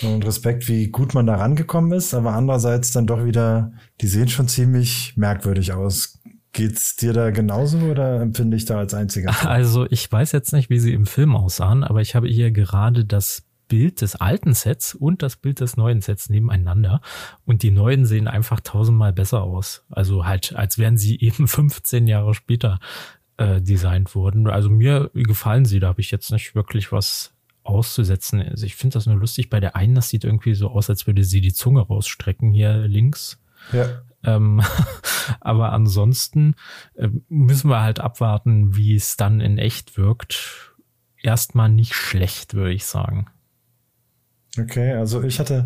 und 0.03 0.25
Respekt, 0.27 0.69
wie 0.69 0.89
gut 0.89 1.15
man 1.15 1.27
da 1.27 1.37
rangekommen 1.37 1.93
ist, 1.93 2.15
aber 2.15 2.33
andererseits 2.33 2.93
dann 2.93 3.07
doch 3.07 3.25
wieder, 3.25 3.73
die 4.01 4.07
sehen 4.07 4.29
schon 4.29 4.49
ziemlich 4.49 5.15
merkwürdig 5.17 5.73
aus. 5.73 6.19
Geht's 6.53 6.97
dir 6.97 7.13
da 7.13 7.31
genauso 7.31 7.79
oder 7.79 8.21
empfinde 8.21 8.57
ich 8.57 8.65
da 8.65 8.79
als 8.79 8.95
einziger? 8.95 9.35
Also 9.47 9.87
ich 9.91 10.11
weiß 10.11 10.33
jetzt 10.33 10.53
nicht, 10.53 10.71
wie 10.71 10.79
sie 10.79 10.93
im 10.93 11.07
Film 11.07 11.37
aussahen, 11.37 11.85
aber 11.85 12.01
ich 12.01 12.15
habe 12.15 12.29
hier 12.29 12.51
gerade 12.51 13.05
das 13.05 13.45
Bild 13.69 14.01
des 14.01 14.17
alten 14.17 14.55
Sets 14.55 14.95
und 14.95 15.23
das 15.23 15.37
Bild 15.37 15.61
des 15.61 15.77
neuen 15.77 16.01
Sets 16.01 16.31
nebeneinander 16.31 17.01
und 17.45 17.63
die 17.63 17.71
neuen 17.71 18.07
sehen 18.07 18.29
einfach 18.29 18.61
tausendmal 18.61 19.13
besser 19.13 19.43
aus. 19.43 19.85
Also 19.91 20.25
halt, 20.25 20.55
als 20.55 20.79
wären 20.79 20.97
sie 20.97 21.21
eben 21.21 21.49
15 21.49 22.07
Jahre 22.07 22.35
später 22.35 22.79
äh, 23.39 23.61
designt 23.61 24.15
worden. 24.15 24.49
Also 24.49 24.71
mir 24.71 25.11
gefallen 25.15 25.65
sie, 25.65 25.81
da 25.81 25.89
habe 25.89 26.01
ich 26.01 26.11
jetzt 26.11 26.31
nicht 26.33 26.55
wirklich 26.55 26.93
was 26.93 27.36
auszusetzen. 27.69 28.41
Also 28.41 28.67
ich 28.67 28.77
finde 28.77 28.95
das 28.95 29.07
nur 29.07 29.17
lustig. 29.17 29.51
Bei 29.51 29.61
der 29.61 29.77
einen, 29.77 29.95
das 29.95 30.09
sieht 30.09 30.25
irgendwie 30.25 30.55
so 30.55 30.69
aus, 30.69 30.91
als 30.91 31.07
würde 31.07 31.25
sie 31.25 31.41
die 31.41 31.53
Zunge 31.53 31.81
rausstrecken 31.81 32.53
hier 32.53 32.87
links. 32.87 33.39
Ja. 33.73 34.03
Ähm, 34.25 34.63
aber 35.41 35.73
ansonsten 35.73 36.55
äh, 36.95 37.09
müssen 37.29 37.71
wir 37.71 37.83
halt 37.83 38.01
abwarten, 38.01 38.77
wie 38.77 38.95
es 38.95 39.17
dann 39.17 39.41
in 39.41 39.59
echt 39.59 39.97
wirkt. 39.97 40.75
Erstmal 41.23 41.69
nicht 41.69 41.95
schlecht, 41.95 42.55
würde 42.55 42.73
ich 42.73 42.87
sagen. 42.87 43.27
Okay, 44.59 44.93
also 44.93 45.23
ich 45.23 45.39
hatte, 45.39 45.65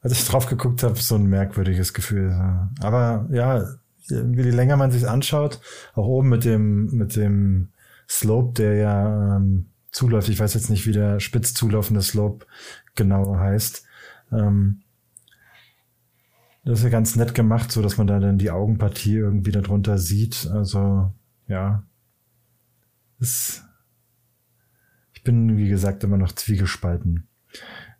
als 0.00 0.12
ich 0.12 0.26
drauf 0.26 0.46
geguckt 0.46 0.82
habe, 0.82 0.96
so 0.96 1.16
ein 1.16 1.26
merkwürdiges 1.26 1.92
Gefühl. 1.92 2.30
Aber 2.80 3.26
ja, 3.30 3.64
wie 4.08 4.50
länger 4.50 4.76
man 4.76 4.90
sich 4.90 5.08
anschaut, 5.08 5.60
auch 5.94 6.06
oben 6.06 6.28
mit 6.28 6.44
dem, 6.44 6.86
mit 6.92 7.16
dem 7.16 7.72
Slope, 8.08 8.52
der 8.52 8.74
ja 8.74 9.36
ähm, 9.36 9.70
zuläuft, 9.96 10.28
ich 10.28 10.38
weiß 10.38 10.54
jetzt 10.54 10.68
nicht, 10.68 10.86
wie 10.86 10.92
der 10.92 11.20
spitz 11.20 11.54
zulaufende 11.54 12.02
Slope 12.02 12.46
genau 12.94 13.36
heißt. 13.36 13.84
Ähm, 14.30 14.82
das 16.64 16.80
ist 16.80 16.84
ja 16.84 16.90
ganz 16.90 17.16
nett 17.16 17.34
gemacht, 17.34 17.72
so 17.72 17.80
dass 17.80 17.96
man 17.96 18.06
da 18.06 18.20
dann 18.20 18.38
die 18.38 18.50
Augenpartie 18.50 19.14
irgendwie 19.14 19.52
darunter 19.52 19.98
sieht. 19.98 20.48
Also, 20.52 21.12
ja. 21.48 21.82
Ist, 23.20 23.64
ich 25.14 25.22
bin, 25.22 25.56
wie 25.56 25.68
gesagt, 25.68 26.04
immer 26.04 26.18
noch 26.18 26.32
zwiegespalten. 26.32 27.26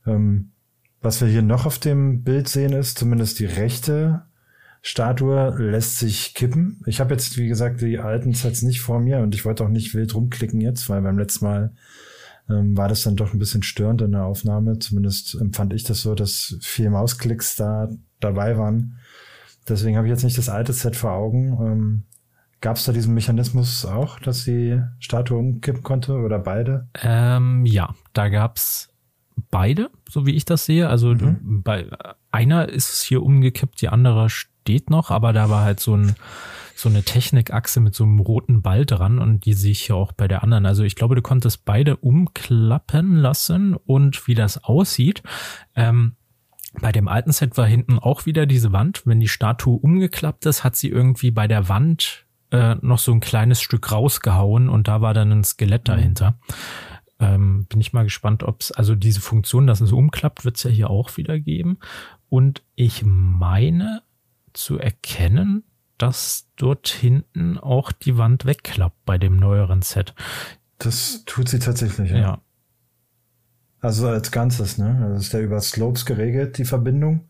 Ähm, 0.04 0.50
was 1.00 1.20
wir 1.22 1.28
hier 1.28 1.42
noch 1.42 1.64
auf 1.64 1.78
dem 1.78 2.24
Bild 2.24 2.48
sehen, 2.48 2.72
ist 2.72 2.98
zumindest 2.98 3.38
die 3.38 3.46
rechte 3.46 4.26
Statue 4.82 5.54
lässt 5.58 5.98
sich 5.98 6.34
kippen. 6.34 6.80
Ich 6.86 7.00
habe 7.00 7.14
jetzt, 7.14 7.36
wie 7.36 7.48
gesagt, 7.48 7.80
die 7.80 7.98
alten 7.98 8.32
Sets 8.34 8.62
nicht 8.62 8.80
vor 8.80 9.00
mir 9.00 9.18
und 9.18 9.34
ich 9.34 9.44
wollte 9.44 9.64
auch 9.64 9.68
nicht 9.68 9.94
wild 9.94 10.14
rumklicken 10.14 10.60
jetzt, 10.60 10.88
weil 10.88 11.02
beim 11.02 11.18
letzten 11.18 11.44
Mal 11.44 11.74
ähm, 12.48 12.76
war 12.76 12.88
das 12.88 13.02
dann 13.02 13.16
doch 13.16 13.32
ein 13.32 13.38
bisschen 13.38 13.62
störend 13.62 14.02
in 14.02 14.12
der 14.12 14.24
Aufnahme. 14.24 14.78
Zumindest 14.78 15.34
empfand 15.40 15.72
ich 15.72 15.84
das 15.84 16.02
so, 16.02 16.14
dass 16.14 16.56
vier 16.60 16.90
Mausklicks 16.90 17.56
da 17.56 17.88
dabei 18.20 18.56
waren. 18.56 18.98
Deswegen 19.68 19.96
habe 19.96 20.06
ich 20.06 20.12
jetzt 20.12 20.22
nicht 20.24 20.38
das 20.38 20.48
alte 20.48 20.72
Set 20.72 20.94
vor 20.94 21.12
Augen. 21.12 21.58
Ähm, 21.60 22.04
Gab 22.60 22.76
es 22.76 22.84
da 22.84 22.92
diesen 22.92 23.14
Mechanismus 23.14 23.84
auch, 23.84 24.18
dass 24.18 24.44
die 24.44 24.80
Statue 24.98 25.38
umkippen 25.38 25.82
konnte 25.82 26.14
oder 26.14 26.38
beide? 26.38 26.88
Ähm, 27.02 27.66
ja, 27.66 27.94
da 28.14 28.28
gab's 28.28 28.92
beide, 29.50 29.90
so 30.08 30.24
wie 30.24 30.34
ich 30.34 30.46
das 30.46 30.64
sehe. 30.64 30.88
Also 30.88 31.14
mhm. 31.14 31.62
bei 31.62 31.86
einer 32.30 32.68
ist 32.68 33.02
hier 33.02 33.22
umgekippt, 33.22 33.80
die 33.82 33.88
andere 33.88 34.28
steht 34.66 34.90
noch, 34.90 35.12
aber 35.12 35.32
da 35.32 35.48
war 35.48 35.62
halt 35.62 35.78
so 35.78 35.96
ein 35.96 36.16
so 36.74 36.90
eine 36.90 37.04
Technikachse 37.04 37.80
mit 37.80 37.94
so 37.94 38.04
einem 38.04 38.18
roten 38.18 38.60
Ball 38.60 38.84
dran 38.84 39.18
und 39.18 39.46
die 39.46 39.54
sehe 39.54 39.70
ich 39.70 39.84
hier 39.84 39.96
auch 39.96 40.12
bei 40.12 40.28
der 40.28 40.42
anderen. 40.42 40.66
Also 40.66 40.82
ich 40.82 40.94
glaube, 40.94 41.14
du 41.14 41.22
konntest 41.22 41.64
beide 41.64 41.96
umklappen 41.96 43.16
lassen 43.16 43.74
und 43.74 44.26
wie 44.26 44.34
das 44.34 44.62
aussieht. 44.62 45.22
Ähm, 45.74 46.16
bei 46.78 46.92
dem 46.92 47.08
alten 47.08 47.32
Set 47.32 47.56
war 47.56 47.64
hinten 47.64 47.98
auch 47.98 48.26
wieder 48.26 48.44
diese 48.44 48.72
Wand. 48.72 49.06
Wenn 49.06 49.20
die 49.20 49.28
Statue 49.28 49.78
umgeklappt 49.78 50.44
ist, 50.44 50.64
hat 50.64 50.76
sie 50.76 50.90
irgendwie 50.90 51.30
bei 51.30 51.48
der 51.48 51.70
Wand 51.70 52.26
äh, 52.50 52.74
noch 52.82 52.98
so 52.98 53.12
ein 53.12 53.20
kleines 53.20 53.62
Stück 53.62 53.90
rausgehauen 53.90 54.68
und 54.68 54.86
da 54.86 55.00
war 55.00 55.14
dann 55.14 55.32
ein 55.32 55.44
Skelett 55.44 55.88
mhm. 55.88 55.92
dahinter. 55.92 56.38
Ähm, 57.18 57.64
bin 57.70 57.80
ich 57.80 57.94
mal 57.94 58.04
gespannt, 58.04 58.42
ob 58.42 58.60
es, 58.60 58.72
also 58.72 58.94
diese 58.94 59.22
Funktion, 59.22 59.66
dass 59.66 59.80
es 59.80 59.92
umklappt, 59.92 60.44
wird 60.44 60.58
es 60.58 60.64
ja 60.64 60.70
hier 60.70 60.90
auch 60.90 61.16
wieder 61.16 61.40
geben. 61.40 61.78
Und 62.28 62.62
ich 62.74 63.02
meine 63.06 64.02
zu 64.56 64.78
erkennen, 64.78 65.64
dass 65.98 66.48
dort 66.56 66.88
hinten 66.88 67.58
auch 67.58 67.92
die 67.92 68.18
Wand 68.18 68.44
wegklappt 68.44 69.04
bei 69.04 69.18
dem 69.18 69.36
neueren 69.36 69.82
Set. 69.82 70.14
Das 70.78 71.24
tut 71.24 71.48
sie 71.48 71.58
tatsächlich, 71.58 72.10
ja. 72.10 72.18
ja. 72.18 72.42
Also 73.80 74.08
als 74.08 74.30
Ganzes, 74.30 74.78
ne? 74.78 74.98
Also 75.02 75.20
ist 75.20 75.32
ja 75.32 75.40
über 75.40 75.60
Slopes 75.60 76.06
geregelt, 76.06 76.58
die 76.58 76.64
Verbindung. 76.64 77.28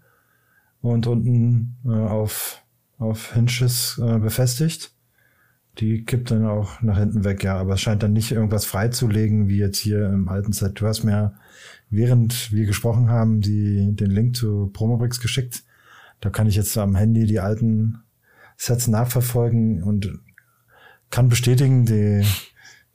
Und 0.80 1.06
unten 1.06 1.76
äh, 1.84 1.90
auf, 1.90 2.62
auf 2.98 3.34
Hinges 3.34 4.00
äh, 4.02 4.18
befestigt. 4.18 4.92
Die 5.78 6.04
kippt 6.04 6.30
dann 6.30 6.46
auch 6.46 6.80
nach 6.80 6.98
hinten 6.98 7.24
weg, 7.24 7.44
ja. 7.44 7.56
Aber 7.56 7.74
es 7.74 7.80
scheint 7.80 8.02
dann 8.02 8.12
nicht 8.12 8.32
irgendwas 8.32 8.64
freizulegen, 8.64 9.48
wie 9.48 9.58
jetzt 9.58 9.78
hier 9.78 10.06
im 10.06 10.28
alten 10.28 10.52
Set. 10.52 10.80
Du 10.80 10.86
hast 10.86 11.04
mir, 11.04 11.34
während 11.90 12.52
wir 12.52 12.66
gesprochen 12.66 13.10
haben, 13.10 13.40
die, 13.40 13.94
den 13.94 14.10
Link 14.10 14.36
zu 14.36 14.70
Promobrix 14.72 15.20
geschickt. 15.20 15.64
Da 16.26 16.30
kann 16.30 16.48
ich 16.48 16.56
jetzt 16.56 16.76
am 16.76 16.96
Handy 16.96 17.24
die 17.24 17.38
alten 17.38 18.02
Sets 18.56 18.88
nachverfolgen 18.88 19.84
und 19.84 20.10
kann 21.08 21.28
bestätigen, 21.28 21.86
die, 21.86 22.26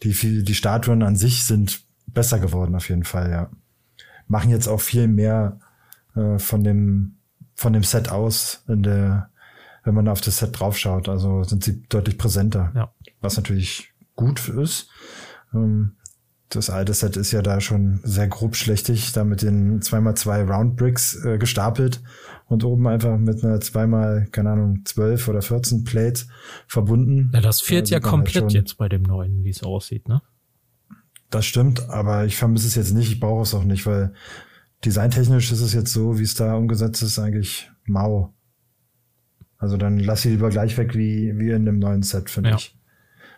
die, 0.03 0.43
die 0.43 0.53
Statuen 0.53 1.01
an 1.01 1.15
sich 1.15 1.45
sind 1.45 1.85
besser 2.07 2.39
geworden 2.39 2.75
auf 2.75 2.89
jeden 2.89 3.05
Fall, 3.05 3.31
ja. 3.31 3.49
Machen 4.27 4.49
jetzt 4.49 4.67
auch 4.67 4.81
viel 4.81 5.07
mehr 5.07 5.61
äh, 6.13 6.39
von 6.39 6.65
dem 6.65 7.15
von 7.55 7.71
dem 7.71 7.83
Set 7.83 8.09
aus, 8.09 8.65
in 8.67 8.83
der, 8.83 9.29
wenn 9.85 9.93
man 9.93 10.09
auf 10.09 10.19
das 10.19 10.39
Set 10.39 10.59
draufschaut. 10.59 11.07
Also 11.07 11.45
sind 11.45 11.63
sie 11.63 11.83
deutlich 11.83 12.17
präsenter, 12.17 12.73
ja. 12.75 12.93
was 13.21 13.37
natürlich 13.37 13.93
gut 14.17 14.49
ist. 14.49 14.89
Ähm, 15.53 15.95
das 16.49 16.69
alte 16.69 16.93
Set 16.93 17.15
ist 17.15 17.31
ja 17.31 17.41
da 17.41 17.61
schon 17.61 18.01
sehr 18.03 18.27
grob 18.27 18.57
schlechtig, 18.57 19.13
da 19.13 19.23
mit 19.23 19.41
den 19.41 19.79
2x2 19.79 20.51
Round 20.51 20.75
Bricks 20.75 21.15
äh, 21.23 21.37
gestapelt 21.37 22.01
und 22.51 22.65
oben 22.65 22.85
einfach 22.85 23.17
mit 23.17 23.45
einer 23.45 23.61
zweimal, 23.61 24.27
keine 24.29 24.49
Ahnung, 24.49 24.81
12 24.83 25.29
oder 25.29 25.41
14 25.41 25.85
Plate 25.85 26.25
verbunden. 26.67 27.31
Ja, 27.33 27.39
das 27.39 27.61
fehlt 27.61 27.89
ja 27.89 27.95
halt 27.95 28.03
komplett 28.03 28.43
halt 28.43 28.53
jetzt 28.53 28.77
bei 28.77 28.89
dem 28.89 29.03
neuen, 29.03 29.45
wie 29.45 29.51
es 29.51 29.63
aussieht, 29.63 30.09
ne? 30.09 30.21
Das 31.29 31.45
stimmt, 31.45 31.89
aber 31.89 32.25
ich 32.25 32.35
vermisse 32.35 32.67
es 32.67 32.75
jetzt 32.75 32.91
nicht, 32.91 33.09
ich 33.09 33.21
brauche 33.21 33.43
es 33.43 33.53
auch 33.53 33.63
nicht, 33.63 33.85
weil 33.85 34.11
designtechnisch 34.83 35.49
ist 35.53 35.61
es 35.61 35.73
jetzt 35.73 35.93
so, 35.93 36.19
wie 36.19 36.23
es 36.23 36.35
da 36.35 36.55
umgesetzt 36.55 37.01
ist, 37.03 37.19
eigentlich 37.19 37.71
mau. 37.85 38.33
Also 39.57 39.77
dann 39.77 39.97
lass 39.97 40.23
sie 40.23 40.31
lieber 40.31 40.49
gleich 40.49 40.77
weg 40.77 40.93
wie, 40.93 41.39
wie 41.39 41.51
in 41.51 41.63
dem 41.65 41.79
neuen 41.79 42.03
Set, 42.03 42.29
finde 42.29 42.49
ja. 42.49 42.55
ich. 42.57 42.77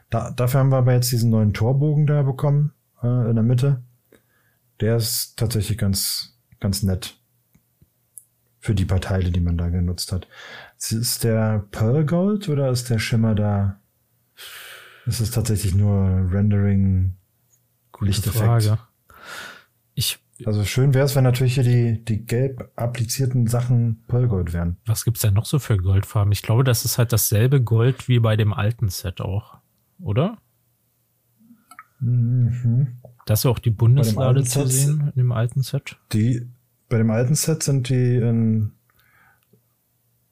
Da, 0.10 0.32
dafür 0.32 0.62
haben 0.62 0.72
wir 0.72 0.78
aber 0.78 0.94
jetzt 0.94 1.12
diesen 1.12 1.30
neuen 1.30 1.54
Torbogen 1.54 2.08
da 2.08 2.24
bekommen 2.24 2.74
äh, 3.04 3.30
in 3.30 3.36
der 3.36 3.44
Mitte. 3.44 3.84
Der 4.82 4.96
ist 4.96 5.38
tatsächlich 5.38 5.78
ganz, 5.78 6.36
ganz 6.60 6.82
nett. 6.82 7.20
Für 8.64 8.74
die 8.74 8.86
paar 8.86 9.02
Teile, 9.02 9.30
die 9.30 9.42
man 9.42 9.58
da 9.58 9.68
genutzt 9.68 10.14
hat. 10.14 10.26
Ist 10.78 11.26
der 11.26 11.66
Pearl 11.72 12.06
Gold 12.06 12.48
oder 12.48 12.70
ist 12.70 12.90
der 12.90 12.98
Schimmer 12.98 13.36
da? 13.36 13.82
Ist 15.06 15.20
es 15.20 15.32
tatsächlich 15.32 15.76
nur 15.76 16.32
Rendering 16.32 17.18
Lichteffekt? 18.00 18.78
Ich 19.96 20.20
also 20.46 20.64
schön 20.64 20.94
wäre 20.94 21.06
es, 21.06 21.14
wenn 21.18 21.26
natürlich 21.26 21.56
hier 21.56 21.64
die, 21.66 22.06
die 22.06 22.26
gelb 22.26 22.72
applizierten 22.78 23.48
Sachen 23.48 24.02
Pearlgold 24.08 24.54
wären. 24.54 24.78
Was 24.86 25.04
gibt's 25.04 25.20
denn 25.20 25.34
noch 25.34 25.46
so 25.46 25.60
für 25.60 25.76
Goldfarben? 25.76 26.32
Ich 26.32 26.42
glaube, 26.42 26.64
das 26.64 26.86
ist 26.86 26.98
halt 26.98 27.12
dasselbe 27.12 27.62
Gold 27.62 28.08
wie 28.08 28.20
bei 28.20 28.38
dem 28.38 28.54
alten 28.54 28.88
Set 28.88 29.20
auch, 29.20 29.58
oder? 30.00 30.38
Mhm. 32.00 33.00
Da 33.26 33.34
ist 33.34 33.44
ja 33.44 33.52
auch 33.52 33.60
die 33.60 33.72
Bundeslade 33.72 34.46
zu 34.46 34.66
sehen 34.68 35.12
in 35.14 35.22
dem 35.22 35.32
alten 35.34 35.64
Set. 35.64 35.98
Die, 36.14 36.48
bei 36.94 37.00
dem 37.00 37.10
alten 37.10 37.34
Set 37.34 37.64
sind 37.64 37.90
die 37.90 38.18
in, 38.18 38.74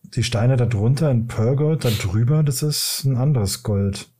die 0.04 0.22
Steine 0.22 0.58
da 0.58 0.68
drunter 0.68 1.10
in 1.10 1.26
Pearlgold, 1.26 1.84
da 1.84 1.90
drüber, 1.90 2.44
das 2.44 2.62
ist 2.62 3.04
ein 3.04 3.18
anderes 3.18 3.64
Gold. 3.64 4.12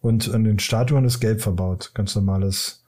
Und 0.00 0.34
an 0.34 0.42
den 0.42 0.58
Statuen 0.58 1.04
ist 1.04 1.20
gelb 1.20 1.40
verbaut, 1.40 1.92
ganz 1.94 2.16
normales. 2.16 2.84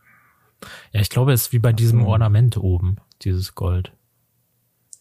Ja, 0.90 1.00
ich 1.00 1.08
glaube, 1.08 1.32
es 1.32 1.42
ist 1.42 1.52
wie 1.52 1.60
bei 1.60 1.72
diesem 1.72 2.00
hm. 2.00 2.06
Ornament 2.06 2.56
oben, 2.56 2.96
dieses 3.22 3.54
Gold. 3.54 3.92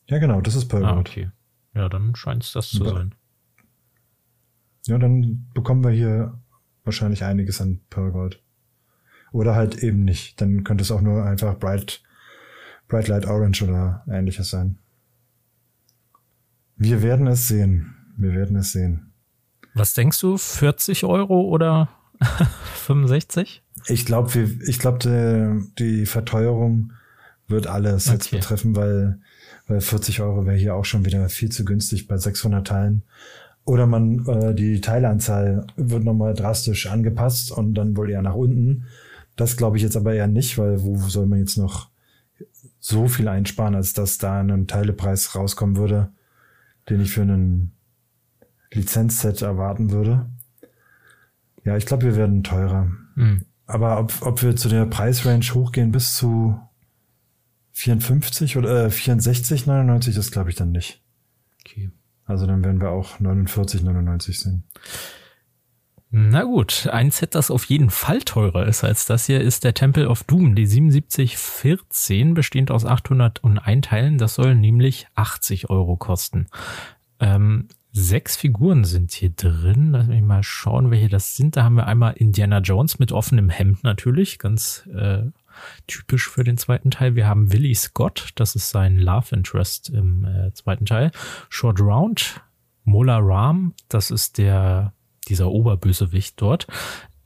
Ja, 0.06 0.20
genau, 0.20 0.40
das 0.40 0.54
ist 0.54 0.68
Pearl 0.68 0.86
Ah, 0.86 1.00
okay. 1.00 1.32
Ja, 1.74 1.90
dann 1.90 2.16
scheint 2.16 2.44
es 2.44 2.52
das 2.52 2.70
zu 2.70 2.84
Ba- 2.84 2.92
sein. 2.92 3.16
Ja, 4.86 5.00
dann 5.00 5.50
bekommen 5.56 5.84
wir 5.84 5.90
hier 5.90 6.40
wahrscheinlich 6.84 7.24
einiges 7.24 7.60
an 7.60 7.82
Pearl 7.90 8.12
Gold. 8.12 8.44
Oder 9.32 9.56
halt 9.56 9.80
eben 9.80 10.04
nicht. 10.04 10.40
Dann 10.42 10.64
könnte 10.64 10.84
es 10.84 10.92
auch 10.92 11.02
nur 11.02 11.26
einfach 11.26 11.58
Bright, 11.58 12.04
Bright 12.88 13.08
Light 13.08 13.26
Orange 13.26 13.64
oder 13.64 14.04
ähnliches 14.10 14.50
sein. 14.50 14.78
Wir 16.78 17.02
werden 17.02 17.28
es 17.28 17.48
sehen. 17.48 17.96
Wir 18.18 18.34
werden 18.34 18.56
es 18.58 18.72
sehen. 18.72 19.12
Was 19.74 19.94
denkst 19.94 20.20
du? 20.22 20.38
40 20.38 21.04
Euro 21.06 21.42
oder 21.42 21.90
65? 22.86 23.62
Ich 23.88 24.06
glaube, 24.06 24.40
ich 24.66 24.80
glaube, 24.80 25.00
die, 25.00 25.74
die 25.84 26.06
Verteuerung 26.06 26.94
wird 27.48 27.68
alle 27.68 28.00
Sets 28.00 28.28
Okay. 28.28 28.38
betreffen, 28.38 28.76
weil, 28.76 29.20
weil 29.68 29.82
40 29.82 30.22
Euro 30.22 30.46
wäre 30.46 30.58
hier 30.58 30.76
auch 30.76 30.86
schon 30.86 31.06
wieder 31.06 31.28
viel 31.30 31.50
zu 31.52 31.66
günstig 31.66 32.08
bei 32.08 32.18
600 32.18 32.66
Teilen. 32.66 33.04
Oder 33.66 33.86
man, 33.88 34.26
äh, 34.28 34.54
die 34.56 34.80
Teileanzahl 34.82 35.66
wird 35.76 36.04
nochmal 36.04 36.34
drastisch 36.34 36.88
angepasst 36.88 37.52
und 37.52 37.74
dann 37.76 37.98
wohl 37.98 38.10
eher 38.10 38.22
nach 38.22 38.36
unten. 38.36 38.86
Das 39.36 39.58
glaube 39.58 39.78
ich 39.78 39.84
jetzt 39.84 39.98
aber 39.98 40.14
eher 40.14 40.28
nicht, 40.28 40.58
weil 40.58 40.82
wo 40.82 40.98
soll 40.98 41.26
man 41.26 41.40
jetzt 41.40 41.58
noch 41.58 41.90
so 42.86 43.08
viel 43.08 43.28
einsparen, 43.28 43.74
als 43.74 43.94
dass 43.94 44.20
da 44.20 44.42
ein 44.42 44.68
Teilepreis 44.68 45.34
rauskommen 45.34 45.76
würde, 45.76 46.12
den 46.88 47.02
ich 47.02 47.14
für 47.14 47.24
einen 47.24 47.72
Lizenzset 48.72 49.42
erwarten 49.42 49.90
würde. 49.90 50.30
Ja, 51.64 51.78
ich 51.78 51.88
glaube, 51.88 52.04
wir 52.04 52.16
werden 52.16 52.44
teurer. 52.44 52.92
Hm. 53.16 53.46
Aber 53.66 54.00
ob, 54.00 54.22
ob 54.22 54.44
wir 54.44 54.56
zu 54.56 54.70
der 54.70 54.86
Preisrange 54.86 55.56
hochgehen 55.56 55.92
bis 55.92 56.14
zu 56.16 56.60
54 57.72 58.56
oder 58.56 58.86
äh, 58.86 58.92
64, 58.92 59.66
99, 59.66 60.14
das 60.14 60.30
glaube 60.30 60.52
ich 60.52 60.56
dann 60.56 60.72
nicht. 60.72 61.02
Okay. 61.62 61.90
Also 62.26 62.46
dann 62.46 62.64
werden 62.64 62.82
wir 62.82 62.92
auch 62.92 63.20
49, 63.20 63.82
99 63.82 64.40
sehen. 64.40 64.64
Na 66.12 66.44
gut, 66.44 66.88
ein 66.92 67.12
Set, 67.12 67.36
das 67.36 67.52
auf 67.52 67.66
jeden 67.66 67.90
Fall 67.90 68.22
teurer 68.22 68.68
ist 68.68 68.84
als 68.84 69.06
das 69.06 69.26
hier, 69.26 69.42
ist 69.42 69.64
der 69.64 69.74
Temple 69.74 70.08
of 70.08 70.24
Doom, 70.24 70.56
die 70.56 70.66
7714, 70.66 72.34
bestehend 72.34 72.72
aus 72.72 72.86
801 72.86 73.88
Teilen. 73.88 74.18
Das 74.18 74.36
soll 74.36 74.56
nämlich 74.56 75.08
80 75.16 75.70
Euro 75.70 75.98
kosten. 75.98 76.48
Ähm, 77.20 77.68
sechs 77.92 78.36
Figuren 78.36 78.84
sind 78.84 79.14
hier 79.14 79.32
drin. 79.32 79.92
Lass 79.92 80.08
mich 80.08 80.22
mal 80.22 80.44
schauen, 80.44 80.92
welche 80.92 81.10
das 81.10 81.36
sind. 81.36 81.56
Da 81.56 81.64
haben 81.64 81.76
wir 81.76 81.88
einmal 81.88 82.14
Indiana 82.14 82.60
Jones 82.60 83.00
mit 83.00 83.12
offenem 83.12 83.50
Hemd 83.50 83.84
natürlich, 83.84 84.38
ganz 84.38 84.88
äh, 84.94 85.24
typisch 85.88 86.30
für 86.30 86.44
den 86.44 86.58
zweiten 86.58 86.92
Teil. 86.92 87.16
Wir 87.16 87.28
haben 87.28 87.52
Willie 87.54 87.76
Scott, 87.76 88.30
das 88.36 88.56
ist 88.56 88.70
sein 88.70 88.98
Love 88.98 89.36
Interest 89.36 89.90
im 89.90 90.26
äh, 90.26 90.54
zweiten 90.54 90.86
Teil. 90.86 91.12
Short 91.50 91.80
Round, 91.80 92.42
Mola 92.84 93.18
Ram, 93.18 93.74
das 93.88 94.12
ist 94.12 94.38
der 94.38 94.94
dieser 95.26 95.50
Oberbösewicht 95.50 96.42
dort. 96.42 96.68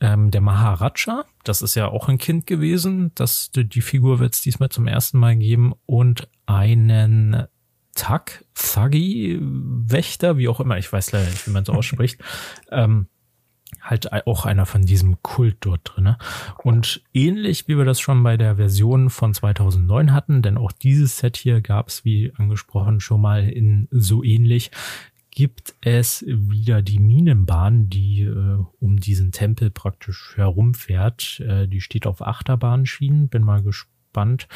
Ähm, 0.01 0.31
der 0.31 0.41
Maharaja, 0.41 1.25
das 1.43 1.61
ist 1.61 1.75
ja 1.75 1.87
auch 1.87 2.07
ein 2.07 2.17
Kind 2.17 2.47
gewesen. 2.47 3.11
Das, 3.15 3.51
die, 3.51 3.81
Figur 3.81 4.19
wird 4.19 4.33
es 4.33 4.41
diesmal 4.41 4.69
zum 4.69 4.87
ersten 4.87 5.19
Mal 5.19 5.35
geben. 5.35 5.73
Und 5.85 6.29
einen 6.45 7.47
Tag, 7.95 8.45
Thuggy, 8.55 9.37
Wächter, 9.41 10.37
wie 10.37 10.47
auch 10.47 10.61
immer, 10.61 10.77
ich 10.77 10.91
weiß 10.91 11.11
leider 11.11 11.29
nicht, 11.29 11.45
wie 11.47 11.51
man 11.51 11.63
es 11.63 11.69
ausspricht. 11.69 12.21
ähm, 12.71 13.07
halt 13.81 14.11
auch 14.25 14.45
einer 14.45 14.65
von 14.65 14.85
diesem 14.85 15.21
Kult 15.21 15.57
dort 15.61 15.81
drinne. 15.83 16.17
Und 16.63 17.01
ähnlich 17.13 17.67
wie 17.67 17.77
wir 17.77 17.85
das 17.85 17.99
schon 17.99 18.23
bei 18.23 18.37
der 18.37 18.55
Version 18.55 19.09
von 19.09 19.33
2009 19.33 20.13
hatten, 20.13 20.41
denn 20.41 20.57
auch 20.57 20.71
dieses 20.71 21.17
Set 21.17 21.37
hier 21.37 21.61
gab 21.61 21.89
es, 21.89 22.05
wie 22.05 22.33
angesprochen, 22.35 22.99
schon 22.99 23.21
mal 23.21 23.47
in 23.47 23.87
so 23.91 24.23
ähnlich, 24.23 24.71
gibt 25.39 25.73
es 25.79 26.25
wieder 26.27 26.81
die 26.81 26.99
Minenbahn, 26.99 27.89
die 27.89 28.23
äh, 28.23 28.57
um 28.81 28.99
diesen 28.99 29.31
Tempel 29.31 29.69
praktisch 29.69 30.33
herumfährt. 30.35 31.39
Äh, 31.39 31.65
die 31.65 31.79
steht 31.79 32.05
auf 32.05 32.21
Achterbahnschienen. 32.21 33.29
Bin 33.29 33.43
mal 33.43 33.63
gespannt, 33.63 34.49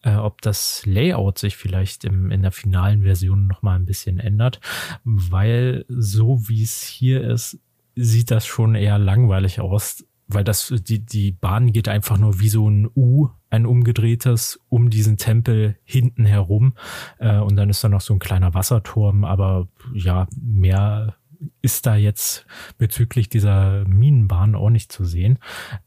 äh, 0.00 0.14
ob 0.14 0.40
das 0.40 0.86
Layout 0.86 1.36
sich 1.36 1.58
vielleicht 1.58 2.06
im, 2.06 2.30
in 2.30 2.40
der 2.40 2.52
finalen 2.52 3.02
Version 3.02 3.48
noch 3.48 3.60
mal 3.60 3.74
ein 3.74 3.84
bisschen 3.84 4.18
ändert, 4.18 4.60
weil 5.04 5.84
so 5.88 6.48
wie 6.48 6.62
es 6.62 6.84
hier 6.84 7.22
ist, 7.22 7.58
sieht 7.94 8.30
das 8.30 8.46
schon 8.46 8.74
eher 8.74 8.98
langweilig 8.98 9.60
aus, 9.60 10.06
weil 10.32 10.44
das 10.44 10.72
die 10.86 11.04
die 11.04 11.32
Bahn 11.32 11.72
geht 11.72 11.88
einfach 11.88 12.18
nur 12.18 12.40
wie 12.40 12.48
so 12.48 12.68
ein 12.68 12.88
U, 12.94 13.28
ein 13.50 13.66
umgedrehtes 13.66 14.60
um 14.68 14.90
diesen 14.90 15.16
Tempel 15.16 15.76
hinten 15.84 16.24
herum 16.24 16.74
äh, 17.18 17.38
und 17.38 17.56
dann 17.56 17.70
ist 17.70 17.82
da 17.82 17.88
noch 17.88 18.00
so 18.00 18.14
ein 18.14 18.18
kleiner 18.20 18.54
Wasserturm, 18.54 19.24
aber 19.24 19.68
ja 19.94 20.26
mehr 20.40 21.16
ist 21.62 21.86
da 21.86 21.96
jetzt 21.96 22.46
bezüglich 22.78 23.28
dieser 23.28 23.84
Minenbahn 23.86 24.54
auch 24.54 24.70
nicht 24.70 24.92
zu 24.92 25.04
sehen. 25.04 25.38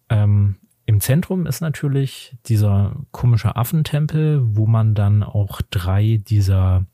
Ähm, 0.09 0.55
Im 0.85 0.99
Zentrum 0.99 1.45
ist 1.45 1.61
natürlich 1.61 2.35
dieser 2.45 2.95
komische 3.11 3.55
Affentempel, 3.55 4.41
wo 4.43 4.65
man 4.65 4.95
dann 4.95 5.23
auch 5.23 5.61
drei 5.69 6.17
dieser 6.17 6.85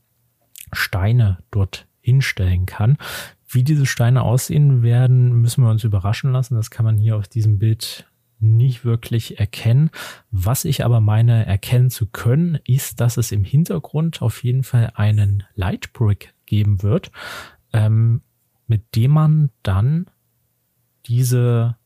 Steine 0.72 1.38
dort 1.50 1.86
hinstellen 2.00 2.66
kann. 2.66 2.96
Wie 3.52 3.64
diese 3.64 3.84
Steine 3.84 4.22
aussehen 4.22 4.82
werden, 4.82 5.40
müssen 5.40 5.64
wir 5.64 5.70
uns 5.70 5.82
überraschen 5.82 6.32
lassen. 6.32 6.54
Das 6.54 6.70
kann 6.70 6.84
man 6.84 6.96
hier 6.96 7.16
auf 7.16 7.26
diesem 7.26 7.58
Bild 7.58 8.06
nicht 8.38 8.84
wirklich 8.84 9.40
erkennen. 9.40 9.90
Was 10.30 10.64
ich 10.64 10.84
aber 10.84 11.00
meine 11.00 11.46
erkennen 11.46 11.90
zu 11.90 12.06
können, 12.06 12.60
ist, 12.64 13.00
dass 13.00 13.16
es 13.16 13.32
im 13.32 13.42
Hintergrund 13.42 14.22
auf 14.22 14.44
jeden 14.44 14.62
Fall 14.62 14.92
einen 14.94 15.42
Lightbrick 15.56 16.32
geben 16.46 16.84
wird, 16.84 17.10
ähm, 17.72 18.22
mit 18.68 18.94
dem 18.94 19.10
man 19.10 19.50
dann 19.64 20.06
diese 21.06 21.76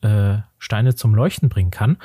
äh, 0.00 0.38
Steine 0.58 0.96
zum 0.96 1.14
Leuchten 1.14 1.48
bringen 1.48 1.70
kann. 1.70 1.98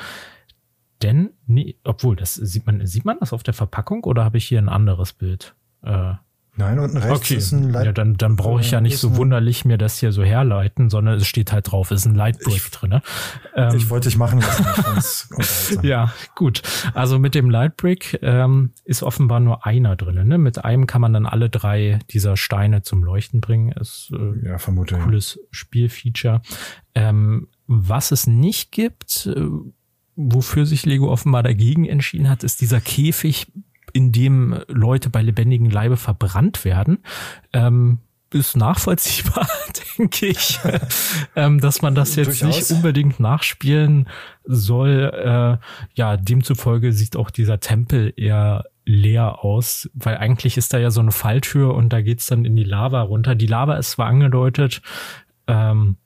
Denn, 1.02 1.32
nee, 1.48 1.76
obwohl, 1.84 2.16
das 2.16 2.36
sieht 2.36 2.68
man, 2.68 2.86
sieht 2.86 3.06
man 3.06 3.18
das 3.20 3.34
auf 3.34 3.42
der 3.42 3.56
Verpackung 3.56 4.04
oder 4.04 4.24
habe 4.24 4.38
ich 4.38 4.48
hier 4.48 4.60
ein 4.60 4.70
anderes 4.70 5.14
Bild? 5.14 5.56
Äh, 5.82 6.14
Nein, 6.62 6.80
unten 6.80 6.98
rechts 6.98 7.12
okay, 7.20 7.36
ist 7.36 7.52
ein 7.52 7.70
Light 7.72 7.86
ja, 7.86 7.92
dann, 7.92 8.16
dann 8.18 8.36
brauche 8.36 8.62
ich 8.62 8.72
ja 8.72 8.82
nicht 8.82 8.98
so 8.98 9.16
wunderlich 9.18 9.66
mir 9.66 9.78
das 9.78 9.98
hier 10.00 10.12
so 10.12 10.24
herleiten, 10.24 10.90
sondern 10.90 11.16
es 11.18 11.28
steht 11.28 11.52
halt 11.52 11.72
drauf, 11.72 11.92
ist 11.92 12.06
ein 12.06 12.16
Lightbrick 12.16 12.56
Ich- 12.56 12.72
drinne. 12.72 13.02
Ähm, 13.56 13.76
Ich 13.76 13.90
wollte 13.90 14.10
dich 14.10 14.18
machen 14.18 14.40
lassen. 14.42 15.36
Ja, 15.84 16.14
gut. 16.36 16.62
Also 16.94 17.20
mit 17.20 17.36
dem 17.36 17.50
Lightbrick 17.50 18.20
ähm, 18.22 18.72
ist 18.86 19.04
offenbar 19.04 19.40
nur 19.40 19.66
einer 19.66 19.96
drin. 19.96 20.28
Ne? 20.28 20.38
Mit 20.38 20.64
einem 20.64 20.88
kann 20.88 21.02
man 21.02 21.14
dann 21.14 21.26
alle 21.26 21.50
drei 21.50 22.00
dieser 22.10 22.38
Steine 22.38 22.82
zum 22.82 23.04
Leuchten 23.04 23.42
bringen. 23.42 23.72
Ist 23.72 24.12
äh, 24.14 24.48
ja, 24.48 24.58
vermute. 24.58 24.96
ja. 24.96 25.04
cooles 25.04 25.40
Spielfeature. 25.52 26.42
Ähm, 26.96 27.48
was 27.68 28.12
es 28.12 28.28
nicht 28.28 28.72
gibt, 28.72 29.28
äh, 29.28 29.48
wofür 30.16 30.66
sich 30.66 30.86
Lego 30.86 31.10
offenbar 31.12 31.42
dagegen 31.44 31.86
entschieden 31.86 32.30
hat, 32.30 32.44
ist 32.44 32.62
dieser 32.62 32.82
Käfig, 32.82 33.52
in 33.94 34.12
dem 34.12 34.60
Leute 34.68 35.10
bei 35.10 35.22
lebendigem 35.22 35.70
Leibe 35.70 35.98
verbrannt 35.98 36.66
werden. 36.66 37.00
Ähm, 37.54 38.00
ist 38.34 38.56
nachvollziehbar, 38.56 39.46
denke 39.98 40.28
ich, 40.28 40.58
ähm, 41.36 41.60
dass 41.60 41.82
man 41.82 41.96
das 41.96 42.16
jetzt 42.16 42.42
Durchaus. 42.42 42.56
nicht 42.70 42.72
unbedingt 42.72 43.20
nachspielen 43.20 44.08
soll. 44.46 45.12
Äh, 45.14 45.66
ja, 45.96 46.16
demzufolge 46.18 46.94
sieht 46.94 47.18
auch 47.18 47.30
dieser 47.30 47.60
Tempel 47.60 48.14
eher 48.16 48.64
leer 48.86 49.44
aus, 49.44 49.90
weil 49.94 50.18
eigentlich 50.18 50.56
ist 50.58 50.74
da 50.74 50.78
ja 50.80 50.92
so 50.92 51.02
eine 51.02 51.12
Falltür 51.12 51.76
und 51.76 51.90
da 51.92 52.02
geht's 52.02 52.26
dann 52.28 52.46
in 52.46 52.56
die 52.56 52.64
Lava 52.64 53.02
runter. 53.02 53.36
Die 53.36 53.48
Lava 53.48 53.76
ist 53.76 53.92
zwar 53.92 54.08
angedeutet, 54.08 54.82
ähm, 55.48 55.98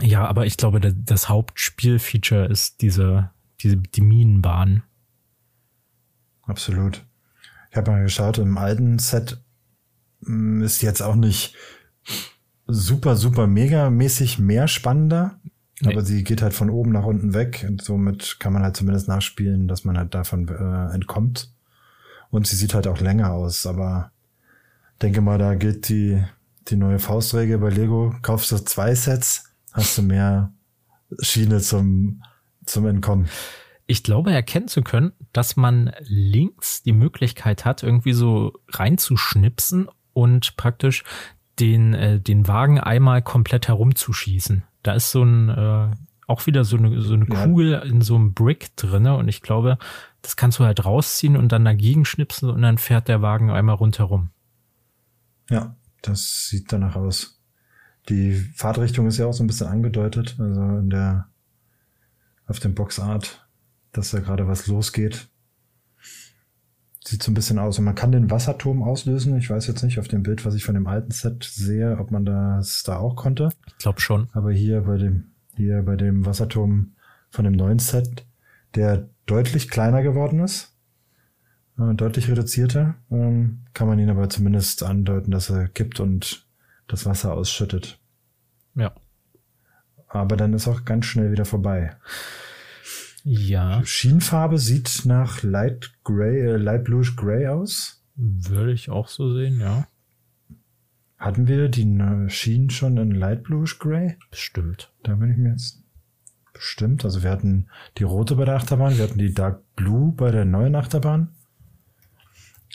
ja, 0.00 0.26
aber 0.26 0.44
ich 0.46 0.56
glaube, 0.56 0.78
da- 0.80 0.92
das 0.94 1.28
Hauptspielfeature 1.30 2.46
ist 2.46 2.80
diese, 2.82 3.30
diese 3.60 3.76
die 3.78 4.02
Minenbahn. 4.02 4.82
Absolut. 6.50 7.04
Ich 7.70 7.76
habe 7.76 7.90
mal 7.90 8.02
geschaut, 8.02 8.38
im 8.38 8.58
alten 8.58 8.98
Set 8.98 9.40
mh, 10.20 10.64
ist 10.64 10.82
jetzt 10.82 11.02
auch 11.02 11.14
nicht 11.14 11.54
super, 12.66 13.16
super 13.16 13.46
mega 13.46 13.90
mäßig 13.90 14.38
mehr 14.38 14.68
spannender. 14.68 15.38
Nee. 15.80 15.92
Aber 15.92 16.02
sie 16.02 16.24
geht 16.24 16.42
halt 16.42 16.52
von 16.52 16.68
oben 16.68 16.92
nach 16.92 17.04
unten 17.04 17.32
weg 17.32 17.64
und 17.66 17.82
somit 17.82 18.38
kann 18.38 18.52
man 18.52 18.62
halt 18.62 18.76
zumindest 18.76 19.08
nachspielen, 19.08 19.66
dass 19.66 19.84
man 19.84 19.96
halt 19.96 20.14
davon 20.14 20.48
äh, 20.48 20.94
entkommt. 20.94 21.50
Und 22.30 22.46
sie 22.46 22.56
sieht 22.56 22.74
halt 22.74 22.86
auch 22.86 23.00
länger 23.00 23.32
aus, 23.32 23.66
aber 23.66 24.12
denke 25.00 25.20
mal, 25.20 25.38
da 25.38 25.54
gilt 25.54 25.88
die, 25.88 26.22
die 26.68 26.76
neue 26.76 26.98
Faustregel 26.98 27.58
bei 27.58 27.70
Lego. 27.70 28.14
Kaufst 28.22 28.52
du 28.52 28.58
zwei 28.58 28.94
Sets, 28.94 29.44
hast 29.72 29.96
du 29.96 30.02
mehr 30.02 30.52
Schiene 31.20 31.60
zum, 31.60 32.22
zum 32.66 32.86
Entkommen. 32.86 33.28
Ich 33.86 34.04
glaube 34.04 34.32
erkennen 34.32 34.68
zu 34.68 34.82
können, 34.82 35.12
dass 35.32 35.56
man 35.56 35.92
links 36.00 36.82
die 36.82 36.92
Möglichkeit 36.92 37.64
hat, 37.64 37.82
irgendwie 37.82 38.12
so 38.12 38.52
reinzuschnipsen 38.68 39.88
und 40.12 40.56
praktisch 40.56 41.04
den, 41.58 41.94
äh, 41.94 42.20
den 42.20 42.48
Wagen 42.48 42.80
einmal 42.80 43.22
komplett 43.22 43.68
herumzuschießen. 43.68 44.64
Da 44.82 44.94
ist 44.94 45.10
so 45.10 45.22
ein, 45.22 45.48
äh, 45.50 45.90
auch 46.26 46.46
wieder 46.46 46.64
so 46.64 46.76
eine, 46.76 47.00
so 47.00 47.14
eine 47.14 47.26
ja. 47.28 47.44
Kugel 47.44 47.74
in 47.84 48.00
so 48.00 48.14
einem 48.14 48.34
Brick 48.34 48.74
drinne 48.76 49.16
und 49.16 49.28
ich 49.28 49.42
glaube, 49.42 49.78
das 50.22 50.36
kannst 50.36 50.58
du 50.58 50.64
halt 50.64 50.84
rausziehen 50.84 51.36
und 51.36 51.52
dann 51.52 51.64
dagegen 51.64 52.04
schnipsen 52.04 52.50
und 52.50 52.62
dann 52.62 52.78
fährt 52.78 53.08
der 53.08 53.22
Wagen 53.22 53.50
einmal 53.50 53.76
rundherum. 53.76 54.30
Ja, 55.48 55.76
das 56.02 56.48
sieht 56.48 56.72
danach 56.72 56.96
aus. 56.96 57.40
Die 58.08 58.32
Fahrtrichtung 58.32 59.06
ist 59.06 59.18
ja 59.18 59.26
auch 59.26 59.32
so 59.32 59.44
ein 59.44 59.46
bisschen 59.46 59.66
angedeutet, 59.66 60.36
also 60.38 60.60
in 60.78 60.90
der, 60.90 61.28
auf 62.46 62.60
dem 62.60 62.74
Boxart, 62.74 63.39
dass 63.92 64.10
da 64.10 64.20
gerade 64.20 64.46
was 64.46 64.66
losgeht. 64.66 65.28
Sieht 67.04 67.22
so 67.22 67.30
ein 67.30 67.34
bisschen 67.34 67.58
aus. 67.58 67.78
Und 67.78 67.86
man 67.86 67.94
kann 67.94 68.12
den 68.12 68.30
Wasserturm 68.30 68.82
auslösen. 68.82 69.36
Ich 69.38 69.48
weiß 69.50 69.66
jetzt 69.66 69.82
nicht 69.82 69.98
auf 69.98 70.08
dem 70.08 70.22
Bild, 70.22 70.44
was 70.44 70.54
ich 70.54 70.64
von 70.64 70.74
dem 70.74 70.86
alten 70.86 71.10
Set 71.10 71.44
sehe, 71.44 71.98
ob 71.98 72.10
man 72.10 72.24
das 72.24 72.82
da 72.82 72.98
auch 72.98 73.16
konnte. 73.16 73.48
Ich 73.66 73.78
glaube 73.78 74.00
schon. 74.00 74.28
Aber 74.32 74.52
hier 74.52 74.82
bei 74.82 74.98
dem, 74.98 75.32
hier 75.56 75.82
bei 75.82 75.96
dem 75.96 76.26
Wasserturm 76.26 76.92
von 77.30 77.44
dem 77.44 77.54
neuen 77.54 77.78
Set, 77.78 78.26
der 78.74 79.08
deutlich 79.26 79.70
kleiner 79.70 80.02
geworden 80.02 80.40
ist, 80.40 80.76
äh, 81.78 81.94
deutlich 81.94 82.28
reduzierter, 82.28 82.96
ähm, 83.10 83.60
kann 83.72 83.88
man 83.88 83.98
ihn 83.98 84.10
aber 84.10 84.28
zumindest 84.28 84.82
andeuten, 84.82 85.30
dass 85.30 85.50
er 85.50 85.68
kippt 85.68 86.00
und 86.00 86.46
das 86.86 87.06
Wasser 87.06 87.32
ausschüttet. 87.32 87.98
Ja. 88.74 88.92
Aber 90.08 90.36
dann 90.36 90.52
ist 90.52 90.68
auch 90.68 90.84
ganz 90.84 91.06
schnell 91.06 91.32
wieder 91.32 91.44
vorbei. 91.44 91.96
Ja. 93.24 93.84
Schienenfarbe 93.84 94.58
sieht 94.58 95.02
nach 95.04 95.42
Light 95.42 95.92
Gray, 96.04 96.40
äh, 96.40 96.56
Light 96.56 96.84
Bluish 96.84 97.16
Gray 97.16 97.46
aus. 97.46 98.02
Würde 98.16 98.72
ich 98.72 98.90
auch 98.90 99.08
so 99.08 99.34
sehen, 99.34 99.60
ja. 99.60 99.86
Hatten 101.18 101.48
wir 101.48 101.68
die 101.68 101.84
Schienen 102.28 102.70
schon 102.70 102.96
in 102.96 103.10
Light 103.10 103.42
Bluish 103.42 103.78
Gray? 103.78 104.16
Bestimmt. 104.30 104.90
Da 105.02 105.14
bin 105.14 105.30
ich 105.30 105.36
mir 105.36 105.50
jetzt 105.50 105.82
bestimmt. 106.54 107.04
Also 107.04 107.22
wir 107.22 107.30
hatten 107.30 107.68
die 107.98 108.04
rote 108.04 108.36
bei 108.36 108.44
der 108.44 108.56
Achterbahn, 108.56 108.96
wir 108.96 109.04
hatten 109.04 109.18
die 109.18 109.34
Dark 109.34 109.62
Blue 109.76 110.12
bei 110.12 110.30
der 110.30 110.44
neuen 110.44 110.74
Achterbahn. 110.74 111.28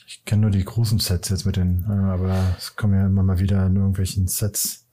Ich 0.07 0.25
kenne 0.25 0.43
nur 0.43 0.51
die 0.51 0.63
großen 0.63 0.99
Sets 0.99 1.29
jetzt 1.29 1.45
mit 1.45 1.55
den, 1.55 1.85
äh, 1.87 1.91
aber 1.91 2.55
es 2.57 2.75
kommen 2.75 2.93
ja 2.93 3.05
immer 3.07 3.23
mal 3.23 3.39
wieder 3.39 3.65
in 3.65 3.75
irgendwelchen 3.75 4.27
Sets 4.27 4.84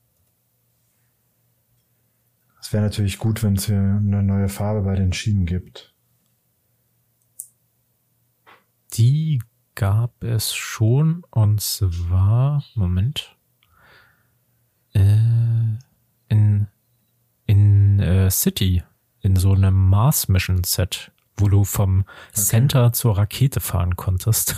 es 2.63 2.73
wäre 2.73 2.85
natürlich 2.85 3.19
gut, 3.19 3.43
wenn 3.43 3.57
es 3.57 3.67
hier 3.67 3.77
eine 3.77 4.23
neue 4.23 4.49
Farbe 4.49 4.83
bei 4.83 4.95
den 4.95 5.13
Schienen 5.13 5.47
gibt. 5.47 5.93
Die 8.93 9.43
gab 9.75 10.23
es 10.23 10.55
schon 10.55 11.25
und 11.31 11.61
zwar, 11.61 12.63
Moment, 12.77 13.37
äh, 14.93 15.19
in, 16.29 16.69
in 17.47 17.99
äh, 17.99 18.31
City, 18.31 18.85
in 19.21 19.35
so 19.35 19.55
einem 19.55 19.75
Mars 19.75 20.29
Mission 20.29 20.63
Set, 20.63 21.11
wo 21.37 21.49
du 21.49 21.65
vom 21.65 22.03
okay. 22.03 22.41
Center 22.41 22.93
zur 22.93 23.19
Rakete 23.19 23.59
fahren 23.59 23.97
konntest. 23.97 24.57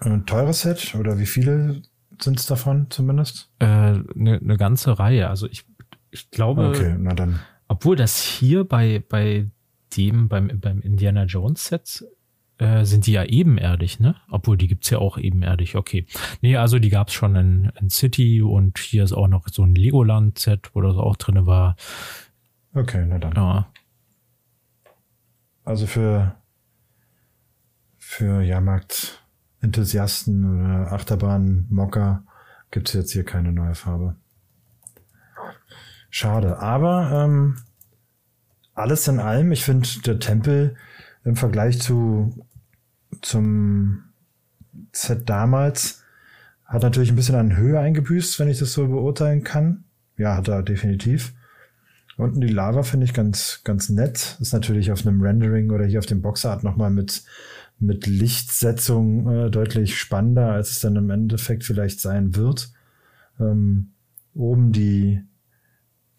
Ein 0.00 0.26
teures 0.26 0.60
Set 0.60 0.94
oder 0.94 1.18
wie 1.18 1.26
viele 1.26 1.80
sind 2.20 2.38
es 2.38 2.44
davon 2.44 2.90
zumindest? 2.90 3.50
Eine 3.60 4.04
äh, 4.08 4.18
ne, 4.18 4.38
ne 4.42 4.56
ganze 4.58 4.98
Reihe. 4.98 5.30
Also 5.30 5.46
ich 5.46 5.64
ich 6.16 6.30
glaube, 6.30 6.68
okay, 6.68 6.96
na 6.98 7.14
dann. 7.14 7.40
obwohl 7.68 7.96
das 7.96 8.22
hier 8.22 8.64
bei, 8.64 9.04
bei 9.06 9.50
dem, 9.96 10.28
beim, 10.28 10.60
beim 10.60 10.80
Indiana 10.80 11.24
Jones 11.24 11.66
Set, 11.66 12.04
äh, 12.58 12.84
sind 12.84 13.06
die 13.06 13.12
ja 13.12 13.24
ebenerdig, 13.24 14.00
ne? 14.00 14.16
Obwohl 14.30 14.56
die 14.56 14.66
gibt's 14.66 14.88
ja 14.88 14.96
auch 14.98 15.18
ebenerdig, 15.18 15.76
okay. 15.76 16.06
Nee, 16.40 16.56
also 16.56 16.78
die 16.78 16.88
gab's 16.88 17.12
schon 17.12 17.36
in, 17.36 17.70
in 17.78 17.90
City 17.90 18.40
und 18.40 18.78
hier 18.78 19.04
ist 19.04 19.12
auch 19.12 19.28
noch 19.28 19.46
so 19.48 19.62
ein 19.62 19.74
Legoland-Set, 19.74 20.74
wo 20.74 20.80
das 20.80 20.96
auch 20.96 21.16
drinne 21.16 21.44
war. 21.46 21.76
Okay, 22.72 23.04
na 23.06 23.18
dann. 23.18 23.34
Ja. 23.34 23.70
Also 25.64 25.86
für, 25.86 26.34
für 27.98 28.40
Jahrmarkt-Enthusiasten 28.42 30.44
oder 30.44 30.92
Achterbahn-Mocker 30.92 32.24
gibt's 32.70 32.94
jetzt 32.94 33.12
hier 33.12 33.24
keine 33.24 33.52
neue 33.52 33.74
Farbe. 33.74 34.16
Schade. 36.10 36.58
Aber 36.58 37.10
ähm, 37.12 37.56
alles 38.74 39.08
in 39.08 39.20
allem, 39.20 39.52
ich 39.52 39.64
finde, 39.64 39.88
der 40.04 40.18
Tempel 40.18 40.76
im 41.24 41.36
Vergleich 41.36 41.80
zu 41.80 42.46
zum 43.22 44.04
Set 44.92 45.28
damals 45.28 46.02
hat 46.64 46.82
natürlich 46.82 47.10
ein 47.10 47.16
bisschen 47.16 47.36
an 47.36 47.56
Höhe 47.56 47.78
eingebüßt, 47.78 48.38
wenn 48.38 48.48
ich 48.48 48.58
das 48.58 48.72
so 48.72 48.86
beurteilen 48.86 49.44
kann. 49.44 49.84
Ja, 50.16 50.36
hat 50.36 50.48
er 50.48 50.62
definitiv. 50.62 51.34
Unten 52.16 52.40
die 52.40 52.48
Lava 52.48 52.82
finde 52.82 53.04
ich 53.04 53.12
ganz, 53.12 53.60
ganz 53.62 53.88
nett. 53.88 54.36
Ist 54.40 54.52
natürlich 54.52 54.90
auf 54.90 55.06
einem 55.06 55.20
Rendering 55.20 55.70
oder 55.70 55.84
hier 55.84 55.98
auf 55.98 56.06
dem 56.06 56.22
Boxart 56.22 56.64
nochmal 56.64 56.90
mit, 56.90 57.24
mit 57.78 58.06
Lichtsetzung 58.06 59.30
äh, 59.30 59.50
deutlich 59.50 59.98
spannender, 59.98 60.50
als 60.50 60.70
es 60.70 60.80
dann 60.80 60.96
im 60.96 61.10
Endeffekt 61.10 61.62
vielleicht 61.64 62.00
sein 62.00 62.34
wird. 62.34 62.70
Ähm, 63.38 63.92
oben 64.34 64.72
die, 64.72 65.22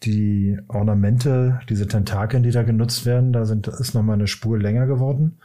die 0.04 0.58
Ornamente, 0.68 1.60
diese 1.68 1.88
Tentakeln, 1.88 2.42
die 2.42 2.50
da 2.50 2.62
genutzt 2.62 3.04
werden, 3.04 3.32
da 3.32 3.44
sind, 3.44 3.66
ist 3.66 3.94
nochmal 3.94 4.14
eine 4.14 4.28
Spur 4.28 4.58
länger 4.58 4.86
geworden. 4.86 5.38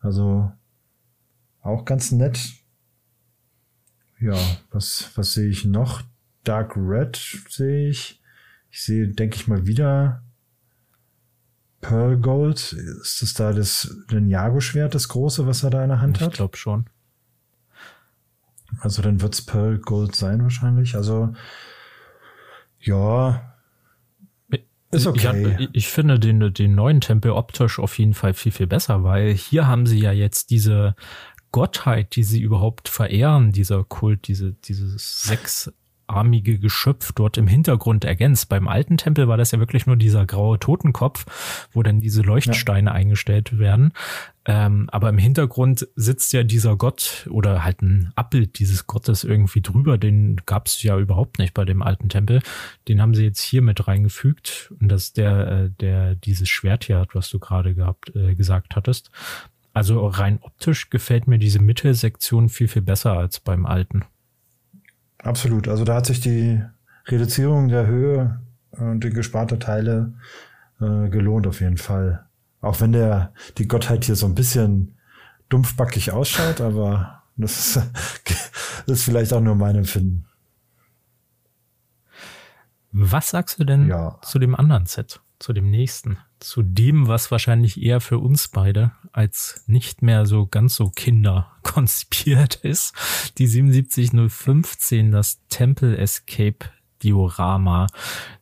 Also 0.00 0.52
auch 1.62 1.84
ganz 1.84 2.12
nett. 2.12 2.38
Ja, 4.20 4.36
was, 4.70 5.10
was 5.16 5.32
sehe 5.32 5.48
ich 5.48 5.64
noch? 5.64 6.02
Dark 6.44 6.76
Red 6.76 7.16
sehe 7.48 7.88
ich. 7.88 8.20
Ich 8.70 8.82
sehe, 8.82 9.08
denke 9.08 9.36
ich 9.36 9.48
mal, 9.48 9.66
wieder 9.66 10.22
Pearl 11.80 12.18
Gold. 12.18 12.72
Ist 12.72 13.22
das 13.22 13.34
da 13.34 13.52
das 13.52 13.96
Ninjago-Schwert, 14.10 14.94
das 14.94 15.08
große, 15.08 15.46
was 15.46 15.62
er 15.62 15.70
da 15.70 15.82
in 15.82 15.90
der 15.90 16.00
Hand 16.00 16.18
ich 16.18 16.22
hat? 16.22 16.32
Ich 16.32 16.36
glaube 16.36 16.56
schon. 16.56 16.86
Also 18.80 19.02
dann 19.02 19.20
wird's 19.20 19.42
Pearl 19.42 19.78
Gold 19.78 20.14
sein 20.14 20.42
wahrscheinlich. 20.42 20.96
Also 20.96 21.34
ja, 22.80 23.53
ist 24.94 25.06
okay. 25.06 25.56
Ich, 25.58 25.68
ich, 25.72 25.88
finde 25.88 26.18
den, 26.18 26.52
den 26.52 26.74
neuen 26.74 27.00
Tempel 27.00 27.32
optisch 27.32 27.78
auf 27.78 27.98
jeden 27.98 28.14
Fall 28.14 28.34
viel, 28.34 28.52
viel 28.52 28.66
besser, 28.66 29.04
weil 29.04 29.32
hier 29.32 29.66
haben 29.66 29.86
sie 29.86 30.00
ja 30.00 30.12
jetzt 30.12 30.50
diese 30.50 30.94
Gottheit, 31.52 32.16
die 32.16 32.24
sie 32.24 32.40
überhaupt 32.40 32.88
verehren, 32.88 33.52
dieser 33.52 33.84
Kult, 33.84 34.26
diese, 34.26 34.54
dieses 34.54 35.22
sechs 35.22 35.72
armige 36.06 36.58
Geschöpf 36.58 37.12
dort 37.12 37.36
im 37.36 37.46
Hintergrund 37.46 38.04
ergänzt. 38.04 38.48
Beim 38.48 38.68
alten 38.68 38.96
Tempel 38.96 39.28
war 39.28 39.36
das 39.36 39.52
ja 39.52 39.58
wirklich 39.58 39.86
nur 39.86 39.96
dieser 39.96 40.26
graue 40.26 40.58
Totenkopf, 40.58 41.66
wo 41.72 41.82
dann 41.82 42.00
diese 42.00 42.22
Leuchtsteine 42.22 42.90
ja. 42.90 42.94
eingestellt 42.94 43.58
werden. 43.58 43.92
Ähm, 44.46 44.88
aber 44.92 45.08
im 45.08 45.18
Hintergrund 45.18 45.88
sitzt 45.96 46.32
ja 46.34 46.42
dieser 46.42 46.76
Gott 46.76 47.26
oder 47.30 47.64
halt 47.64 47.80
ein 47.80 48.12
Abbild 48.14 48.58
dieses 48.58 48.86
Gottes 48.86 49.24
irgendwie 49.24 49.62
drüber. 49.62 49.96
Den 49.96 50.36
gab 50.44 50.66
es 50.66 50.82
ja 50.82 50.98
überhaupt 50.98 51.38
nicht 51.38 51.54
bei 51.54 51.64
dem 51.64 51.82
alten 51.82 52.08
Tempel. 52.08 52.42
Den 52.88 53.00
haben 53.00 53.14
sie 53.14 53.24
jetzt 53.24 53.40
hier 53.40 53.62
mit 53.62 53.88
reingefügt. 53.88 54.72
Und 54.80 54.88
das 54.88 55.04
ist 55.04 55.16
der, 55.16 55.48
äh, 55.48 55.70
der 55.80 56.14
dieses 56.14 56.48
Schwert 56.48 56.84
hier 56.84 56.98
hat, 56.98 57.14
was 57.14 57.30
du 57.30 57.38
gerade 57.38 57.74
gehabt, 57.74 58.14
äh, 58.14 58.34
gesagt 58.34 58.76
hattest. 58.76 59.10
Also 59.72 60.06
rein 60.06 60.38
optisch 60.42 60.88
gefällt 60.88 61.26
mir 61.26 61.38
diese 61.38 61.60
Mittelsektion 61.60 62.48
viel, 62.48 62.68
viel 62.68 62.82
besser 62.82 63.14
als 63.14 63.40
beim 63.40 63.66
alten. 63.66 64.04
Absolut. 65.24 65.68
Also 65.68 65.84
da 65.84 65.96
hat 65.96 66.06
sich 66.06 66.20
die 66.20 66.62
Reduzierung 67.06 67.68
der 67.68 67.86
Höhe 67.86 68.40
und 68.72 69.02
die 69.02 69.10
gesparte 69.10 69.58
Teile 69.58 70.12
äh, 70.80 71.08
gelohnt 71.08 71.46
auf 71.46 71.60
jeden 71.60 71.78
Fall. 71.78 72.26
Auch 72.60 72.80
wenn 72.80 72.92
der 72.92 73.32
die 73.58 73.66
Gottheit 73.66 74.04
hier 74.04 74.16
so 74.16 74.26
ein 74.26 74.34
bisschen 74.34 74.96
dumpfbackig 75.48 76.12
ausschaut, 76.12 76.60
aber 76.60 77.22
das 77.36 77.58
ist, 77.58 77.90
das 78.26 78.50
ist 78.86 79.04
vielleicht 79.04 79.32
auch 79.32 79.40
nur 79.40 79.54
mein 79.54 79.76
Empfinden. 79.76 80.26
Was 82.92 83.30
sagst 83.30 83.58
du 83.58 83.64
denn 83.64 83.88
ja. 83.88 84.18
zu 84.22 84.38
dem 84.38 84.54
anderen 84.54 84.86
Set, 84.86 85.20
zu 85.38 85.52
dem 85.52 85.70
nächsten, 85.70 86.18
zu 86.40 86.62
dem, 86.62 87.08
was 87.08 87.30
wahrscheinlich 87.30 87.82
eher 87.82 88.00
für 88.00 88.18
uns 88.18 88.48
beide 88.48 88.92
als 89.12 89.64
nicht 89.66 90.02
mehr 90.02 90.26
so 90.26 90.46
ganz 90.46 90.76
so 90.76 90.90
Kinder 90.90 91.52
konzipiert 91.62 92.54
ist? 92.62 92.94
Die 93.38 93.46
77015, 93.46 95.10
das 95.10 95.40
Temple 95.48 95.96
Escape 95.96 96.70
Diorama. 97.02 97.86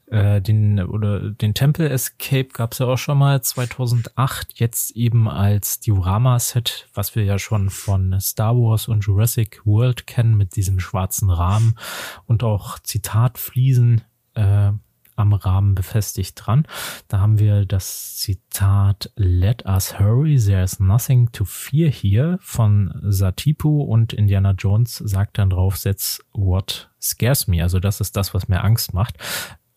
Äh, 0.07 0.43
den 0.43 0.79
oder 0.79 1.31
den 1.31 1.55
Temple 1.55 1.89
Escape 1.89 2.49
gab's 2.49 2.79
ja 2.79 2.87
auch 2.87 2.99
schon 2.99 3.17
mal 3.17 3.43
2008, 3.43 4.61
jetzt 4.61 4.95
eben 4.95 5.27
als 5.27 5.81
Diorama-Set, 5.81 6.89
was 6.93 7.15
wir 7.15 7.25
ja 7.25 7.39
schon 7.39 7.71
von 7.71 8.21
Star 8.21 8.55
Wars 8.55 8.89
und 8.89 9.07
Jurassic 9.07 9.63
World 9.65 10.07
kennen 10.07 10.37
mit 10.37 10.55
diesem 10.55 10.81
schwarzen 10.81 11.31
Rahmen 11.31 11.79
und 12.27 12.45
auch 12.45 12.79
Zitatfliesen 12.79 14.03
äh, 14.35 14.73
am 15.17 15.33
Rahmen 15.33 15.75
befestigt 15.75 16.35
dran. 16.37 16.67
Da 17.09 17.21
haben 17.21 17.39
wir 17.39 17.67
das 17.67 18.17
Zitat 18.17 19.11
Let 19.17 19.67
us 19.67 19.99
hurry, 19.99 20.39
there's 20.39 20.81
nothing 20.81 21.31
to 21.33 21.45
fear 21.45 21.91
here 21.91 22.39
von 22.41 22.93
Satipu 23.03 23.83
und 23.83 24.13
Indiana 24.13 24.53
Jones 24.53 24.97
sagt 24.97 25.39
dann 25.39 25.51
drauf, 25.51 25.79
that's 25.81 26.25
what 26.33 26.91
scares 27.01 27.47
me. 27.47 27.63
Also 27.63 27.81
das 27.81 28.01
ist 28.01 28.17
das, 28.17 28.35
was 28.35 28.49
mir 28.49 28.63
Angst 28.63 28.95
macht. 28.95 29.17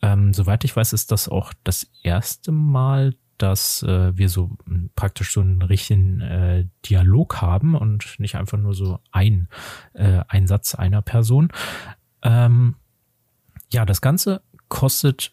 Ähm, 0.02 0.34
soweit 0.34 0.64
ich 0.64 0.76
weiß, 0.76 0.94
ist 0.94 1.12
das 1.12 1.30
auch 1.30 1.54
das 1.64 1.88
erste 2.04 2.52
Mal, 2.52 3.16
dass 3.38 3.84
äh, 3.84 4.18
wir 4.18 4.30
so 4.30 4.52
praktisch 4.96 5.34
so 5.34 5.42
einen 5.42 5.62
richtigen 5.62 6.22
äh, 6.22 6.66
Dialog 6.86 7.42
haben 7.42 7.76
und 7.76 8.16
nicht 8.20 8.36
einfach 8.36 8.58
nur 8.58 8.74
so 8.74 9.00
ein, 9.12 9.50
äh, 9.94 10.22
ein 10.28 10.48
Satz 10.48 10.76
einer 10.76 11.02
Person. 11.02 11.50
Ähm, 12.22 12.76
ja, 13.72 13.86
das 13.86 14.02
Ganze 14.02 14.42
kostet 14.76 15.32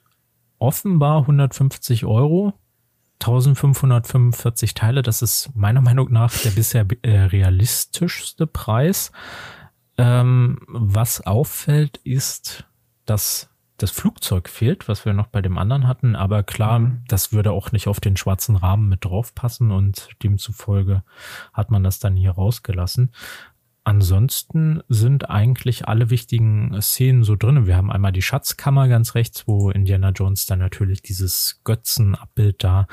offenbar 0.60 1.22
150 1.22 2.04
Euro. 2.06 2.54
1545 3.18 4.74
Teile, 4.74 5.02
das 5.02 5.20
ist 5.20 5.50
meiner 5.54 5.80
Meinung 5.80 6.12
nach 6.12 6.32
der 6.38 6.50
bisher 6.50 6.86
äh, 7.02 7.22
realistischste 7.22 8.46
Preis. 8.46 9.10
Ähm, 9.98 10.60
was 10.68 11.26
auffällt, 11.26 11.98
ist, 11.98 12.66
dass 13.04 13.50
das 13.78 13.90
Flugzeug 13.90 14.48
fehlt, 14.48 14.86
was 14.86 15.04
wir 15.04 15.12
noch 15.12 15.26
bei 15.26 15.42
dem 15.42 15.58
anderen 15.58 15.88
hatten. 15.88 16.14
Aber 16.14 16.44
klar, 16.44 16.78
mhm. 16.78 17.02
das 17.08 17.32
würde 17.32 17.50
auch 17.50 17.72
nicht 17.72 17.88
auf 17.88 17.98
den 17.98 18.16
schwarzen 18.16 18.54
Rahmen 18.54 18.88
mit 18.88 19.04
draufpassen 19.04 19.72
und 19.72 20.08
demzufolge 20.22 21.02
hat 21.52 21.72
man 21.72 21.82
das 21.82 21.98
dann 21.98 22.14
hier 22.14 22.30
rausgelassen. 22.30 23.10
Ansonsten 23.84 24.80
sind 24.88 25.28
eigentlich 25.28 25.88
alle 25.88 26.10
wichtigen 26.10 26.80
Szenen 26.80 27.24
so 27.24 27.34
drin. 27.34 27.66
Wir 27.66 27.76
haben 27.76 27.90
einmal 27.90 28.12
die 28.12 28.22
Schatzkammer 28.22 28.86
ganz 28.86 29.16
rechts, 29.16 29.48
wo 29.48 29.70
Indiana 29.70 30.10
Jones 30.10 30.46
dann 30.46 30.60
natürlich 30.60 31.02
dieses 31.02 31.60
Götzenabbild 31.64 32.62
da 32.62 32.86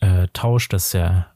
äh, 0.00 0.28
tauscht. 0.32 0.72
Das 0.72 0.86
ist 0.86 0.92
ja 0.92 1.32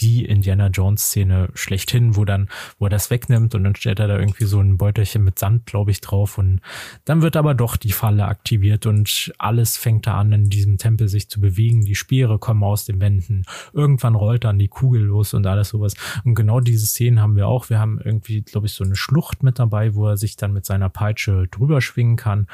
die 0.00 0.24
Indiana 0.24 0.68
Jones 0.68 1.04
Szene 1.06 1.48
schlechthin, 1.54 2.16
wo 2.16 2.24
dann, 2.24 2.48
wo 2.78 2.86
er 2.86 2.90
das 2.90 3.10
wegnimmt 3.10 3.54
und 3.54 3.64
dann 3.64 3.76
stellt 3.76 4.00
er 4.00 4.08
da 4.08 4.18
irgendwie 4.18 4.44
so 4.44 4.60
ein 4.60 4.78
Beutelchen 4.78 5.24
mit 5.24 5.38
Sand, 5.38 5.66
glaube 5.66 5.90
ich, 5.90 6.00
drauf 6.00 6.38
und 6.38 6.60
dann 7.04 7.22
wird 7.22 7.36
aber 7.36 7.54
doch 7.54 7.76
die 7.76 7.92
Falle 7.92 8.26
aktiviert 8.26 8.86
und 8.86 9.32
alles 9.38 9.76
fängt 9.76 10.06
da 10.06 10.18
an, 10.18 10.32
in 10.32 10.50
diesem 10.50 10.78
Tempel 10.78 11.08
sich 11.08 11.28
zu 11.28 11.40
bewegen. 11.40 11.84
Die 11.84 11.94
Speere 11.94 12.38
kommen 12.38 12.62
aus 12.62 12.84
den 12.84 13.00
Wänden. 13.00 13.44
Irgendwann 13.72 14.14
rollt 14.14 14.44
dann 14.44 14.58
die 14.58 14.68
Kugel 14.68 15.02
los 15.02 15.34
und 15.34 15.46
alles 15.46 15.70
sowas. 15.70 15.94
Und 16.24 16.34
genau 16.34 16.60
diese 16.60 16.86
Szenen 16.86 17.20
haben 17.20 17.36
wir 17.36 17.48
auch. 17.48 17.70
Wir 17.70 17.78
haben 17.78 18.00
irgendwie, 18.02 18.42
glaube 18.42 18.66
ich, 18.66 18.72
so 18.72 18.84
eine 18.84 18.96
Schlucht 18.96 19.42
mit 19.42 19.58
dabei, 19.58 19.94
wo 19.94 20.08
er 20.08 20.16
sich 20.16 20.36
dann 20.36 20.52
mit 20.52 20.66
seiner 20.66 20.88
Peitsche 20.88 21.46
drüber 21.50 21.80
schwingen 21.80 22.16
kann 22.16 22.46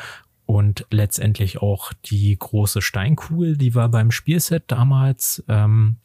und 0.51 0.85
letztendlich 0.91 1.63
auch 1.63 1.93
die 2.07 2.37
große 2.37 2.83
Steinkugel, 2.83 3.57
die 3.57 3.77
war 3.77 3.89
beim 3.89 4.11
Spielset 4.11 4.65
damals 4.67 5.45
ähm, 5.47 5.99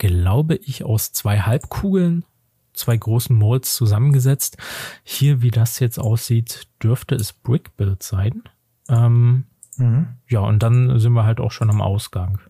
glaube 0.00 0.56
ich, 0.56 0.82
aus 0.84 1.12
zwei 1.12 1.40
Halbkugeln, 1.40 2.24
zwei 2.72 2.96
großen 2.96 3.36
Molds 3.36 3.74
zusammengesetzt. 3.74 4.56
Hier, 5.04 5.42
wie 5.42 5.50
das 5.50 5.78
jetzt 5.78 5.98
aussieht, 5.98 6.68
dürfte 6.82 7.14
es 7.14 7.34
Brickbuild 7.34 8.02
sein. 8.02 8.42
Ähm, 8.88 9.44
mhm. 9.76 10.08
Ja, 10.26 10.40
und 10.40 10.62
dann 10.62 10.98
sind 10.98 11.12
wir 11.12 11.24
halt 11.24 11.38
auch 11.38 11.52
schon 11.52 11.68
am 11.68 11.82
Ausgang. 11.82 12.40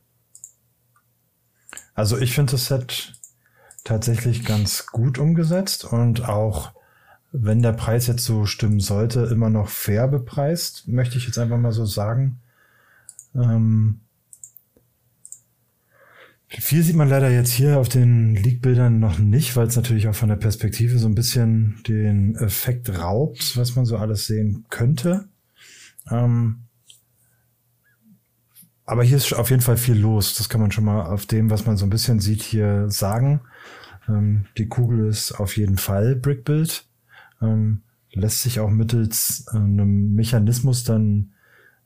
Also 1.94 2.16
ich 2.18 2.32
finde 2.32 2.53
das 2.53 2.66
Set 2.66 3.14
tatsächlich 3.82 4.44
ganz 4.44 4.86
gut 4.86 5.18
umgesetzt 5.18 5.84
und 5.84 6.28
auch 6.28 6.72
wenn 7.32 7.62
der 7.62 7.72
Preis 7.72 8.07
jetzt 8.07 8.24
so 8.24 8.46
stimmen 8.46 8.80
sollte, 8.80 9.22
immer 9.24 9.51
noch 9.51 9.68
fair 9.68 10.07
bepreist, 10.07 10.86
möchte 10.86 11.18
ich 11.18 11.26
jetzt 11.26 11.38
einfach 11.38 11.59
mal 11.59 11.72
so 11.72 11.84
sagen. 11.84 12.40
Ähm, 13.34 14.01
viel 16.59 16.82
sieht 16.82 16.96
man 16.96 17.09
leider 17.09 17.30
jetzt 17.30 17.53
hier 17.53 17.78
auf 17.78 17.88
den 17.88 18.34
Leak-Bildern 18.34 18.98
noch 18.98 19.18
nicht, 19.18 19.57
weil 19.57 19.68
es 19.68 19.76
natürlich 19.76 20.09
auch 20.09 20.14
von 20.14 20.28
der 20.28 20.36
Perspektive 20.36 20.98
so 20.98 21.07
ein 21.07 21.14
bisschen 21.14 21.80
den 21.86 22.34
Effekt 22.36 22.98
raubt, 22.98 23.57
was 23.57 23.76
man 23.76 23.86
so 23.86 23.96
alles 23.96 24.26
sehen 24.26 24.66
könnte. 24.68 25.28
Ähm 26.11 26.64
aber 28.84 29.05
hier 29.05 29.16
ist 29.16 29.32
auf 29.32 29.51
jeden 29.51 29.62
Fall 29.62 29.76
viel 29.76 29.96
los. 29.96 30.34
Das 30.34 30.48
kann 30.48 30.61
man 30.61 30.72
schon 30.72 30.84
mal 30.84 31.07
auf 31.07 31.24
dem, 31.24 31.51
was 31.51 31.64
man 31.64 31.76
so 31.76 31.86
ein 31.86 31.90
bisschen 31.90 32.18
sieht, 32.18 32.42
hier 32.42 32.90
sagen. 32.90 33.40
Ähm 34.09 34.46
die 34.59 34.66
Kugel 34.66 35.09
ist 35.09 35.32
auf 35.32 35.57
jeden 35.57 35.78
Fall 35.78 36.16
Brickbuild. 36.16 36.84
Ähm 37.40 37.82
lässt 38.12 38.42
sich 38.42 38.61
auch 38.61 38.70
mittels 38.70 39.46
äh, 39.53 39.57
einem 39.57 40.14
Mechanismus 40.14 40.84
dann 40.84 41.32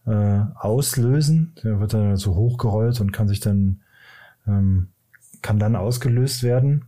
äh, 0.06 0.40
auslösen. 0.54 1.54
Der 1.62 1.80
wird 1.80 1.94
dann 1.94 2.16
so 2.16 2.34
hochgerollt 2.34 3.00
und 3.00 3.12
kann 3.12 3.28
sich 3.28 3.40
dann 3.40 3.80
ähm, 4.46 4.88
kann 5.42 5.58
dann 5.58 5.76
ausgelöst 5.76 6.42
werden. 6.42 6.86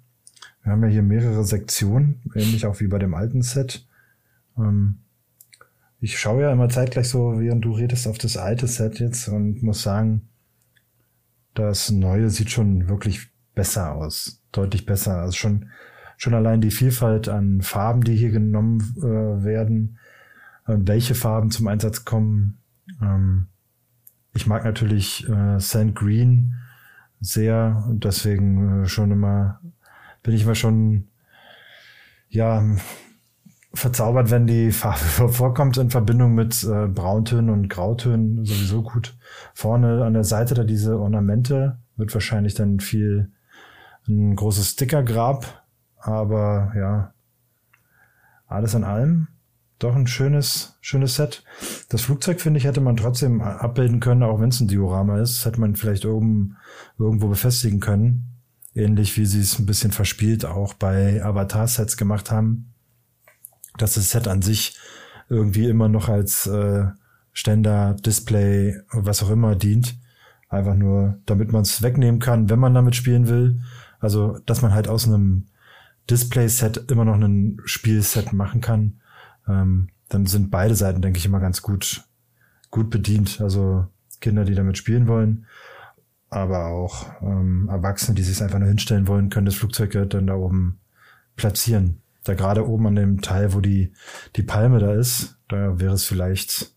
Wir 0.63 0.73
haben 0.73 0.83
ja 0.83 0.89
hier 0.89 1.03
mehrere 1.03 1.45
Sektionen, 1.45 2.23
ähnlich 2.35 2.67
auch 2.67 2.81
wie 2.81 2.89
bei 2.89 2.99
dem 2.99 3.15
alten 3.15 3.43
Set. 3.43 3.87
Ähm, 4.59 4.99
ich 6.01 6.19
schaue 6.19 6.43
ja 6.43 6.53
immer 6.53 6.69
zeitgleich 6.69 7.09
so, 7.09 7.39
während 7.39 7.65
du 7.65 7.73
redest, 7.73 8.07
auf 8.07 8.19
das 8.19 8.37
alte 8.37 8.67
Set 8.67 8.99
jetzt 8.99 9.29
und 9.29 9.63
muss 9.63 9.83
sagen, 9.83 10.29
das 11.55 11.91
neue 11.91 12.31
sieht 12.31 12.51
schon 12.51 12.89
wirklich 12.89 13.31
besser 13.55 13.95
aus. 13.95 14.43
Deutlich 14.53 14.87
besser. 14.87 15.19
Also 15.19 15.33
schon, 15.33 15.71
schon 16.17 16.35
allein 16.35 16.61
die 16.61 16.71
Vielfalt 16.71 17.29
an 17.29 17.63
Farben, 17.63 18.03
die 18.03 18.17
hier 18.17 18.31
genommen 18.31 18.81
äh, 18.99 19.45
werden, 19.45 19.99
äh, 20.67 20.77
welche 20.77 21.15
Farben 21.15 21.51
zum 21.51 21.67
Einsatz 21.67 22.05
kommen. 22.05 22.59
Ähm, 23.01 23.47
ich 24.35 24.47
mag 24.47 24.65
natürlich 24.65 25.29
äh, 25.29 25.59
Sand 25.59 25.95
Green 25.95 26.55
sehr 27.21 27.85
und 27.89 28.05
deswegen 28.05 28.85
äh, 28.85 28.87
schon 28.87 29.11
immer 29.11 29.61
bin 30.23 30.35
ich 30.35 30.43
immer 30.43 30.55
schon 30.55 31.09
ja 32.29 32.63
verzaubert, 33.73 34.31
wenn 34.31 34.47
die 34.47 34.73
Farbe 34.73 34.99
vorkommt 35.33 35.77
in 35.77 35.91
Verbindung 35.91 36.35
mit 36.35 36.65
äh, 36.65 36.89
Brauntönen 36.89 37.51
und 37.51 37.69
Grautönen 37.69 38.45
sowieso 38.45 38.83
gut. 38.83 39.17
Vorne 39.55 40.05
an 40.05 40.15
der 40.15 40.25
Seite 40.25 40.55
da 40.55 40.65
diese 40.65 40.99
Ornamente 40.99 41.79
wird 41.97 42.13
wahrscheinlich 42.13 42.55
dann 42.55 42.81
viel 42.81 43.33
ein 44.09 44.37
großes 44.37 44.71
Stickergrab, 44.71 45.65
aber 45.99 46.73
ja 46.77 47.13
alles 48.47 48.75
in 48.75 48.85
allem 48.85 49.29
doch 49.79 49.95
ein 49.95 50.07
schönes, 50.07 50.77
schönes 50.81 51.17
Set. 51.17 51.45
Das 51.89 52.03
Flugzeug, 52.03 52.41
finde 52.41 52.59
ich, 52.59 52.65
hätte 52.65 52.81
man 52.81 52.97
trotzdem 52.97 53.43
abbilden 53.43 54.01
können, 54.01 54.23
auch 54.23 54.41
wenn 54.41 54.49
es 54.49 54.61
ein 54.61 54.69
Diorama 54.69 55.21
ist. 55.21 55.45
Hätte 55.45 55.61
man 55.61 55.77
vielleicht 55.77 56.07
oben 56.07 56.57
irgendwo 56.99 57.29
befestigen 57.29 57.81
können. 57.81 58.25
Ähnlich 58.75 59.17
wie 59.17 59.27
sie 59.27 59.41
es 59.41 59.59
ein 59.59 59.67
bisschen 59.67 59.91
verspielt 59.91 60.45
auch 60.45 60.75
bei 60.75 61.23
Avatar-Sets 61.23 61.97
gemacht 61.97 62.31
haben. 62.31 62.73
Dass 63.77 63.95
das 63.95 64.11
Set 64.11 64.29
an 64.29 64.41
sich 64.41 64.79
irgendwie 65.29 65.69
immer 65.69 65.89
noch 65.89 66.09
als 66.09 66.47
äh, 66.47 66.87
Ständer, 67.33 67.95
Display, 67.95 68.81
was 68.93 69.23
auch 69.23 69.31
immer 69.31 69.57
dient. 69.57 69.99
Einfach 70.49 70.75
nur, 70.75 71.19
damit 71.27 71.53
man 71.53 71.63
es 71.63 71.83
wegnehmen 71.83 72.21
kann, 72.21 72.49
wenn 72.49 72.59
man 72.59 72.73
damit 72.73 72.97
spielen 72.97 73.29
will. 73.29 73.61
Also, 74.01 74.39
dass 74.47 74.63
man 74.63 74.73
halt 74.73 74.89
aus 74.89 75.07
einem 75.07 75.49
Display-Set 76.09 76.91
immer 76.91 77.05
noch 77.05 77.17
ein 77.17 77.61
Spielset 77.65 78.33
machen 78.33 78.63
kann 78.63 79.01
ähm, 79.49 79.89
dann 80.09 80.27
sind 80.27 80.51
beide 80.51 80.75
Seiten, 80.75 81.03
denke 81.03 81.19
ich, 81.19 81.27
immer 81.27 81.41
ganz 81.41 81.63
gut, 81.63 82.05
gut 82.71 82.91
bedient. 82.91 83.41
Also 83.41 83.87
Kinder, 84.21 84.45
die 84.45 84.55
damit 84.55 84.79
spielen 84.79 85.09
wollen, 85.09 85.47
aber 86.31 86.67
auch 86.67 87.07
ähm, 87.23 87.69
Erwachsene, 87.71 88.15
die 88.15 88.23
sich 88.23 88.43
einfach 88.43 88.59
nur 88.59 88.69
hinstellen 88.69 89.09
wollen, 89.09 89.31
können 89.31 89.47
das 89.47 89.57
Flugzeug 89.57 89.93
dann 90.11 90.27
da 90.27 90.35
oben 90.35 90.81
platzieren. 91.37 92.03
Da 92.25 92.35
gerade 92.35 92.67
oben 92.67 92.87
an 92.89 92.97
dem 92.97 93.21
Teil, 93.21 93.53
wo 93.53 93.61
die, 93.61 93.93
die 94.35 94.43
Palme 94.43 94.79
da 94.79 94.95
ist, 94.95 95.39
da 95.49 95.79
wäre 95.79 95.95
es 95.95 96.05
vielleicht 96.05 96.73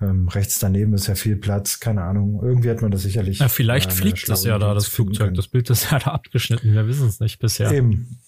ähm, 0.00 0.28
rechts 0.28 0.60
daneben 0.60 0.94
ist 0.94 1.08
ja 1.08 1.16
viel 1.16 1.36
Platz, 1.36 1.80
keine 1.80 2.02
Ahnung. 2.02 2.40
Irgendwie 2.42 2.70
hat 2.70 2.82
man 2.82 2.90
das 2.90 3.02
sicherlich. 3.02 3.40
Ja, 3.40 3.48
vielleicht 3.48 3.92
fliegt 3.92 4.28
das 4.28 4.44
ja 4.44 4.58
da, 4.58 4.72
das 4.74 4.86
Flugzeug. 4.86 5.34
Das 5.34 5.48
Bild 5.48 5.68
ist 5.70 5.90
ja 5.90 5.98
da 5.98 6.12
abgeschnitten. 6.12 6.72
Wir 6.72 6.86
wissen 6.86 7.08
es 7.08 7.18
nicht 7.18 7.40
bisher. 7.40 7.72
Eben 7.72 8.18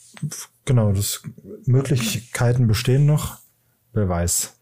genau, 0.71 0.93
das 0.93 1.21
Möglichkeiten 1.67 2.69
bestehen 2.69 3.05
noch. 3.05 3.39
Wer 3.93 4.09
weiß. 4.09 4.57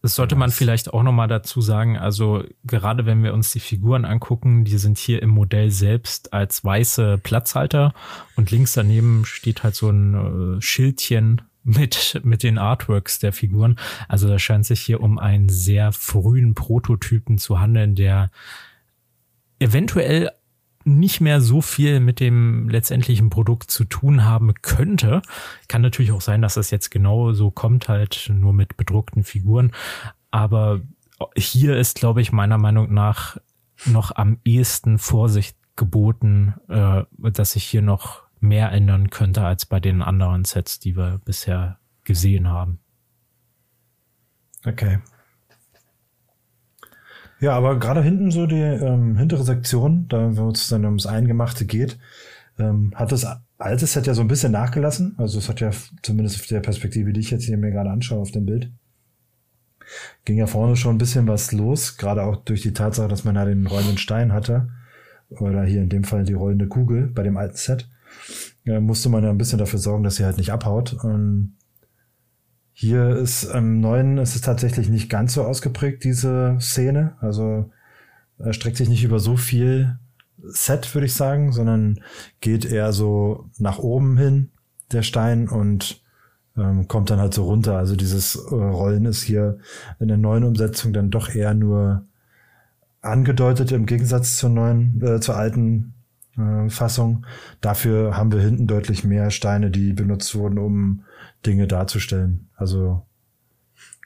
Das 0.00 0.14
sollte 0.14 0.34
man 0.34 0.50
vielleicht 0.50 0.94
auch 0.94 1.02
nochmal 1.02 1.28
dazu 1.28 1.60
sagen. 1.60 1.98
Also 1.98 2.42
gerade 2.64 3.04
wenn 3.04 3.22
wir 3.22 3.34
uns 3.34 3.50
die 3.50 3.60
Figuren 3.60 4.06
angucken, 4.06 4.64
die 4.64 4.78
sind 4.78 4.96
hier 4.96 5.20
im 5.20 5.28
Modell 5.28 5.70
selbst 5.70 6.32
als 6.32 6.64
weiße 6.64 7.18
Platzhalter 7.22 7.92
und 8.34 8.50
links 8.50 8.72
daneben 8.72 9.26
steht 9.26 9.62
halt 9.62 9.74
so 9.74 9.90
ein 9.90 10.56
äh, 10.56 10.62
Schildchen 10.62 11.42
mit, 11.64 12.18
mit 12.24 12.42
den 12.42 12.56
Artworks 12.56 13.18
der 13.18 13.34
Figuren. 13.34 13.78
Also 14.08 14.26
da 14.26 14.38
scheint 14.38 14.64
sich 14.64 14.80
hier 14.80 15.02
um 15.02 15.18
einen 15.18 15.50
sehr 15.50 15.92
frühen 15.92 16.54
Prototypen 16.54 17.36
zu 17.36 17.60
handeln, 17.60 17.94
der 17.94 18.30
eventuell 19.58 20.30
nicht 20.98 21.20
mehr 21.20 21.40
so 21.40 21.60
viel 21.60 22.00
mit 22.00 22.20
dem 22.20 22.68
letztendlichen 22.68 23.30
Produkt 23.30 23.70
zu 23.70 23.84
tun 23.84 24.24
haben 24.24 24.54
könnte. 24.62 25.22
Kann 25.68 25.82
natürlich 25.82 26.12
auch 26.12 26.20
sein, 26.20 26.42
dass 26.42 26.54
das 26.54 26.70
jetzt 26.70 26.90
genau 26.90 27.32
so 27.32 27.50
kommt, 27.50 27.88
halt 27.88 28.30
nur 28.34 28.52
mit 28.52 28.76
bedruckten 28.76 29.24
Figuren. 29.24 29.72
Aber 30.30 30.80
hier 31.36 31.76
ist, 31.76 31.98
glaube 31.98 32.20
ich, 32.20 32.32
meiner 32.32 32.58
Meinung 32.58 32.92
nach 32.92 33.36
noch 33.86 34.14
am 34.14 34.38
ehesten 34.44 34.98
Vorsicht 34.98 35.56
geboten, 35.76 36.54
äh, 36.68 37.04
dass 37.18 37.52
sich 37.52 37.64
hier 37.64 37.82
noch 37.82 38.22
mehr 38.40 38.72
ändern 38.72 39.10
könnte 39.10 39.44
als 39.44 39.66
bei 39.66 39.80
den 39.80 40.02
anderen 40.02 40.44
Sets, 40.44 40.78
die 40.78 40.96
wir 40.96 41.20
bisher 41.24 41.78
gesehen 42.04 42.48
haben. 42.48 42.80
Okay. 44.66 44.98
Ja, 47.40 47.52
aber 47.52 47.78
gerade 47.78 48.02
hinten 48.02 48.30
so 48.30 48.46
die 48.46 48.60
ähm, 48.60 49.16
hintere 49.16 49.44
Sektion, 49.44 50.06
da 50.08 50.36
wo 50.36 50.50
es 50.50 50.68
dann 50.68 50.84
ums 50.84 51.06
Eingemachte 51.06 51.64
geht, 51.64 51.98
ähm, 52.58 52.92
hat 52.94 53.12
das 53.12 53.26
alte 53.58 53.86
Set 53.86 54.06
ja 54.06 54.14
so 54.14 54.20
ein 54.20 54.28
bisschen 54.28 54.52
nachgelassen. 54.52 55.14
Also 55.16 55.38
es 55.38 55.48
hat 55.48 55.60
ja 55.60 55.70
zumindest 56.02 56.40
auf 56.40 56.46
der 56.46 56.60
Perspektive, 56.60 57.12
die 57.12 57.20
ich 57.20 57.30
jetzt 57.30 57.44
hier 57.44 57.56
mir 57.56 57.70
gerade 57.70 57.90
anschaue 57.90 58.20
auf 58.20 58.30
dem 58.30 58.44
Bild, 58.44 58.70
ging 60.24 60.36
ja 60.36 60.46
vorne 60.46 60.76
schon 60.76 60.96
ein 60.96 60.98
bisschen 60.98 61.26
was 61.26 61.52
los, 61.52 61.96
gerade 61.96 62.22
auch 62.22 62.36
durch 62.36 62.62
die 62.62 62.74
Tatsache, 62.74 63.08
dass 63.08 63.24
man 63.24 63.34
ja 63.34 63.44
den 63.44 63.66
rollenden 63.66 63.98
Stein 63.98 64.32
hatte. 64.32 64.68
Oder 65.30 65.64
hier 65.64 65.80
in 65.80 65.88
dem 65.88 66.04
Fall 66.04 66.24
die 66.24 66.32
rollende 66.32 66.66
Kugel 66.66 67.06
bei 67.06 67.22
dem 67.22 67.36
alten 67.36 67.56
Set. 67.56 67.88
Ja, 68.64 68.80
musste 68.80 69.08
man 69.08 69.22
ja 69.24 69.30
ein 69.30 69.38
bisschen 69.38 69.58
dafür 69.58 69.78
sorgen, 69.78 70.02
dass 70.02 70.16
sie 70.16 70.24
halt 70.24 70.36
nicht 70.36 70.52
abhaut. 70.52 70.92
Und 71.04 71.56
hier 72.80 73.10
ist 73.10 73.42
im 73.44 73.82
neuen 73.82 74.16
ist 74.16 74.36
es 74.36 74.40
tatsächlich 74.40 74.88
nicht 74.88 75.10
ganz 75.10 75.34
so 75.34 75.44
ausgeprägt, 75.44 76.02
diese 76.02 76.56
Szene. 76.62 77.14
Also 77.20 77.70
streckt 78.52 78.78
sich 78.78 78.88
nicht 78.88 79.04
über 79.04 79.18
so 79.18 79.36
viel 79.36 79.98
Set, 80.42 80.94
würde 80.94 81.04
ich 81.04 81.12
sagen, 81.12 81.52
sondern 81.52 82.00
geht 82.40 82.64
eher 82.64 82.94
so 82.94 83.50
nach 83.58 83.80
oben 83.80 84.16
hin, 84.16 84.48
der 84.92 85.02
Stein, 85.02 85.46
und 85.46 86.02
ähm, 86.56 86.88
kommt 86.88 87.10
dann 87.10 87.20
halt 87.20 87.34
so 87.34 87.44
runter. 87.44 87.76
Also 87.76 87.96
dieses 87.96 88.36
äh, 88.36 88.54
Rollen 88.54 89.04
ist 89.04 89.24
hier 89.24 89.58
in 89.98 90.08
der 90.08 90.16
neuen 90.16 90.44
Umsetzung 90.44 90.94
dann 90.94 91.10
doch 91.10 91.28
eher 91.28 91.52
nur 91.52 92.06
angedeutet 93.02 93.72
im 93.72 93.84
Gegensatz 93.84 94.38
zur 94.38 94.48
neuen, 94.48 95.02
äh, 95.02 95.20
zur 95.20 95.36
alten 95.36 95.92
äh, 96.38 96.70
Fassung. 96.70 97.26
Dafür 97.60 98.16
haben 98.16 98.32
wir 98.32 98.40
hinten 98.40 98.66
deutlich 98.66 99.04
mehr 99.04 99.30
Steine, 99.30 99.70
die 99.70 99.92
benutzt 99.92 100.34
wurden, 100.34 100.58
um 100.58 101.04
Dinge 101.46 101.66
darzustellen. 101.66 102.50
Also 102.56 103.06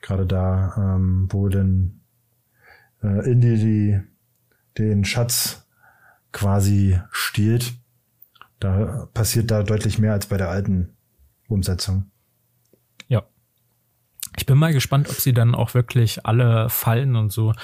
gerade 0.01 0.27
da, 0.27 0.75
ähm, 0.77 1.29
wo 1.31 1.49
denn 1.49 2.01
äh, 3.03 3.31
Indy 3.31 3.57
die 3.57 4.01
den 4.79 5.05
Schatz 5.05 5.67
quasi 6.33 6.99
stiehlt, 7.11 7.75
da 8.59 9.09
passiert 9.15 9.51
da 9.51 9.63
deutlich 9.63 9.99
mehr 9.99 10.13
als 10.13 10.27
bei 10.27 10.37
der 10.37 10.51
alten 10.51 10.97
Umsetzung. 11.49 12.11
Ja. 13.09 13.23
Ich 14.37 14.47
bin 14.47 14.59
mal 14.59 14.73
gespannt, 14.73 15.09
ob 15.09 15.17
sie 15.17 15.33
dann 15.33 15.55
auch 15.55 15.75
wirklich 15.75 16.27
alle 16.27 16.69
Fallen 16.71 17.15
und 17.15 17.31
so 17.31 17.55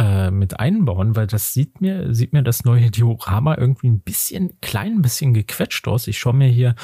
äh, 0.00 0.30
mit 0.30 0.58
einbauen, 0.58 1.14
weil 1.14 1.26
das 1.26 1.52
sieht 1.52 1.82
mir, 1.82 2.14
sieht 2.14 2.32
mir 2.32 2.42
das 2.42 2.64
neue 2.64 2.90
Diorama 2.90 3.58
irgendwie 3.58 3.88
ein 3.90 4.00
bisschen, 4.00 4.58
klein 4.62 5.02
bisschen 5.02 5.34
gequetscht 5.34 5.86
aus. 5.88 6.06
Ich 6.06 6.18
schaue 6.18 6.32
mir 6.32 6.48
hier 6.48 6.74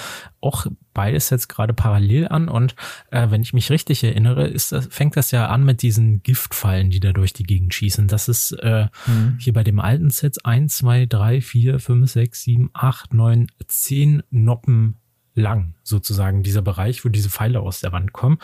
auch 0.43 0.67
beides 0.93 1.31
jetzt 1.31 1.49
gerade 1.49 1.73
parallel 1.73 2.29
an 2.29 2.51
und 2.51 2.77
äh, 3.11 3.31
wenn 3.31 3.41
ich 3.41 3.55
mich 3.55 3.71
richtig 3.71 4.05
erinnere, 4.05 4.47
ist 4.47 4.73
das, 4.73 4.89
fängt 4.89 5.17
das 5.17 5.31
ja 5.31 5.47
an 5.47 5.65
mit 5.65 5.81
diesen 5.81 6.23
Giftfallen, 6.25 6.91
die 6.91 7.01
da 7.01 7.15
durch 7.15 7.33
die 7.33 7.45
Gegend 7.45 7.73
schießen. 7.73 8.07
Das 8.07 8.29
ist 8.29 8.53
äh, 8.53 8.89
mhm. 9.07 9.39
hier 9.41 9.55
bei 9.55 9.65
dem 9.65 9.81
alten 9.81 10.11
Set 10.11 10.45
1, 10.45 10.77
2, 10.77 11.07
3, 11.07 11.41
4, 11.41 11.79
5, 11.81 12.11
6, 12.11 12.43
7, 12.43 12.71
8, 12.75 13.15
9, 13.15 13.47
10 13.67 14.25
Noppen 14.29 14.97
lang, 15.35 15.75
sozusagen, 15.83 16.43
dieser 16.43 16.63
Bereich, 16.63 17.03
wo 17.03 17.09
diese 17.09 17.31
Pfeile 17.31 17.61
aus 17.61 17.81
der 17.81 17.93
Wand 17.93 18.13
kommen. 18.13 18.37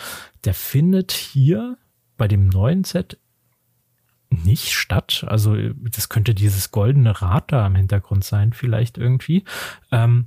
Der 0.45 0.55
findet 0.55 1.13
hier 1.13 1.77
bei 2.17 2.27
dem 2.27 2.49
neuen 2.49 2.85
Set 2.85 3.19
nicht 4.33 4.73
statt. 4.73 5.25
Also 5.29 5.57
das 5.75 6.09
könnte 6.09 6.35
dieses 6.35 6.71
goldene 6.71 7.21
Rad 7.23 7.53
da 7.53 7.67
im 7.67 7.77
Hintergrund 7.77 8.25
sein, 8.25 8.53
vielleicht 8.53 8.99
irgendwie. 8.99 9.45
Ähm, 9.91 10.27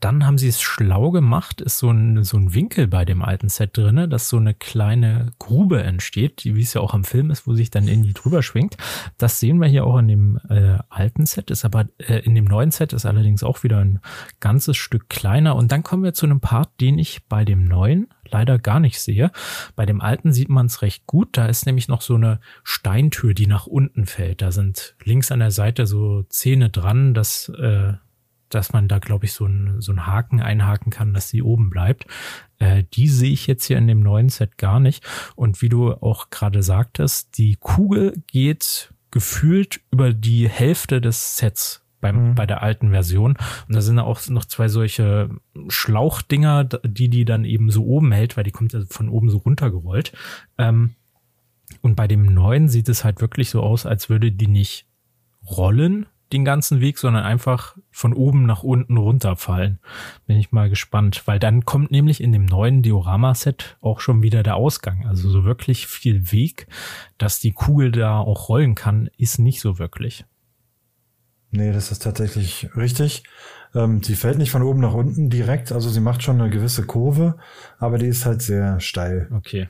dann 0.00 0.26
haben 0.26 0.38
sie 0.38 0.48
es 0.48 0.60
schlau 0.60 1.10
gemacht, 1.10 1.60
ist 1.60 1.78
so 1.78 1.90
ein, 1.90 2.24
so 2.24 2.36
ein 2.36 2.54
Winkel 2.54 2.86
bei 2.86 3.04
dem 3.04 3.22
alten 3.22 3.48
Set 3.48 3.76
drinne, 3.76 4.08
dass 4.08 4.28
so 4.28 4.36
eine 4.36 4.54
kleine 4.54 5.32
Grube 5.38 5.82
entsteht, 5.82 6.44
wie 6.44 6.60
es 6.60 6.74
ja 6.74 6.80
auch 6.80 6.94
am 6.94 7.04
Film 7.04 7.30
ist, 7.30 7.46
wo 7.46 7.54
sich 7.54 7.70
dann 7.70 7.86
irgendwie 7.86 8.12
drüber 8.12 8.42
schwingt. 8.42 8.76
Das 9.18 9.40
sehen 9.40 9.58
wir 9.58 9.68
hier 9.68 9.86
auch 9.86 9.98
in 9.98 10.08
dem 10.08 10.40
äh, 10.48 10.78
alten 10.88 11.26
Set, 11.26 11.50
ist 11.50 11.64
aber 11.64 11.86
äh, 11.98 12.18
in 12.20 12.34
dem 12.34 12.44
neuen 12.44 12.70
Set 12.70 12.92
ist 12.92 13.06
allerdings 13.06 13.42
auch 13.42 13.62
wieder 13.62 13.78
ein 13.78 14.00
ganzes 14.40 14.76
Stück 14.76 15.08
kleiner. 15.08 15.54
Und 15.56 15.70
dann 15.70 15.82
kommen 15.82 16.02
wir 16.02 16.14
zu 16.14 16.26
einem 16.26 16.40
Part, 16.40 16.80
den 16.80 16.98
ich 16.98 17.26
bei 17.28 17.44
dem 17.44 17.64
neuen 17.64 18.08
leider 18.34 18.58
gar 18.58 18.80
nicht 18.80 19.00
sehe. 19.00 19.30
Bei 19.76 19.86
dem 19.86 20.00
alten 20.00 20.32
sieht 20.32 20.48
man 20.48 20.66
es 20.66 20.82
recht 20.82 21.06
gut. 21.06 21.36
Da 21.36 21.46
ist 21.46 21.66
nämlich 21.66 21.86
noch 21.86 22.00
so 22.00 22.16
eine 22.16 22.40
Steintür, 22.64 23.32
die 23.32 23.46
nach 23.46 23.66
unten 23.66 24.06
fällt. 24.06 24.42
Da 24.42 24.50
sind 24.50 24.96
links 25.04 25.30
an 25.30 25.38
der 25.38 25.52
Seite 25.52 25.86
so 25.86 26.24
Zähne 26.24 26.68
dran, 26.68 27.14
dass, 27.14 27.48
äh, 27.50 27.92
dass 28.48 28.72
man 28.72 28.88
da, 28.88 28.98
glaube 28.98 29.26
ich, 29.26 29.32
so 29.32 29.44
einen 29.44 29.80
so 29.80 29.92
einen 29.92 30.06
Haken 30.06 30.40
einhaken 30.40 30.90
kann, 30.90 31.14
dass 31.14 31.28
sie 31.28 31.42
oben 31.42 31.70
bleibt. 31.70 32.06
Äh, 32.58 32.82
die 32.92 33.08
sehe 33.08 33.32
ich 33.32 33.46
jetzt 33.46 33.66
hier 33.66 33.78
in 33.78 33.86
dem 33.86 34.00
neuen 34.00 34.30
Set 34.30 34.58
gar 34.58 34.80
nicht. 34.80 35.04
Und 35.36 35.62
wie 35.62 35.68
du 35.68 35.92
auch 35.92 36.30
gerade 36.30 36.64
sagtest, 36.64 37.38
die 37.38 37.56
Kugel 37.60 38.20
geht 38.26 38.92
gefühlt 39.12 39.80
über 39.92 40.12
die 40.12 40.48
Hälfte 40.48 41.00
des 41.00 41.36
Sets 41.36 41.83
beim, 42.04 42.28
mhm. 42.28 42.34
bei 42.34 42.44
der 42.44 42.62
alten 42.62 42.90
Version. 42.90 43.38
Und 43.66 43.74
da 43.74 43.80
sind 43.80 43.98
auch 43.98 44.28
noch 44.28 44.44
zwei 44.44 44.68
solche 44.68 45.30
Schlauchdinger, 45.68 46.64
die 46.64 47.08
die 47.08 47.24
dann 47.24 47.46
eben 47.46 47.70
so 47.70 47.86
oben 47.86 48.12
hält, 48.12 48.36
weil 48.36 48.44
die 48.44 48.50
kommt 48.50 48.74
ja 48.74 48.82
von 48.90 49.08
oben 49.08 49.30
so 49.30 49.38
runtergerollt. 49.38 50.12
Ähm, 50.58 50.90
und 51.80 51.96
bei 51.96 52.06
dem 52.06 52.26
neuen 52.26 52.68
sieht 52.68 52.90
es 52.90 53.04
halt 53.04 53.22
wirklich 53.22 53.48
so 53.48 53.62
aus, 53.62 53.86
als 53.86 54.10
würde 54.10 54.30
die 54.30 54.48
nicht 54.48 54.86
rollen 55.48 56.06
den 56.32 56.44
ganzen 56.44 56.80
Weg, 56.80 56.98
sondern 56.98 57.22
einfach 57.22 57.76
von 57.90 58.12
oben 58.12 58.44
nach 58.44 58.62
unten 58.62 58.98
runterfallen. 58.98 59.78
Bin 60.26 60.36
ich 60.36 60.52
mal 60.52 60.68
gespannt, 60.68 61.22
weil 61.26 61.38
dann 61.38 61.64
kommt 61.64 61.90
nämlich 61.90 62.20
in 62.20 62.32
dem 62.32 62.44
neuen 62.44 62.82
Diorama-Set 62.82 63.78
auch 63.80 64.00
schon 64.00 64.22
wieder 64.22 64.42
der 64.42 64.56
Ausgang. 64.56 65.06
Also 65.06 65.30
so 65.30 65.44
wirklich 65.44 65.86
viel 65.86 66.32
Weg, 66.32 66.66
dass 67.16 67.40
die 67.40 67.52
Kugel 67.52 67.92
da 67.92 68.18
auch 68.18 68.48
rollen 68.48 68.74
kann, 68.74 69.08
ist 69.16 69.38
nicht 69.38 69.60
so 69.60 69.78
wirklich. 69.78 70.24
Nee, 71.54 71.72
das 71.72 71.92
ist 71.92 72.02
tatsächlich 72.02 72.68
richtig. 72.76 73.22
Ähm, 73.76 74.02
sie 74.02 74.16
fällt 74.16 74.38
nicht 74.38 74.50
von 74.50 74.62
oben 74.62 74.80
nach 74.80 74.94
unten 74.94 75.30
direkt, 75.30 75.70
also 75.70 75.88
sie 75.88 76.00
macht 76.00 76.22
schon 76.24 76.40
eine 76.40 76.50
gewisse 76.50 76.84
Kurve, 76.84 77.36
aber 77.78 77.98
die 77.98 78.08
ist 78.08 78.26
halt 78.26 78.42
sehr 78.42 78.80
steil. 78.80 79.28
Okay. 79.32 79.68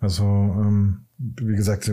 Also, 0.00 0.24
ähm, 0.24 1.04
wie 1.18 1.54
gesagt, 1.54 1.90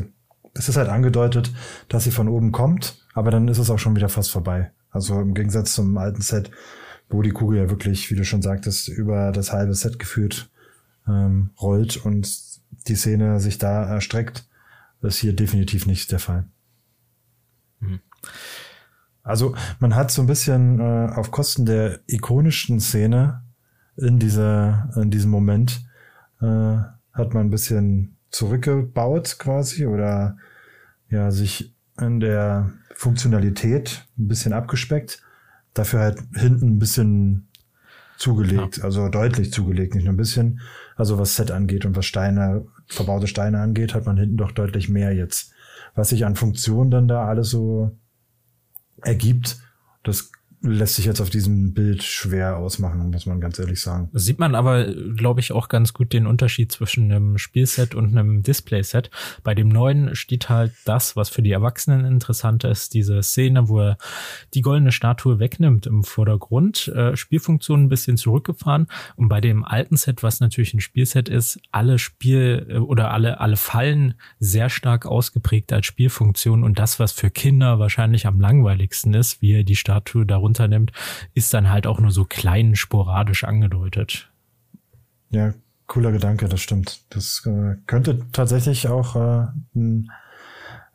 es 0.53 0.69
ist 0.69 0.77
halt 0.77 0.87
angedeutet, 0.87 1.51
dass 1.89 2.05
sie 2.05 2.11
von 2.11 2.29
oben 2.29 2.53
kommt, 2.53 3.05
aber 3.13 3.29
dann 3.29 3.49
ist 3.49 3.57
es 3.57 3.69
auch 3.69 3.79
schon 3.79 3.95
wieder 3.97 4.07
fast 4.07 4.31
vorbei. 4.31 4.71
Also 4.89 5.19
im 5.19 5.33
Gegensatz 5.33 5.73
zum 5.73 5.97
alten 5.97 6.21
Set, 6.21 6.49
wo 7.09 7.21
die 7.21 7.31
Kugel 7.31 7.59
ja 7.59 7.69
wirklich, 7.69 8.09
wie 8.09 8.15
du 8.15 8.23
schon 8.23 8.41
sagtest, 8.41 8.87
über 8.87 9.33
das 9.33 9.51
halbe 9.51 9.73
Set 9.73 9.99
geführt 9.99 10.49
ähm, 11.09 11.49
rollt 11.59 11.97
und 11.97 12.29
die 12.87 12.95
Szene 12.95 13.41
sich 13.41 13.57
da 13.57 13.83
erstreckt, 13.83 14.47
ist 15.01 15.17
hier 15.17 15.33
definitiv 15.33 15.87
nicht 15.87 16.11
der 16.13 16.19
Fall. 16.19 16.45
Mhm. 17.79 17.99
Also 19.23 19.55
man 19.79 19.95
hat 19.95 20.11
so 20.11 20.21
ein 20.21 20.27
bisschen 20.27 20.79
äh, 20.79 21.11
auf 21.13 21.31
Kosten 21.31 21.65
der 21.65 21.99
ikonischen 22.07 22.79
Szene 22.79 23.43
in 23.97 24.19
dieser 24.19 24.89
in 24.95 25.09
diesem 25.09 25.31
Moment 25.31 25.83
äh, 26.41 26.77
hat 27.13 27.33
man 27.33 27.47
ein 27.47 27.49
bisschen 27.49 28.17
zurückgebaut 28.29 29.37
quasi 29.39 29.87
oder 29.87 30.37
ja 31.09 31.31
sich 31.31 31.73
in 31.99 32.19
der 32.19 32.71
Funktionalität 32.93 34.07
ein 34.17 34.27
bisschen 34.27 34.53
abgespeckt, 34.53 35.21
dafür 35.73 35.99
halt 35.99 36.19
hinten 36.35 36.75
ein 36.75 36.79
bisschen 36.79 37.47
zugelegt, 38.17 38.77
ja. 38.77 38.83
also 38.85 39.09
deutlich 39.09 39.51
zugelegt, 39.51 39.95
nicht 39.95 40.05
nur 40.05 40.13
ein 40.13 40.17
bisschen. 40.17 40.61
Also 40.95 41.17
was 41.19 41.35
Set 41.35 41.51
angeht 41.51 41.85
und 41.85 41.95
was 41.95 42.05
Steine, 42.05 42.65
verbaute 42.87 43.27
Steine 43.27 43.59
angeht, 43.59 43.93
hat 43.93 44.05
man 44.05 44.17
hinten 44.17 44.37
doch 44.37 44.51
deutlich 44.51 44.87
mehr 44.87 45.13
jetzt. 45.13 45.51
Was 45.95 46.09
sich 46.09 46.25
an 46.25 46.35
Funktion 46.35 46.91
dann 46.91 47.07
da 47.07 47.25
alles 47.25 47.49
so 47.49 47.97
ergibt. 49.01 49.57
Das 50.03 50.31
lässt 50.61 50.95
sich 50.95 51.05
jetzt 51.05 51.21
auf 51.21 51.29
diesem 51.29 51.73
Bild 51.73 52.03
schwer 52.03 52.57
ausmachen, 52.57 53.11
muss 53.11 53.25
man 53.25 53.39
ganz 53.39 53.59
ehrlich 53.59 53.81
sagen. 53.81 54.09
Sieht 54.13 54.39
man 54.39 54.55
aber, 54.55 54.85
glaube 54.85 55.39
ich, 55.39 55.51
auch 55.51 55.69
ganz 55.69 55.93
gut 55.93 56.13
den 56.13 56.25
Unterschied 56.25 56.71
zwischen 56.71 57.11
einem 57.11 57.37
Spielset 57.37 57.93
und 57.93 58.17
einem 58.17 58.41
Displayset. 58.41 59.11
Bei 59.43 59.53
dem 59.53 59.67
neuen 59.67 60.15
steht 60.15 60.49
halt 60.49 60.73
das, 60.85 61.15
was 61.15 61.29
für 61.29 61.41
die 61.41 61.51
Erwachsenen 61.51 62.05
interessant 62.05 62.63
ist, 62.63 62.93
diese 62.93 63.21
Szene, 63.21 63.69
wo 63.69 63.81
er 63.81 63.97
die 64.53 64.61
goldene 64.61 64.91
Statue 64.91 65.39
wegnimmt 65.39 65.85
im 65.85 66.03
Vordergrund, 66.03 66.87
äh, 66.89 67.15
Spielfunktion 67.15 67.83
ein 67.83 67.89
bisschen 67.89 68.17
zurückgefahren. 68.17 68.87
Und 69.15 69.29
bei 69.29 69.41
dem 69.41 69.63
alten 69.63 69.97
Set, 69.97 70.23
was 70.23 70.39
natürlich 70.39 70.73
ein 70.73 70.81
Spielset 70.81 71.29
ist, 71.29 71.59
alle 71.71 71.99
Spiel 71.99 72.65
äh, 72.69 72.77
oder 72.77 73.11
alle, 73.11 73.39
alle 73.39 73.57
Fallen 73.57 74.15
sehr 74.39 74.69
stark 74.69 75.05
ausgeprägt 75.05 75.71
als 75.73 75.85
Spielfunktion 75.85 76.63
und 76.63 76.79
das, 76.79 76.99
was 76.99 77.11
für 77.11 77.29
Kinder 77.29 77.79
wahrscheinlich 77.79 78.25
am 78.25 78.39
langweiligsten 78.39 79.13
ist, 79.13 79.41
wie 79.41 79.53
er 79.53 79.63
die 79.63 79.75
Statue 79.75 80.25
darunter 80.25 80.44
runternimmt, 80.45 80.91
ist 81.33 81.53
dann 81.53 81.69
halt 81.69 81.87
auch 81.87 81.99
nur 81.99 82.11
so 82.11 82.25
klein 82.25 82.75
sporadisch 82.75 83.43
angedeutet. 83.43 84.31
Ja, 85.29 85.53
cooler 85.87 86.11
Gedanke, 86.11 86.47
das 86.47 86.61
stimmt. 86.61 87.01
Das 87.09 87.43
äh, 87.45 87.75
könnte 87.87 88.25
tatsächlich 88.31 88.87
auch 88.87 89.15
äh, 89.15 89.47
ein 89.75 90.11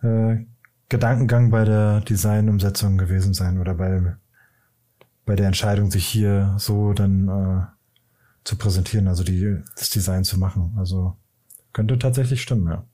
äh, 0.03 0.47
Gedankengang 0.89 1.51
bei 1.51 1.65
der 1.65 2.01
Designumsetzung 2.01 2.99
gewesen 2.99 3.35
sein 3.35 3.59
oder 3.59 3.75
bei, 3.75 4.17
bei 5.27 5.37
der 5.37 5.47
Entscheidung, 5.47 5.91
sich 5.91 6.07
hier 6.07 6.55
so 6.59 6.93
dann 6.93 7.29
äh, 7.29 7.67
zu 8.45 8.57
präsentieren, 8.57 9.07
also 9.07 9.23
die, 9.23 9.63
das 9.77 9.91
Design 9.91 10.25
zu 10.25 10.39
machen. 10.39 10.75
Also 10.79 11.17
könnte 11.73 11.99
tatsächlich 11.99 12.43
stimmen, 12.43 12.69
ja. 12.69 12.85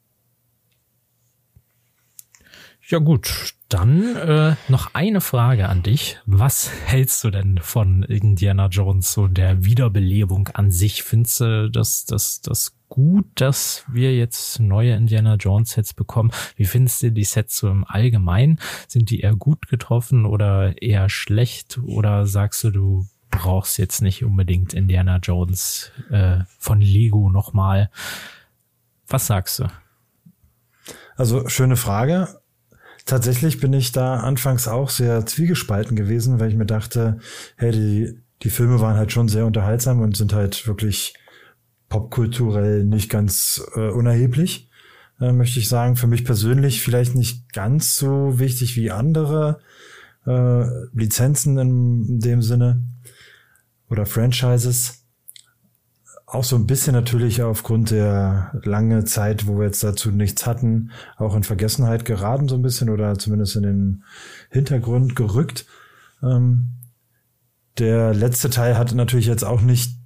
Ja 2.89 2.99
gut, 2.99 3.55
dann 3.69 4.15
äh, 4.17 4.55
noch 4.69 4.95
eine 4.95 5.21
Frage 5.21 5.69
an 5.69 5.83
dich. 5.83 6.19
Was 6.25 6.71
hältst 6.85 7.25
du 7.25 7.31
denn 7.31 7.59
von 7.59 8.05
Indiana 8.05 8.69
Jones, 8.69 9.13
so 9.13 9.27
der 9.27 9.65
Wiederbelebung 9.65 10.49
an 10.49 10.71
sich? 10.71 11.03
Findest 11.03 11.41
du 11.41 11.71
das, 11.71 12.05
das, 12.05 12.41
das 12.41 12.77
gut, 12.89 13.27
dass 13.35 13.85
wir 13.89 14.17
jetzt 14.17 14.61
neue 14.61 14.95
Indiana 14.95 15.35
Jones 15.35 15.71
Sets 15.71 15.95
bekommen? 15.95 16.31
Wie 16.55 16.65
findest 16.65 17.03
du 17.03 17.11
die 17.11 17.25
Sets 17.25 17.59
so 17.59 17.69
im 17.69 17.85
Allgemeinen? 17.85 18.61
Sind 18.87 19.11
die 19.11 19.21
eher 19.21 19.35
gut 19.35 19.69
getroffen 19.69 20.27
oder 20.27 20.81
eher 20.81 21.09
schlecht? 21.09 21.79
Oder 21.83 22.27
sagst 22.27 22.63
du, 22.63 22.71
du 22.71 23.07
brauchst 23.31 23.79
jetzt 23.79 24.01
nicht 24.01 24.25
unbedingt 24.25 24.75
Indiana 24.75 25.19
Jones 25.19 25.91
äh, 26.11 26.39
von 26.59 26.81
Lego 26.81 27.31
nochmal? 27.31 27.91
Was 29.09 29.27
sagst 29.27 29.59
du? 29.59 29.69
Also 31.17 31.49
schöne 31.49 31.77
Frage. 31.77 32.29
Tatsächlich 33.07 33.61
bin 33.61 33.73
ich 33.73 33.93
da 33.93 34.17
anfangs 34.17 34.67
auch 34.67 34.91
sehr 34.91 35.25
zwiegespalten 35.25 35.97
gewesen, 35.97 36.41
weil 36.41 36.51
ich 36.51 36.57
mir 36.57 36.67
dachte, 36.67 37.19
hey, 37.57 37.71
die, 37.71 38.19
die 38.43 38.51
Filme 38.51 38.81
waren 38.81 38.97
halt 38.97 39.13
schon 39.13 39.29
sehr 39.29 39.47
unterhaltsam 39.47 40.01
und 40.01 40.17
sind 40.17 40.33
halt 40.33 40.67
wirklich 40.67 41.15
popkulturell 41.89 42.85
nicht 42.85 43.09
ganz 43.09 43.63
äh, 43.77 43.91
unerheblich, 43.91 44.71
äh, 45.21 45.31
möchte 45.31 45.61
ich 45.61 45.69
sagen. 45.69 45.95
Für 45.95 46.09
mich 46.09 46.25
persönlich 46.25 46.83
vielleicht 46.83 47.15
nicht 47.15 47.53
ganz 47.53 47.95
so 47.95 48.41
wichtig 48.41 48.77
wie 48.77 48.91
andere 48.91 49.61
äh, 50.27 50.65
Lizenzen 50.93 51.59
in, 51.59 52.05
in 52.09 52.19
dem 52.19 52.43
Sinne 52.43 52.83
oder 53.89 54.05
Franchises 54.05 55.06
auch 56.27 56.43
so 56.43 56.57
ein 56.57 56.67
bisschen 56.67 56.93
natürlich 56.93 57.43
aufgrund 57.43 57.93
der 57.93 58.51
lange 58.65 59.05
Zeit, 59.05 59.47
wo 59.47 59.59
wir 59.59 59.67
jetzt 59.67 59.85
dazu 59.85 60.11
nichts 60.11 60.45
hatten, 60.45 60.91
auch 61.17 61.37
in 61.37 61.45
Vergessenheit 61.45 62.05
geraten 62.05 62.49
so 62.49 62.57
ein 62.57 62.63
bisschen 62.63 62.91
oder 62.91 63.17
zumindest 63.17 63.55
in 63.55 63.63
den 63.63 64.05
Hintergrund 64.51 65.15
gerückt. 65.15 65.67
Ähm, 66.23 66.73
der 67.79 68.13
letzte 68.13 68.51
Teil 68.51 68.77
hat 68.77 68.93
natürlich 68.93 69.27
jetzt 69.27 69.45
auch 69.45 69.61
nicht 69.61 69.97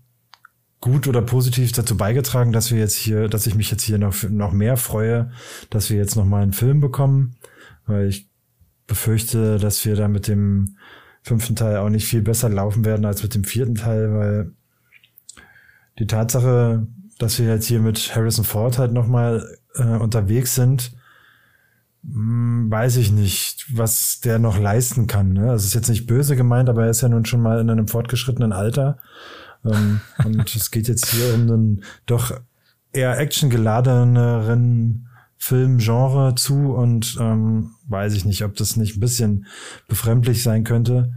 gut 0.81 1.09
oder 1.09 1.23
positiv 1.23 1.73
dazu 1.73 1.97
beigetragen, 1.97 2.53
dass 2.53 2.71
wir 2.71 2.79
jetzt 2.79 2.97
hier, 2.97 3.29
dass 3.29 3.47
ich 3.47 3.55
mich 3.55 3.71
jetzt 3.71 3.83
hier 3.83 3.99
noch, 3.99 4.23
noch 4.25 4.53
mehr 4.53 4.77
freue, 4.77 5.31
dass 5.71 5.89
wir 5.89 5.97
jetzt 5.97 6.17
noch 6.17 6.25
mal 6.27 6.43
einen 6.43 6.53
Film 6.53 6.81
bekommen, 6.81 7.37
weil 7.87 8.09
ich 8.09 8.29
befürchte, 8.87 9.59
dass 9.59 9.85
wir 9.87 9.97
da 9.97 10.09
mit 10.09 10.29
dem 10.29 10.77
fünften 11.23 11.57
Teil 11.57 11.79
auch 11.79 11.91
nicht 11.91 12.07
viel 12.07 12.23
besser 12.23 12.49
laufen 12.49 12.85
werden 12.85 13.05
als 13.05 13.23
mit 13.23 13.35
dem 13.35 13.45
vierten 13.45 13.75
Teil, 13.75 14.13
weil 14.13 14.53
die 16.01 16.07
Tatsache, 16.07 16.87
dass 17.19 17.39
wir 17.39 17.47
jetzt 17.47 17.67
hier 17.67 17.81
mit 17.81 18.17
Harrison 18.17 18.45
Ford 18.45 18.79
halt 18.79 18.93
nochmal 18.93 19.59
äh, 19.75 19.85
unterwegs 19.85 20.55
sind, 20.55 20.93
mh, 22.03 22.15
hm, 22.15 22.71
weiß 22.71 22.97
ich 22.97 23.13
nicht, 23.13 23.67
was 23.77 24.21
der 24.21 24.39
noch 24.39 24.59
leisten 24.59 25.07
kann. 25.07 25.35
Ne? 25.35 25.47
Das 25.47 25.65
ist 25.65 25.75
jetzt 25.75 25.91
nicht 25.91 26.07
böse 26.07 26.35
gemeint, 26.35 26.69
aber 26.69 26.85
er 26.85 26.91
ist 26.91 27.03
ja 27.03 27.09
nun 27.09 27.27
schon 27.27 27.43
mal 27.43 27.61
in 27.61 27.71
einem 27.71 27.87
fortgeschrittenen 27.87 28.53
Alter. 28.53 28.99
Ähm, 29.65 30.01
und 30.25 30.57
es 30.57 30.71
geht 30.71 30.89
jetzt 30.89 31.11
hier 31.11 31.35
um 31.35 31.43
einen 31.43 31.85
doch 32.07 32.33
eher 32.93 33.19
actiongeladeneren 33.19 35.07
Filmgenre 35.37 36.35
zu 36.35 36.75
und 36.75 37.17
ähm, 37.21 37.73
weiß 37.89 38.15
ich 38.15 38.25
nicht, 38.25 38.45
ob 38.45 38.57
das 38.57 38.77
nicht 38.77 38.97
ein 38.97 39.01
bisschen 39.01 39.47
befremdlich 39.87 40.43
sein 40.43 40.65
könnte. 40.65 41.13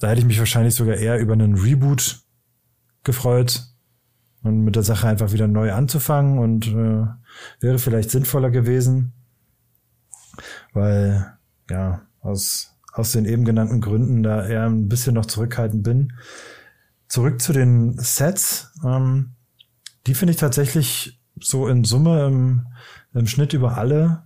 Da 0.00 0.08
hätte 0.08 0.20
ich 0.20 0.26
mich 0.26 0.38
wahrscheinlich 0.38 0.74
sogar 0.74 0.96
eher 0.96 1.18
über 1.18 1.32
einen 1.32 1.56
Reboot 1.56 2.20
gefreut, 3.04 3.71
und 4.42 4.62
mit 4.62 4.76
der 4.76 4.82
Sache 4.82 5.08
einfach 5.08 5.32
wieder 5.32 5.46
neu 5.46 5.72
anzufangen 5.72 6.38
und 6.38 6.66
äh, 6.66 7.06
wäre 7.60 7.78
vielleicht 7.78 8.10
sinnvoller 8.10 8.50
gewesen, 8.50 9.12
weil 10.72 11.38
ja 11.70 12.02
aus 12.20 12.72
aus 12.92 13.12
den 13.12 13.24
eben 13.24 13.44
genannten 13.44 13.80
Gründen 13.80 14.22
da 14.22 14.46
eher 14.46 14.66
ein 14.66 14.88
bisschen 14.88 15.14
noch 15.14 15.26
zurückhaltend 15.26 15.82
bin. 15.82 16.12
Zurück 17.08 17.40
zu 17.40 17.52
den 17.52 17.98
Sets, 17.98 18.70
ähm, 18.84 19.32
die 20.06 20.14
finde 20.14 20.32
ich 20.32 20.38
tatsächlich 20.38 21.20
so 21.40 21.68
in 21.68 21.84
Summe 21.84 22.26
im, 22.26 22.66
im 23.14 23.26
Schnitt 23.26 23.54
über 23.54 23.78
alle 23.78 24.24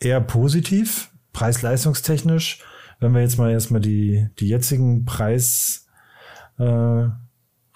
eher 0.00 0.20
positiv, 0.20 1.12
preis-leistungstechnisch. 1.32 2.64
Wenn 2.98 3.12
wir 3.12 3.20
jetzt 3.20 3.38
mal 3.38 3.50
erstmal 3.50 3.80
die 3.80 4.28
die 4.38 4.48
jetzigen 4.48 5.04
Preis 5.04 5.86
äh, 6.58 7.08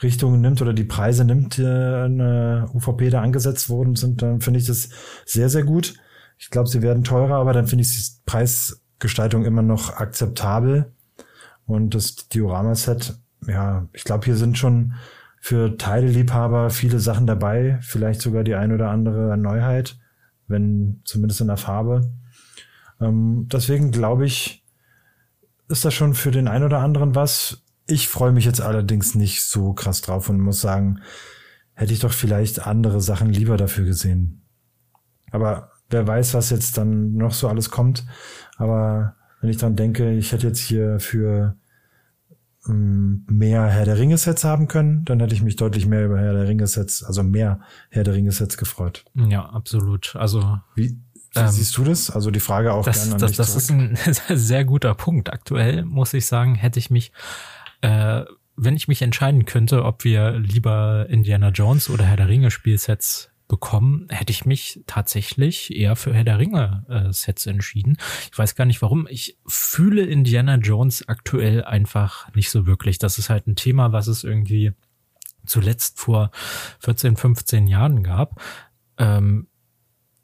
Richtungen 0.03 0.41
nimmt 0.41 0.61
oder 0.61 0.75
die 0.75 0.85
Preise 0.85 1.25
nimmt, 1.25 1.57
die 1.57 1.63
in 1.63 2.19
der 2.19 2.71
UVP 2.75 3.11
da 3.11 3.23
angesetzt 3.23 3.69
worden 3.71 3.97
sind, 3.97 4.23
dann 4.23 4.41
finde 4.41 4.61
ich 4.61 4.67
das 4.67 4.91
sehr, 5.25 5.49
sehr 5.49 5.65
gut. 5.65 5.95
Ich 6.39 6.51
glaube, 6.51 6.69
sie 6.69 6.83
werden 6.83 7.05
teurer, 7.05 7.37
aber 7.37 7.53
dann 7.53 7.67
finde 7.67 7.83
ich 7.83 7.95
die 7.95 8.21
Preisgestaltung 8.27 9.45
immer 9.45 9.63
noch 9.63 9.97
akzeptabel. 9.97 10.93
Und 11.65 11.95
das 11.95 12.29
Diorama-Set, 12.29 13.19
ja, 13.47 13.89
ich 13.93 14.05
glaube, 14.05 14.27
hier 14.27 14.37
sind 14.37 14.59
schon 14.59 14.95
für 15.41 15.77
Teileliebhaber 15.77 16.71
viele 16.71 17.01
Sachen 17.01 17.27
dabei, 17.27 17.79
vielleicht 17.81 18.21
sogar 18.21 18.45
die 18.45 18.55
ein 18.55 18.73
oder 18.73 18.91
andere 18.91 19.37
Neuheit, 19.37 19.99
wenn 20.49 21.01
zumindest 21.05 21.41
in 21.41 21.47
der 21.47 21.57
Farbe. 21.57 22.13
Ähm, 23.01 23.49
deswegen 23.51 23.91
glaube 23.91 24.27
ich, 24.27 24.65
ist 25.69 25.85
das 25.85 25.95
schon 25.95 26.15
für 26.15 26.31
den 26.31 26.49
ein 26.49 26.63
oder 26.63 26.81
anderen 26.81 27.15
was. 27.15 27.63
Ich 27.87 28.09
freue 28.09 28.32
mich 28.32 28.45
jetzt 28.45 28.61
allerdings 28.61 29.14
nicht 29.14 29.43
so 29.45 29.72
krass 29.72 30.03
drauf 30.03 30.28
und 30.28 30.41
muss 30.41 30.61
sagen, 30.61 31.01
hätte 31.74 31.93
ich 31.93 32.01
doch 32.01 32.12
vielleicht 32.12 32.66
andere 32.66 33.01
Sachen 33.01 33.30
lieber 33.30 33.57
dafür 33.57 33.84
gesehen. 33.84 34.43
Aber 35.30 35.70
wer 35.91 36.07
weiß, 36.07 36.34
was 36.34 36.51
jetzt 36.51 36.78
dann 36.78 37.14
noch 37.14 37.32
so 37.32 37.49
alles 37.49 37.70
kommt. 37.70 38.05
Aber 38.57 39.14
wenn 39.41 39.51
ich 39.51 39.59
dann 39.59 39.76
denke, 39.76 40.12
ich 40.12 40.32
hätte 40.32 40.47
jetzt 40.47 40.61
hier 40.61 40.99
für 40.99 41.57
ähm, 42.68 43.24
mehr 43.28 43.66
Herr 43.66 43.84
der 43.84 43.99
Ringe 43.99 44.16
Sets 44.18 44.45
haben 44.45 44.68
können, 44.68 45.05
dann 45.05 45.20
hätte 45.20 45.34
ich 45.34 45.43
mich 45.43 45.57
deutlich 45.57 45.87
mehr 45.87 46.07
über 46.07 46.18
Herr 46.18 46.32
der 46.32 46.49
Ringe 46.49 46.66
Sets, 46.66 47.05
also 47.05 47.22
mehr 47.22 47.61
Herr 47.91 48.05
der 48.05 48.14
Ringe 48.14 48.32
Sets 48.32 48.57
gefreut. 48.57 49.05
Ja, 49.14 49.45
absolut. 49.47 50.16
Also 50.16 50.59
wie, 50.74 50.99
wie 51.32 51.39
ähm, 51.39 51.49
siehst 51.49 51.76
du 51.76 51.84
das? 51.84 52.11
Also 52.11 52.30
die 52.30 52.41
Frage 52.41 52.72
auch 52.72 52.84
das, 52.84 53.03
gerne 53.03 53.14
an 53.14 53.20
das, 53.20 53.30
dich 53.30 53.37
Das 53.37 53.66
zurück. 53.66 53.93
ist 54.07 54.30
ein 54.30 54.37
sehr 54.39 54.64
guter 54.64 54.95
Punkt. 54.95 55.32
Aktuell 55.32 55.84
muss 55.84 56.14
ich 56.14 56.26
sagen, 56.26 56.55
hätte 56.55 56.78
ich 56.78 56.91
mich 56.91 57.12
äh, 57.87 58.24
wenn 58.57 58.74
ich 58.74 58.89
mich 58.89 59.01
entscheiden 59.03 59.45
könnte, 59.45 59.84
ob 59.84 60.03
wir 60.03 60.32
lieber 60.41 61.07
Indiana 61.09 61.51
Jones 61.51 61.89
oder 61.89 62.05
Herr 62.05 62.16
der 62.16 62.28
Ringe 62.28 62.51
Spielsets 62.51 63.30
bekommen, 63.47 64.09
hätte 64.11 64.32
ich 64.32 64.45
mich 64.45 64.82
tatsächlich 64.89 65.72
eher 65.72 65.95
für 65.95 66.12
Herr 66.12 66.24
der 66.24 66.41
Ringe 66.41 66.84
äh, 66.89 67.12
Sets 67.12 67.47
entschieden. 67.47 67.97
Ich 68.32 68.37
weiß 68.37 68.57
gar 68.57 68.64
nicht 68.64 68.82
warum. 68.82 69.07
Ich 69.09 69.39
fühle 69.47 70.03
Indiana 70.03 70.57
Jones 70.57 71.09
aktuell 71.09 71.62
einfach 71.62 72.34
nicht 72.34 72.51
so 72.51 72.66
wirklich. 72.66 72.99
Das 72.99 73.18
ist 73.18 73.30
halt 73.30 73.47
ein 73.47 73.55
Thema, 73.55 73.93
was 73.93 74.09
es 74.09 74.24
irgendwie 74.24 74.72
zuletzt 75.45 76.01
vor 76.01 76.32
14, 76.80 77.16
15 77.16 77.68
Jahren 77.68 78.03
gab. 78.03 78.43
Ähm, 78.99 79.47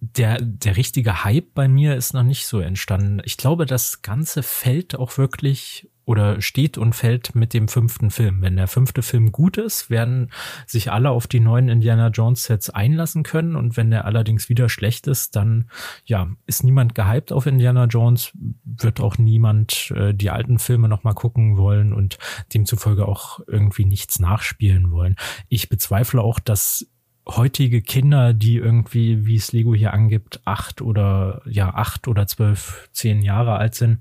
der, 0.00 0.38
der 0.40 0.76
richtige 0.76 1.22
Hype 1.22 1.54
bei 1.54 1.68
mir 1.68 1.94
ist 1.94 2.12
noch 2.12 2.24
nicht 2.24 2.46
so 2.46 2.58
entstanden. 2.58 3.22
Ich 3.24 3.36
glaube, 3.36 3.66
das 3.66 4.02
Ganze 4.02 4.42
fällt 4.42 4.96
auch 4.96 5.16
wirklich 5.16 5.91
oder 6.04 6.40
steht 6.40 6.78
und 6.78 6.94
fällt 6.94 7.34
mit 7.34 7.54
dem 7.54 7.68
fünften 7.68 8.10
Film. 8.10 8.42
Wenn 8.42 8.56
der 8.56 8.68
fünfte 8.68 9.02
Film 9.02 9.32
gut 9.32 9.56
ist, 9.56 9.90
werden 9.90 10.30
sich 10.66 10.90
alle 10.90 11.10
auf 11.10 11.26
die 11.26 11.40
neuen 11.40 11.68
Indiana 11.68 12.08
Jones 12.08 12.44
Sets 12.44 12.70
einlassen 12.70 13.22
können 13.22 13.56
und 13.56 13.76
wenn 13.76 13.90
der 13.90 14.04
allerdings 14.04 14.48
wieder 14.48 14.68
schlecht 14.68 15.06
ist, 15.06 15.36
dann 15.36 15.70
ja, 16.04 16.28
ist 16.46 16.64
niemand 16.64 16.94
gehypt 16.94 17.32
auf 17.32 17.46
Indiana 17.46 17.84
Jones, 17.84 18.32
wird 18.64 19.00
auch 19.00 19.18
niemand 19.18 19.92
äh, 19.96 20.12
die 20.12 20.30
alten 20.30 20.58
Filme 20.58 20.88
noch 20.88 21.04
mal 21.04 21.14
gucken 21.14 21.56
wollen 21.56 21.92
und 21.92 22.18
demzufolge 22.52 23.06
auch 23.06 23.40
irgendwie 23.46 23.84
nichts 23.84 24.18
nachspielen 24.18 24.90
wollen. 24.90 25.16
Ich 25.48 25.68
bezweifle 25.68 26.20
auch, 26.20 26.40
dass 26.40 26.86
heutige 27.28 27.82
Kinder, 27.82 28.34
die 28.34 28.56
irgendwie, 28.56 29.26
wie 29.26 29.36
es 29.36 29.52
Lego 29.52 29.74
hier 29.74 29.92
angibt, 29.94 30.40
acht 30.44 30.82
oder 30.82 31.42
ja 31.46 31.74
acht 31.74 32.08
oder 32.08 32.26
zwölf, 32.26 32.88
zehn 32.92 33.22
Jahre 33.22 33.54
alt 33.54 33.74
sind, 33.74 34.00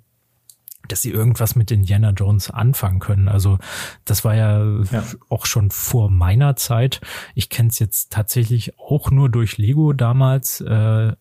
dass 0.92 1.02
sie 1.02 1.12
irgendwas 1.12 1.56
mit 1.56 1.72
Indiana 1.72 2.12
Jones 2.12 2.50
anfangen 2.50 3.00
können. 3.00 3.28
Also 3.28 3.58
das 4.06 4.24
war 4.26 4.36
ja, 4.36 4.64
ja. 4.92 5.04
auch 5.30 5.46
schon 5.46 5.72
vor 5.72 6.10
meiner 6.10 6.56
Zeit. 6.56 7.02
Ich 7.36 7.50
kenne 7.50 7.70
es 7.70 7.80
jetzt 7.80 8.12
tatsächlich 8.12 8.78
auch 8.78 9.12
nur 9.12 9.30
durch 9.30 9.58
Lego 9.58 9.94
damals. 9.94 10.62
Äh, 10.62 11.14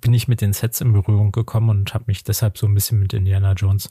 bin 0.00 0.14
ich 0.14 0.28
mit 0.28 0.40
den 0.40 0.52
Sets 0.52 0.80
in 0.80 0.92
Berührung 0.92 1.30
gekommen 1.30 1.68
und 1.68 1.94
habe 1.94 2.04
mich 2.06 2.24
deshalb 2.24 2.56
so 2.56 2.66
ein 2.66 2.74
bisschen 2.74 2.98
mit 2.98 3.12
Indiana 3.12 3.52
Jones 3.52 3.88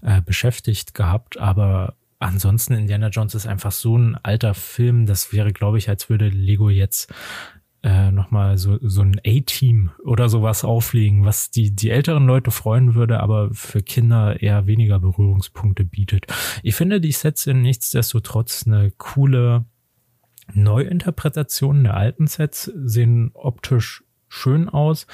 äh, 0.00 0.22
beschäftigt 0.22 0.94
gehabt. 0.94 1.38
Aber 1.38 1.96
ansonsten 2.18 2.74
Indiana 2.74 3.08
Jones 3.08 3.34
ist 3.34 3.46
einfach 3.46 3.72
so 3.72 3.96
ein 3.96 4.16
alter 4.16 4.54
Film. 4.54 5.06
Das 5.06 5.32
wäre, 5.32 5.52
glaube 5.52 5.78
ich, 5.78 5.88
als 5.88 6.08
würde 6.08 6.28
Lego 6.28 6.70
jetzt 6.70 7.12
äh, 7.82 8.10
nochmal 8.10 8.58
so, 8.58 8.78
so 8.82 9.00
ein 9.00 9.20
A-Team 9.26 9.90
oder 10.04 10.28
sowas 10.28 10.64
auflegen, 10.64 11.24
was 11.24 11.50
die, 11.50 11.74
die 11.74 11.90
älteren 11.90 12.26
Leute 12.26 12.50
freuen 12.50 12.94
würde, 12.94 13.20
aber 13.20 13.50
für 13.52 13.82
Kinder 13.82 14.42
eher 14.42 14.66
weniger 14.66 14.98
Berührungspunkte 14.98 15.84
bietet. 15.84 16.26
Ich 16.62 16.74
finde, 16.74 17.00
die 17.00 17.12
Sets 17.12 17.42
sind 17.44 17.62
nichtsdestotrotz 17.62 18.66
eine 18.66 18.90
coole 18.98 19.64
Neuinterpretation 20.52 21.84
der 21.84 21.96
alten 21.96 22.26
Sets, 22.26 22.64
sehen 22.64 23.30
optisch 23.34 24.04
schön 24.28 24.68
aus. 24.68 25.06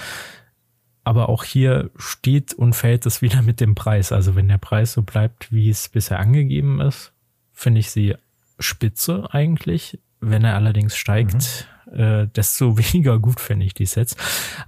aber 1.06 1.28
auch 1.28 1.44
hier 1.44 1.90
steht 1.94 2.52
und 2.52 2.74
fällt 2.74 3.06
es 3.06 3.22
wieder 3.22 3.40
mit 3.40 3.60
dem 3.60 3.76
Preis. 3.76 4.10
Also 4.10 4.34
wenn 4.34 4.48
der 4.48 4.58
Preis 4.58 4.92
so 4.92 5.02
bleibt, 5.02 5.52
wie 5.52 5.70
es 5.70 5.88
bisher 5.88 6.18
angegeben 6.18 6.80
ist, 6.80 7.12
finde 7.52 7.78
ich 7.78 7.92
sie 7.92 8.16
spitze 8.58 9.28
eigentlich. 9.30 10.00
Wenn 10.18 10.42
er 10.42 10.56
allerdings 10.56 10.96
steigt, 10.96 11.34
mhm. 11.34 11.75
Äh, 11.92 12.26
desto 12.28 12.76
weniger 12.78 13.18
gut 13.18 13.40
finde 13.40 13.66
ich 13.66 13.74
die 13.74 13.86
Sets. 13.86 14.16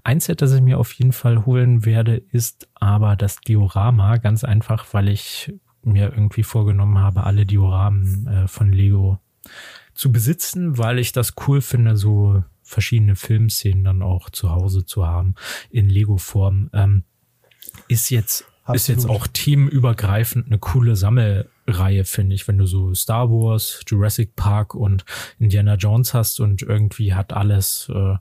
Ein 0.04 0.20
Set, 0.20 0.42
das 0.42 0.52
ich 0.52 0.60
mir 0.60 0.78
auf 0.78 0.92
jeden 0.92 1.12
Fall 1.12 1.46
holen 1.46 1.84
werde, 1.84 2.16
ist 2.16 2.68
aber 2.74 3.16
das 3.16 3.40
Diorama. 3.40 4.16
Ganz 4.16 4.44
einfach, 4.44 4.86
weil 4.92 5.08
ich 5.08 5.52
mir 5.82 6.12
irgendwie 6.12 6.42
vorgenommen 6.42 6.98
habe, 6.98 7.24
alle 7.24 7.46
Dioramen 7.46 8.26
äh, 8.26 8.48
von 8.48 8.72
Lego 8.72 9.18
zu 9.94 10.12
besitzen, 10.12 10.78
weil 10.78 10.98
ich 10.98 11.12
das 11.12 11.34
cool 11.46 11.60
finde, 11.60 11.96
so 11.96 12.44
verschiedene 12.62 13.16
Filmszenen 13.16 13.84
dann 13.84 14.02
auch 14.02 14.30
zu 14.30 14.50
Hause 14.50 14.84
zu 14.84 15.06
haben 15.06 15.34
in 15.70 15.88
Lego-Form. 15.88 16.70
Ähm, 16.72 17.04
ist 17.88 18.10
jetzt 18.10 18.44
Absolut. 18.68 18.76
ist 18.76 18.88
jetzt 18.88 19.08
auch 19.08 19.26
teamübergreifend 19.26 20.46
eine 20.46 20.58
coole 20.58 20.94
Sammelreihe, 20.94 22.04
finde 22.04 22.34
ich, 22.34 22.46
wenn 22.48 22.58
du 22.58 22.66
so 22.66 22.94
Star 22.94 23.30
Wars, 23.30 23.80
Jurassic 23.86 24.36
Park 24.36 24.74
und 24.74 25.04
Indiana 25.38 25.74
Jones 25.74 26.12
hast 26.12 26.40
und 26.40 26.62
irgendwie 26.62 27.14
hat 27.14 27.32
alles 27.32 27.90
äh, 27.94 28.16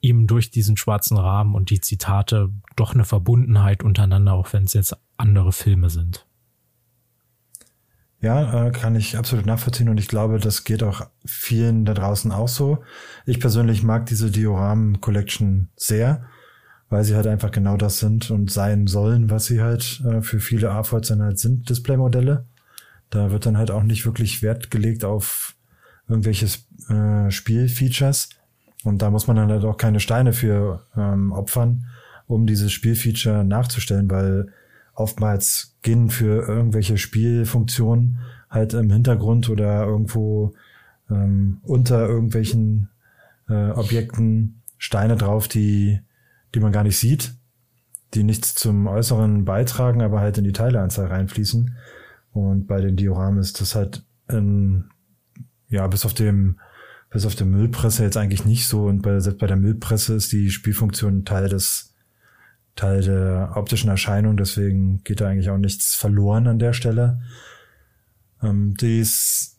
ihm 0.00 0.26
durch 0.26 0.50
diesen 0.50 0.76
schwarzen 0.76 1.16
Rahmen 1.16 1.54
und 1.54 1.70
die 1.70 1.80
Zitate 1.80 2.50
doch 2.76 2.94
eine 2.94 3.04
Verbundenheit 3.04 3.82
untereinander, 3.82 4.34
auch 4.34 4.52
wenn 4.52 4.64
es 4.64 4.74
jetzt 4.74 4.96
andere 5.16 5.52
Filme 5.52 5.90
sind. 5.90 6.26
Ja, 8.20 8.66
äh, 8.66 8.70
kann 8.72 8.96
ich 8.96 9.16
absolut 9.16 9.46
nachvollziehen 9.46 9.88
und 9.88 9.98
ich 9.98 10.08
glaube, 10.08 10.38
das 10.38 10.64
geht 10.64 10.82
auch 10.82 11.06
vielen 11.24 11.84
da 11.84 11.94
draußen 11.94 12.32
auch 12.32 12.48
so. 12.48 12.78
Ich 13.26 13.38
persönlich 13.38 13.82
mag 13.82 14.06
diese 14.06 14.30
Dioramen 14.30 15.00
Collection 15.00 15.68
sehr, 15.76 16.26
weil 16.90 17.04
sie 17.04 17.14
halt 17.14 17.26
einfach 17.26 17.50
genau 17.50 17.76
das 17.76 17.98
sind 17.98 18.30
und 18.30 18.50
sein 18.50 18.86
sollen, 18.86 19.30
was 19.30 19.46
sie 19.46 19.60
halt 19.60 20.02
äh, 20.06 20.22
für 20.22 20.40
viele 20.40 20.70
AFOLs 20.70 21.08
dann 21.08 21.22
halt 21.22 21.38
sind, 21.38 21.68
Displaymodelle. 21.68 22.44
Da 23.10 23.30
wird 23.30 23.46
dann 23.46 23.58
halt 23.58 23.70
auch 23.70 23.82
nicht 23.82 24.04
wirklich 24.06 24.42
Wert 24.42 24.70
gelegt 24.70 25.04
auf 25.04 25.54
irgendwelche 26.08 26.46
äh, 26.88 27.30
Spielfeatures 27.30 28.30
und 28.84 29.02
da 29.02 29.10
muss 29.10 29.26
man 29.26 29.36
dann 29.36 29.50
halt 29.50 29.64
auch 29.64 29.76
keine 29.76 30.00
Steine 30.00 30.32
für 30.32 30.82
ähm, 30.96 31.32
opfern, 31.32 31.86
um 32.26 32.46
dieses 32.46 32.72
Spielfeature 32.72 33.44
nachzustellen, 33.44 34.10
weil 34.10 34.48
oftmals 34.94 35.76
gehen 35.82 36.10
für 36.10 36.46
irgendwelche 36.48 36.98
Spielfunktionen 36.98 38.18
halt 38.50 38.74
im 38.74 38.90
Hintergrund 38.90 39.48
oder 39.48 39.84
irgendwo 39.84 40.54
ähm, 41.10 41.58
unter 41.62 42.08
irgendwelchen 42.08 42.88
äh, 43.48 43.70
Objekten 43.70 44.62
Steine 44.78 45.16
drauf, 45.16 45.48
die, 45.48 46.00
die 46.54 46.60
man 46.60 46.72
gar 46.72 46.84
nicht 46.84 46.98
sieht, 46.98 47.34
die 48.14 48.22
nichts 48.22 48.54
zum 48.54 48.86
Äußeren 48.86 49.44
beitragen, 49.44 50.02
aber 50.02 50.20
halt 50.20 50.38
in 50.38 50.44
die 50.44 50.52
Teileanzahl 50.52 51.06
reinfließen. 51.06 51.76
Und 52.32 52.66
bei 52.66 52.80
den 52.80 52.96
Dioramen 52.96 53.40
ist 53.40 53.60
das 53.60 53.74
halt 53.74 54.04
in, 54.30 54.90
ja, 55.68 55.86
bis 55.86 56.04
auf 56.06 56.14
dem, 56.14 56.58
bis 57.10 57.26
auf 57.26 57.34
der 57.34 57.46
Müllpresse 57.46 58.04
jetzt 58.04 58.16
eigentlich 58.16 58.44
nicht 58.44 58.66
so. 58.66 58.84
Und 58.84 59.02
bei, 59.02 59.18
selbst 59.20 59.40
bei 59.40 59.46
der 59.46 59.56
Müllpresse 59.56 60.14
ist 60.14 60.32
die 60.32 60.50
Spielfunktion 60.50 61.24
Teil 61.24 61.48
des 61.48 61.94
Teil 62.78 63.02
der 63.02 63.52
optischen 63.56 63.90
Erscheinung, 63.90 64.36
deswegen 64.36 65.02
geht 65.02 65.20
da 65.20 65.26
eigentlich 65.26 65.50
auch 65.50 65.58
nichts 65.58 65.96
verloren 65.96 66.46
an 66.46 66.60
der 66.60 66.72
Stelle. 66.72 67.20
Ähm, 68.40 68.74
dies, 68.74 69.58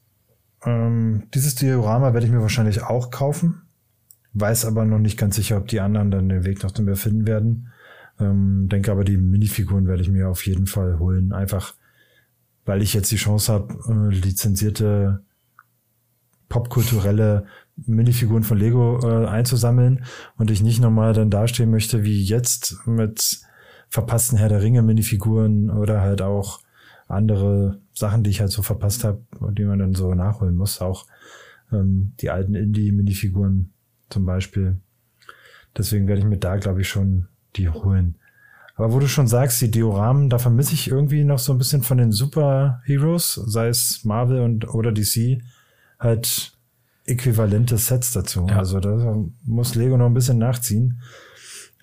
ähm, 0.64 1.28
dieses 1.34 1.56
Diorama 1.56 2.14
werde 2.14 2.26
ich 2.26 2.32
mir 2.32 2.42
wahrscheinlich 2.42 2.82
auch 2.82 3.12
kaufen, 3.12 3.64
weiß 4.40 4.66
aber 4.66 4.86
noch 4.86 5.00
nicht 5.00 5.18
ganz 5.18 5.36
sicher, 5.36 5.58
ob 5.58 5.68
die 5.68 5.80
anderen 5.80 6.12
dann 6.12 6.30
den 6.30 6.46
Weg 6.46 6.64
noch 6.64 6.72
zu 6.72 6.84
mir 6.84 6.96
finden 6.96 7.28
werden. 7.28 7.70
Ähm, 8.20 8.68
denke 8.70 8.92
aber, 8.92 9.04
die 9.04 9.18
Minifiguren 9.18 9.88
werde 9.88 10.02
ich 10.02 10.10
mir 10.10 10.30
auf 10.30 10.46
jeden 10.46 10.68
Fall 10.68 11.00
holen, 11.00 11.32
einfach 11.32 11.74
weil 12.66 12.84
ich 12.84 12.94
jetzt 12.94 13.12
die 13.12 13.16
Chance 13.16 13.52
habe, 13.52 13.74
äh, 13.90 14.14
lizenzierte 14.14 15.24
popkulturelle 16.50 17.46
Minifiguren 17.76 18.44
von 18.44 18.58
Lego 18.58 19.00
äh, 19.04 19.26
einzusammeln 19.28 20.04
und 20.38 20.52
ich 20.52 20.62
nicht 20.62 20.82
nochmal 20.82 21.14
dann 21.14 21.30
dastehen 21.30 21.72
möchte 21.72 22.04
wie 22.04 22.22
jetzt 22.22 22.86
mit 22.86 23.42
verpassten 23.88 24.38
Herr 24.38 24.50
der 24.50 24.62
Ringe 24.62 24.82
Minifiguren 24.82 25.70
oder 25.70 26.02
halt 26.02 26.22
auch 26.22 26.60
andere 27.08 27.80
Sachen, 27.94 28.24
die 28.24 28.30
ich 28.30 28.40
halt 28.40 28.52
so 28.52 28.62
verpasst 28.62 29.04
habe, 29.04 29.24
die 29.54 29.66
man 29.66 29.80
dann 29.80 29.96
so 29.96 30.14
nachholen 30.14 30.56
muss. 30.56 30.80
Auch 30.80 31.08
ähm, 31.72 32.14
die 32.20 32.30
alten 32.30 32.54
Indie-Minifiguren 32.54 33.74
zum 34.10 34.26
Beispiel. 34.26 34.78
Deswegen 35.78 36.08
werde 36.08 36.20
ich 36.20 36.28
mir 36.28 36.38
da, 36.38 36.58
glaube 36.58 36.82
ich, 36.82 36.90
schon 36.90 37.28
die 37.56 37.70
holen. 37.70 38.16
Aber 38.76 38.94
wo 38.94 39.00
du 39.00 39.08
schon 39.08 39.28
sagst, 39.28 39.62
die 39.62 39.72
Dioramen, 39.72 40.30
da 40.30 40.38
vermisse 40.38 40.74
ich 40.74 40.90
irgendwie 40.90 41.26
noch 41.26 41.40
so 41.40 41.52
ein 41.52 41.58
bisschen 41.58 41.84
von 41.84 41.98
den 41.98 42.14
Super-Heroes, 42.14 43.34
sei 43.34 43.68
es 43.68 44.06
Marvel 44.06 44.40
und 44.40 44.74
oder 44.74 44.94
DC, 44.94 45.42
halt 46.00 46.54
äquivalente 47.06 47.78
Sets 47.78 48.12
dazu. 48.12 48.48
Ja. 48.48 48.58
Also 48.58 48.80
da 48.80 49.18
muss 49.44 49.76
Lego 49.76 49.98
noch 49.98 50.06
ein 50.06 50.14
bisschen 50.14 50.38
nachziehen 50.38 51.02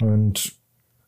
und, 0.00 0.52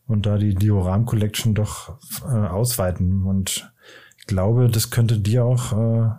und 0.06 0.26
da 0.26 0.36
die 0.36 0.54
Dioram 0.54 1.06
Collection 1.06 1.54
doch 1.54 1.98
äh, 2.22 2.34
ausweiten. 2.34 3.22
Und 3.22 3.72
ich 4.18 4.26
glaube, 4.26 4.68
das 4.68 4.90
könnte 4.90 5.18
dir 5.18 5.44
auch 5.46 5.72
äh, 5.72 6.10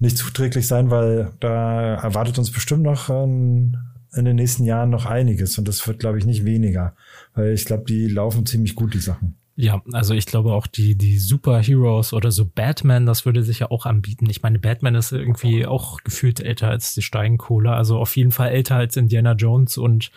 nicht 0.00 0.18
zuträglich 0.18 0.66
sein, 0.66 0.90
weil 0.90 1.32
da 1.40 1.94
erwartet 1.94 2.38
uns 2.38 2.50
bestimmt 2.50 2.82
noch 2.82 3.08
ähm, 3.08 3.78
in 4.14 4.24
den 4.24 4.36
nächsten 4.36 4.64
Jahren 4.64 4.90
noch 4.90 5.06
einiges 5.06 5.58
und 5.58 5.66
das 5.68 5.86
wird, 5.86 5.98
glaube 5.98 6.18
ich, 6.18 6.26
nicht 6.26 6.44
weniger, 6.44 6.94
weil 7.34 7.52
ich 7.52 7.64
glaube, 7.64 7.84
die 7.84 8.08
laufen 8.08 8.46
ziemlich 8.46 8.74
gut, 8.74 8.94
die 8.94 8.98
Sachen. 8.98 9.36
Ja, 9.54 9.82
also 9.92 10.14
ich 10.14 10.24
glaube 10.24 10.54
auch 10.54 10.66
die, 10.66 10.96
die 10.96 11.18
Superheroes 11.18 12.14
oder 12.14 12.30
so 12.30 12.46
Batman, 12.46 13.04
das 13.04 13.26
würde 13.26 13.42
sich 13.42 13.58
ja 13.58 13.70
auch 13.70 13.84
anbieten. 13.84 14.28
Ich 14.30 14.42
meine, 14.42 14.58
Batman 14.58 14.94
ist 14.94 15.12
irgendwie 15.12 15.66
auch 15.66 15.98
gefühlt 16.04 16.40
älter 16.40 16.68
als 16.68 16.94
die 16.94 17.02
Steinkohle, 17.02 17.70
also 17.70 17.98
auf 17.98 18.16
jeden 18.16 18.32
Fall 18.32 18.48
älter 18.48 18.76
als 18.76 18.96
Indiana 18.96 19.32
Jones 19.32 19.76
und 19.76 20.10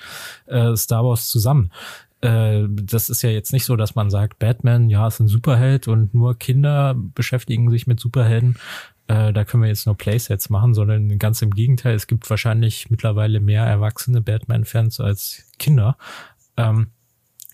äh, 0.45 0.75
Star 0.77 1.03
Wars 1.03 1.27
zusammen. 1.27 1.69
Äh, 2.21 2.63
das 2.69 3.09
ist 3.09 3.23
ja 3.23 3.29
jetzt 3.29 3.51
nicht 3.51 3.65
so, 3.65 3.75
dass 3.75 3.93
man 3.93 4.09
sagt, 4.09 4.39
Batman, 4.39 4.89
ja, 4.89 5.05
ist 5.05 5.19
ein 5.19 5.27
Superheld 5.27 5.89
und 5.89 6.13
nur 6.13 6.39
Kinder 6.39 6.95
beschäftigen 6.95 7.69
sich 7.69 7.87
mit 7.87 7.99
Superhelden. 7.99 8.55
Äh, 9.07 9.33
da 9.33 9.45
können 9.45 9.63
wir 9.63 9.69
jetzt 9.69 9.85
nur 9.85 9.95
Playsets 9.95 10.49
machen, 10.49 10.73
sondern 10.73 11.19
ganz 11.19 11.41
im 11.41 11.51
Gegenteil, 11.51 11.95
es 11.95 12.07
gibt 12.07 12.29
wahrscheinlich 12.29 12.89
mittlerweile 12.89 13.39
mehr 13.39 13.63
erwachsene 13.63 14.21
Batman-Fans 14.21 14.99
als 14.99 15.45
Kinder. 15.59 15.97
Ähm, 16.57 16.87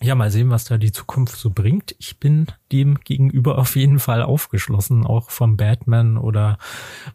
ja, 0.02 0.16
mal 0.16 0.32
sehen, 0.32 0.50
was 0.50 0.64
da 0.64 0.78
die 0.78 0.90
Zukunft 0.90 1.36
so 1.36 1.50
bringt. 1.50 1.94
Ich 1.98 2.18
bin 2.18 2.46
dem 2.72 2.98
gegenüber 3.00 3.58
auf 3.58 3.76
jeden 3.76 4.00
Fall 4.00 4.22
aufgeschlossen, 4.22 5.06
auch 5.06 5.30
vom 5.30 5.56
Batman 5.56 6.16
oder 6.16 6.58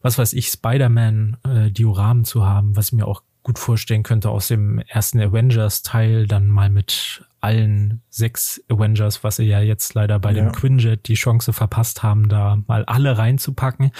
was 0.02 0.18
weiß 0.18 0.34
ich, 0.34 0.48
Spider-Man 0.48 1.38
äh, 1.44 1.72
Dioramen 1.72 2.24
zu 2.24 2.46
haben, 2.46 2.78
was 2.78 2.94
mir 2.94 3.06
auch 3.06 3.24
gut 3.48 3.60
vorstellen 3.60 4.04
könnte 4.04 4.30
aus 4.30 4.50
dem 4.50 4.80
ersten 4.80 5.22
Avengers-Teil, 5.22 6.28
dann 6.28 6.50
mal 6.50 6.70
mit 6.70 7.24
allen 7.40 8.02
sechs 8.10 8.62
Avengers, 8.70 9.24
was 9.24 9.38
sie 9.38 9.46
ja 9.46 9.62
jetzt 9.62 9.94
leider 9.94 10.20
bei 10.20 10.34
ja. 10.34 10.44
dem 10.44 10.52
Quinjet 10.52 11.08
die 11.08 11.14
Chance 11.14 11.54
verpasst 11.54 12.04
haben, 12.04 12.28
da 12.28 12.58
mal 12.68 12.84
alle 12.84 13.18
reinzupacken. 13.18 13.92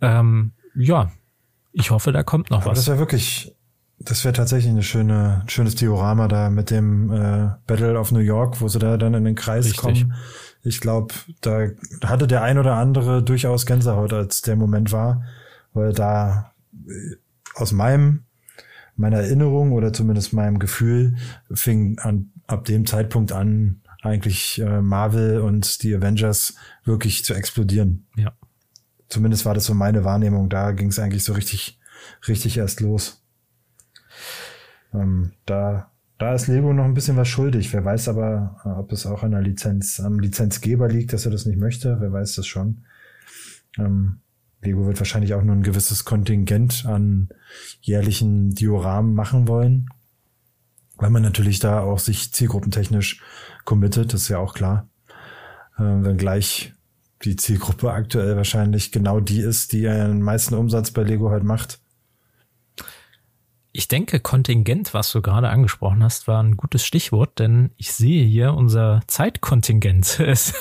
Ähm, 0.00 0.52
ja, 0.74 1.12
ich 1.72 1.90
hoffe, 1.90 2.10
da 2.10 2.22
kommt 2.22 2.50
noch 2.50 2.62
Aber 2.62 2.70
was. 2.70 2.78
Das 2.78 2.88
wäre 2.88 2.98
wirklich 2.98 3.54
das 3.98 4.24
wäre 4.24 4.32
tatsächlich 4.32 4.70
eine 4.70 4.82
schöne, 4.82 5.42
schönes 5.46 5.74
Diorama 5.74 6.26
da 6.26 6.48
mit 6.48 6.70
dem 6.70 7.12
äh, 7.12 7.50
Battle 7.66 7.98
of 7.98 8.12
New 8.12 8.20
York, 8.20 8.62
wo 8.62 8.68
sie 8.68 8.78
da 8.78 8.96
dann 8.96 9.12
in 9.12 9.26
den 9.26 9.34
Kreis 9.34 9.66
Richtig. 9.66 9.80
kommen. 9.82 10.14
Ich 10.62 10.80
glaube, 10.80 11.14
da 11.42 11.68
hatte 12.02 12.26
der 12.26 12.42
ein 12.42 12.56
oder 12.56 12.76
andere 12.76 13.22
durchaus 13.22 13.66
Gänsehaut, 13.66 14.14
als 14.14 14.40
der 14.40 14.56
Moment 14.56 14.90
war, 14.90 15.22
weil 15.74 15.92
da 15.92 16.54
äh, 16.88 17.16
aus 17.54 17.72
meinem 17.72 18.24
meiner 19.00 19.18
Erinnerung 19.18 19.72
oder 19.72 19.92
zumindest 19.92 20.32
meinem 20.32 20.58
Gefühl 20.58 21.16
fing 21.52 21.98
an 21.98 22.32
ab 22.46 22.64
dem 22.64 22.86
Zeitpunkt 22.86 23.32
an 23.32 23.82
eigentlich 24.02 24.60
äh, 24.60 24.80
Marvel 24.80 25.40
und 25.40 25.82
die 25.82 25.94
Avengers 25.94 26.54
wirklich 26.84 27.24
zu 27.24 27.34
explodieren. 27.34 28.06
Ja. 28.16 28.32
Zumindest 29.08 29.44
war 29.44 29.54
das 29.54 29.66
so 29.66 29.74
meine 29.74 30.04
Wahrnehmung. 30.04 30.48
Da 30.48 30.72
ging 30.72 30.88
es 30.88 30.98
eigentlich 30.98 31.24
so 31.24 31.32
richtig, 31.32 31.78
richtig 32.26 32.56
erst 32.56 32.80
los. 32.80 33.22
Ähm, 34.94 35.32
da, 35.46 35.90
da 36.18 36.34
ist 36.34 36.46
Lego 36.46 36.72
noch 36.72 36.84
ein 36.84 36.94
bisschen 36.94 37.16
was 37.16 37.28
schuldig. 37.28 37.72
Wer 37.72 37.84
weiß 37.84 38.08
aber, 38.08 38.60
äh, 38.64 38.68
ob 38.68 38.92
es 38.92 39.06
auch 39.06 39.22
an 39.22 39.32
der 39.32 39.42
Lizenz, 39.42 40.00
am 40.00 40.18
Lizenzgeber 40.18 40.88
liegt, 40.88 41.12
dass 41.12 41.26
er 41.26 41.32
das 41.32 41.46
nicht 41.46 41.58
möchte. 41.58 42.00
Wer 42.00 42.12
weiß 42.12 42.36
das 42.36 42.46
schon. 42.46 42.84
Ähm, 43.78 44.20
Lego 44.62 44.86
wird 44.86 44.98
wahrscheinlich 44.98 45.34
auch 45.34 45.42
nur 45.42 45.54
ein 45.54 45.62
gewisses 45.62 46.04
Kontingent 46.04 46.84
an 46.86 47.30
jährlichen 47.80 48.50
Dioramen 48.54 49.14
machen 49.14 49.48
wollen. 49.48 49.88
Weil 50.96 51.10
man 51.10 51.22
natürlich 51.22 51.60
da 51.60 51.80
auch 51.80 51.98
sich 51.98 52.32
zielgruppentechnisch 52.32 53.22
committet, 53.64 54.12
das 54.12 54.22
ist 54.22 54.28
ja 54.28 54.38
auch 54.38 54.52
klar. 54.52 54.88
Äh, 55.78 55.82
wenngleich 55.82 56.74
die 57.24 57.36
Zielgruppe 57.36 57.92
aktuell 57.92 58.36
wahrscheinlich 58.36 58.92
genau 58.92 59.20
die 59.20 59.40
ist, 59.40 59.72
die 59.72 59.82
den 59.82 60.22
meisten 60.22 60.54
Umsatz 60.54 60.90
bei 60.90 61.02
Lego 61.02 61.30
halt 61.30 61.44
macht. 61.44 61.80
Ich 63.72 63.86
denke, 63.86 64.18
Kontingent, 64.18 64.94
was 64.94 65.12
du 65.12 65.22
gerade 65.22 65.48
angesprochen 65.48 66.02
hast, 66.02 66.26
war 66.26 66.42
ein 66.42 66.56
gutes 66.56 66.84
Stichwort, 66.84 67.38
denn 67.38 67.70
ich 67.76 67.92
sehe 67.92 68.24
hier, 68.24 68.54
unser 68.54 69.00
Zeitkontingent 69.06 70.18
ist 70.20 70.56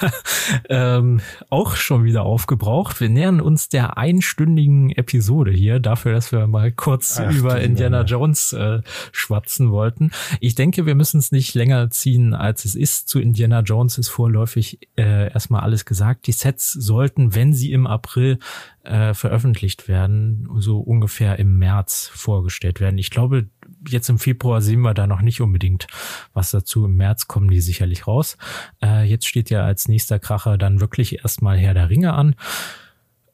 ähm, 0.70 1.20
auch 1.49 1.76
schon 1.76 2.03
wieder 2.03 2.22
aufgebraucht. 2.22 3.01
Wir 3.01 3.10
nähern 3.10 3.41
uns 3.41 3.68
der 3.68 3.97
einstündigen 3.97 4.91
Episode 4.91 5.49
hier, 5.49 5.80
dafür, 5.80 6.14
dass 6.14 6.32
wir 6.32 6.45
mal 6.45 6.72
kurz 6.72 7.20
Ach, 7.20 7.32
über 7.32 7.60
Indiana 7.60 8.03
Jones 8.03 8.53
äh, 8.53 8.82
schwatzen 9.12 9.72
wollten. 9.72 10.12
Ich 10.39 10.53
denke, 10.53 10.86
wir 10.86 10.93
müssen 10.93 11.18
es 11.18 11.32
nicht 11.32 11.55
länger 11.55 11.89
ziehen, 11.89 12.36
als 12.36 12.64
es 12.64 12.76
ist. 12.76 13.10
Zu 13.10 13.20
Indiana 13.20 13.62
Jones 13.62 13.97
ist 13.97 14.10
vorläufig 14.10 14.88
äh, 14.97 15.32
erstmal 15.34 15.62
alles 15.62 15.86
gesagt. 15.86 16.28
Die 16.28 16.32
Sets 16.32 16.74
sollten, 16.74 17.34
wenn 17.34 17.55
sie 17.55 17.72
im 17.72 17.88
April 17.88 18.38
äh, 18.84 19.13
veröffentlicht 19.13 19.88
werden, 19.88 20.47
so 20.57 20.80
ungefähr 20.80 21.39
im 21.39 21.57
März 21.57 22.09
vorgestellt 22.13 22.80
werden. 22.80 22.97
Ich 22.97 23.09
glaube, 23.09 23.49
jetzt 23.88 24.09
im 24.09 24.19
Februar 24.19 24.61
sehen 24.61 24.82
wir 24.82 24.93
da 24.93 25.07
noch 25.07 25.21
nicht 25.21 25.41
unbedingt 25.41 25.88
was 26.34 26.51
dazu. 26.51 26.86
Im 26.86 26.95
März 26.95 27.27
kommen 27.27 27.49
die 27.49 27.61
sicherlich 27.61 28.07
raus. 28.07 28.38
Äh, 28.82 29.03
jetzt 29.03 29.27
steht 29.27 29.49
ja 29.49 29.63
als 29.65 29.88
nächster 29.88 30.19
Kracher 30.19 30.57
dann 30.57 30.80
wirklich 30.80 31.19
erstmal 31.19 31.57
Herr 31.57 31.73
der 31.73 31.89
Ringe 31.89 32.13
an. 32.13 32.36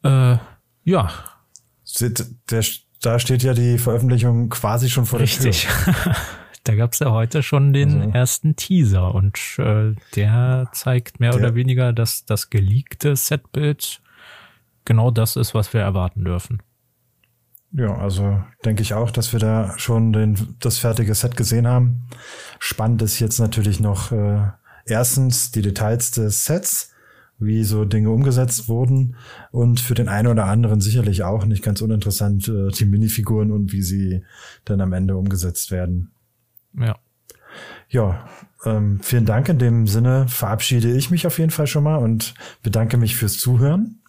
Äh, 0.03 0.37
ja. 0.83 1.11
Der, 1.99 2.65
da 3.01 3.19
steht 3.19 3.43
ja 3.43 3.53
die 3.53 3.77
Veröffentlichung 3.77 4.49
quasi 4.49 4.89
schon 4.89 5.05
vor 5.05 5.19
Richtig. 5.19 5.67
der 5.67 5.93
Tür. 5.93 6.15
da 6.63 6.75
gab's 6.75 6.99
ja 6.99 7.11
heute 7.11 7.43
schon 7.43 7.73
den 7.73 8.01
also. 8.01 8.13
ersten 8.13 8.55
Teaser 8.55 9.13
und 9.13 9.37
äh, 9.59 9.93
der 10.15 10.69
zeigt 10.73 11.19
mehr 11.19 11.31
der, 11.31 11.39
oder 11.39 11.55
weniger, 11.55 11.93
dass 11.93 12.25
das 12.25 12.49
geleakte 12.49 13.15
Setbild 13.15 14.01
genau 14.85 15.11
das 15.11 15.35
ist, 15.35 15.53
was 15.53 15.73
wir 15.73 15.81
erwarten 15.81 16.23
dürfen. 16.23 16.61
Ja, 17.71 17.97
also 17.97 18.41
denke 18.63 18.81
ich 18.81 18.93
auch, 18.93 19.11
dass 19.11 19.33
wir 19.33 19.39
da 19.39 19.77
schon 19.77 20.13
den, 20.13 20.55
das 20.59 20.77
fertige 20.77 21.13
Set 21.13 21.35
gesehen 21.35 21.67
haben. 21.67 22.07
Spannend 22.59 23.01
ist 23.01 23.19
jetzt 23.19 23.39
natürlich 23.39 23.81
noch 23.81 24.11
äh, 24.13 24.43
erstens 24.85 25.51
die 25.51 25.61
Details 25.61 26.11
des 26.11 26.45
Sets, 26.45 26.93
wie 27.37 27.65
so 27.65 27.83
Dinge 27.83 28.11
umgesetzt 28.11 28.69
wurden 28.69 29.17
und 29.51 29.81
für 29.81 29.93
den 29.93 30.07
einen 30.07 30.27
oder 30.27 30.45
anderen 30.45 30.79
sicherlich 30.79 31.23
auch 31.23 31.43
nicht 31.43 31.63
ganz 31.63 31.81
uninteressant 31.81 32.47
äh, 32.47 32.69
die 32.69 32.85
Minifiguren 32.85 33.51
und 33.51 33.73
wie 33.73 33.81
sie 33.81 34.23
dann 34.63 34.79
am 34.79 34.93
Ende 34.93 35.17
umgesetzt 35.17 35.69
werden. 35.69 36.11
Ja. 36.79 36.95
Ja, 37.89 38.25
ähm, 38.65 38.99
vielen 39.01 39.25
Dank. 39.25 39.49
In 39.49 39.59
dem 39.59 39.87
Sinne 39.87 40.27
verabschiede 40.27 40.91
ich 40.95 41.11
mich 41.11 41.27
auf 41.27 41.39
jeden 41.39 41.51
Fall 41.51 41.67
schon 41.67 41.83
mal 41.83 41.97
und 41.97 42.33
bedanke 42.63 42.97
mich 42.97 43.15
fürs 43.15 43.37
Zuhören. 43.37 43.99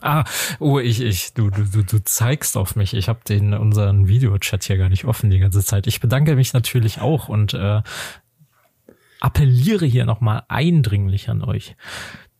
Ah, 0.00 0.24
oh, 0.58 0.78
ich, 0.78 1.00
ich, 1.00 1.34
du, 1.34 1.50
du, 1.50 1.82
du 1.82 1.98
zeigst 2.04 2.56
auf 2.56 2.74
mich. 2.76 2.94
Ich 2.94 3.08
habe 3.08 3.20
den 3.28 3.52
unseren 3.54 4.08
Videochat 4.08 4.64
hier 4.64 4.78
gar 4.78 4.88
nicht 4.88 5.04
offen 5.04 5.30
die 5.30 5.38
ganze 5.38 5.64
Zeit. 5.64 5.86
Ich 5.86 6.00
bedanke 6.00 6.36
mich 6.36 6.52
natürlich 6.52 7.00
auch 7.00 7.28
und 7.28 7.54
äh, 7.54 7.82
appelliere 9.20 9.84
hier 9.84 10.06
nochmal 10.06 10.42
eindringlich 10.48 11.28
an 11.28 11.42
euch, 11.42 11.76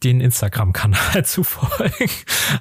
den 0.02 0.20
Instagram-Kanal 0.20 1.24
zu 1.24 1.44
folgen, 1.44 2.10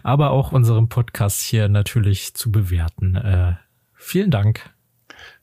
aber 0.04 0.32
auch 0.32 0.52
unseren 0.52 0.90
Podcast 0.90 1.42
hier 1.42 1.70
natürlich 1.70 2.34
zu 2.34 2.52
bewerten. 2.52 3.16
Äh, 3.16 3.54
vielen 3.94 4.32
Dank. 4.32 4.70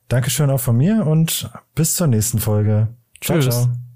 Dankeschön 0.07 0.49
auch 0.49 0.59
von 0.59 0.77
mir 0.77 1.05
und 1.05 1.49
bis 1.75 1.95
zur 1.95 2.07
nächsten 2.07 2.39
Folge. 2.39 2.89
Ciao, 3.19 3.39
Tschüss. 3.39 3.63
ciao. 3.63 3.86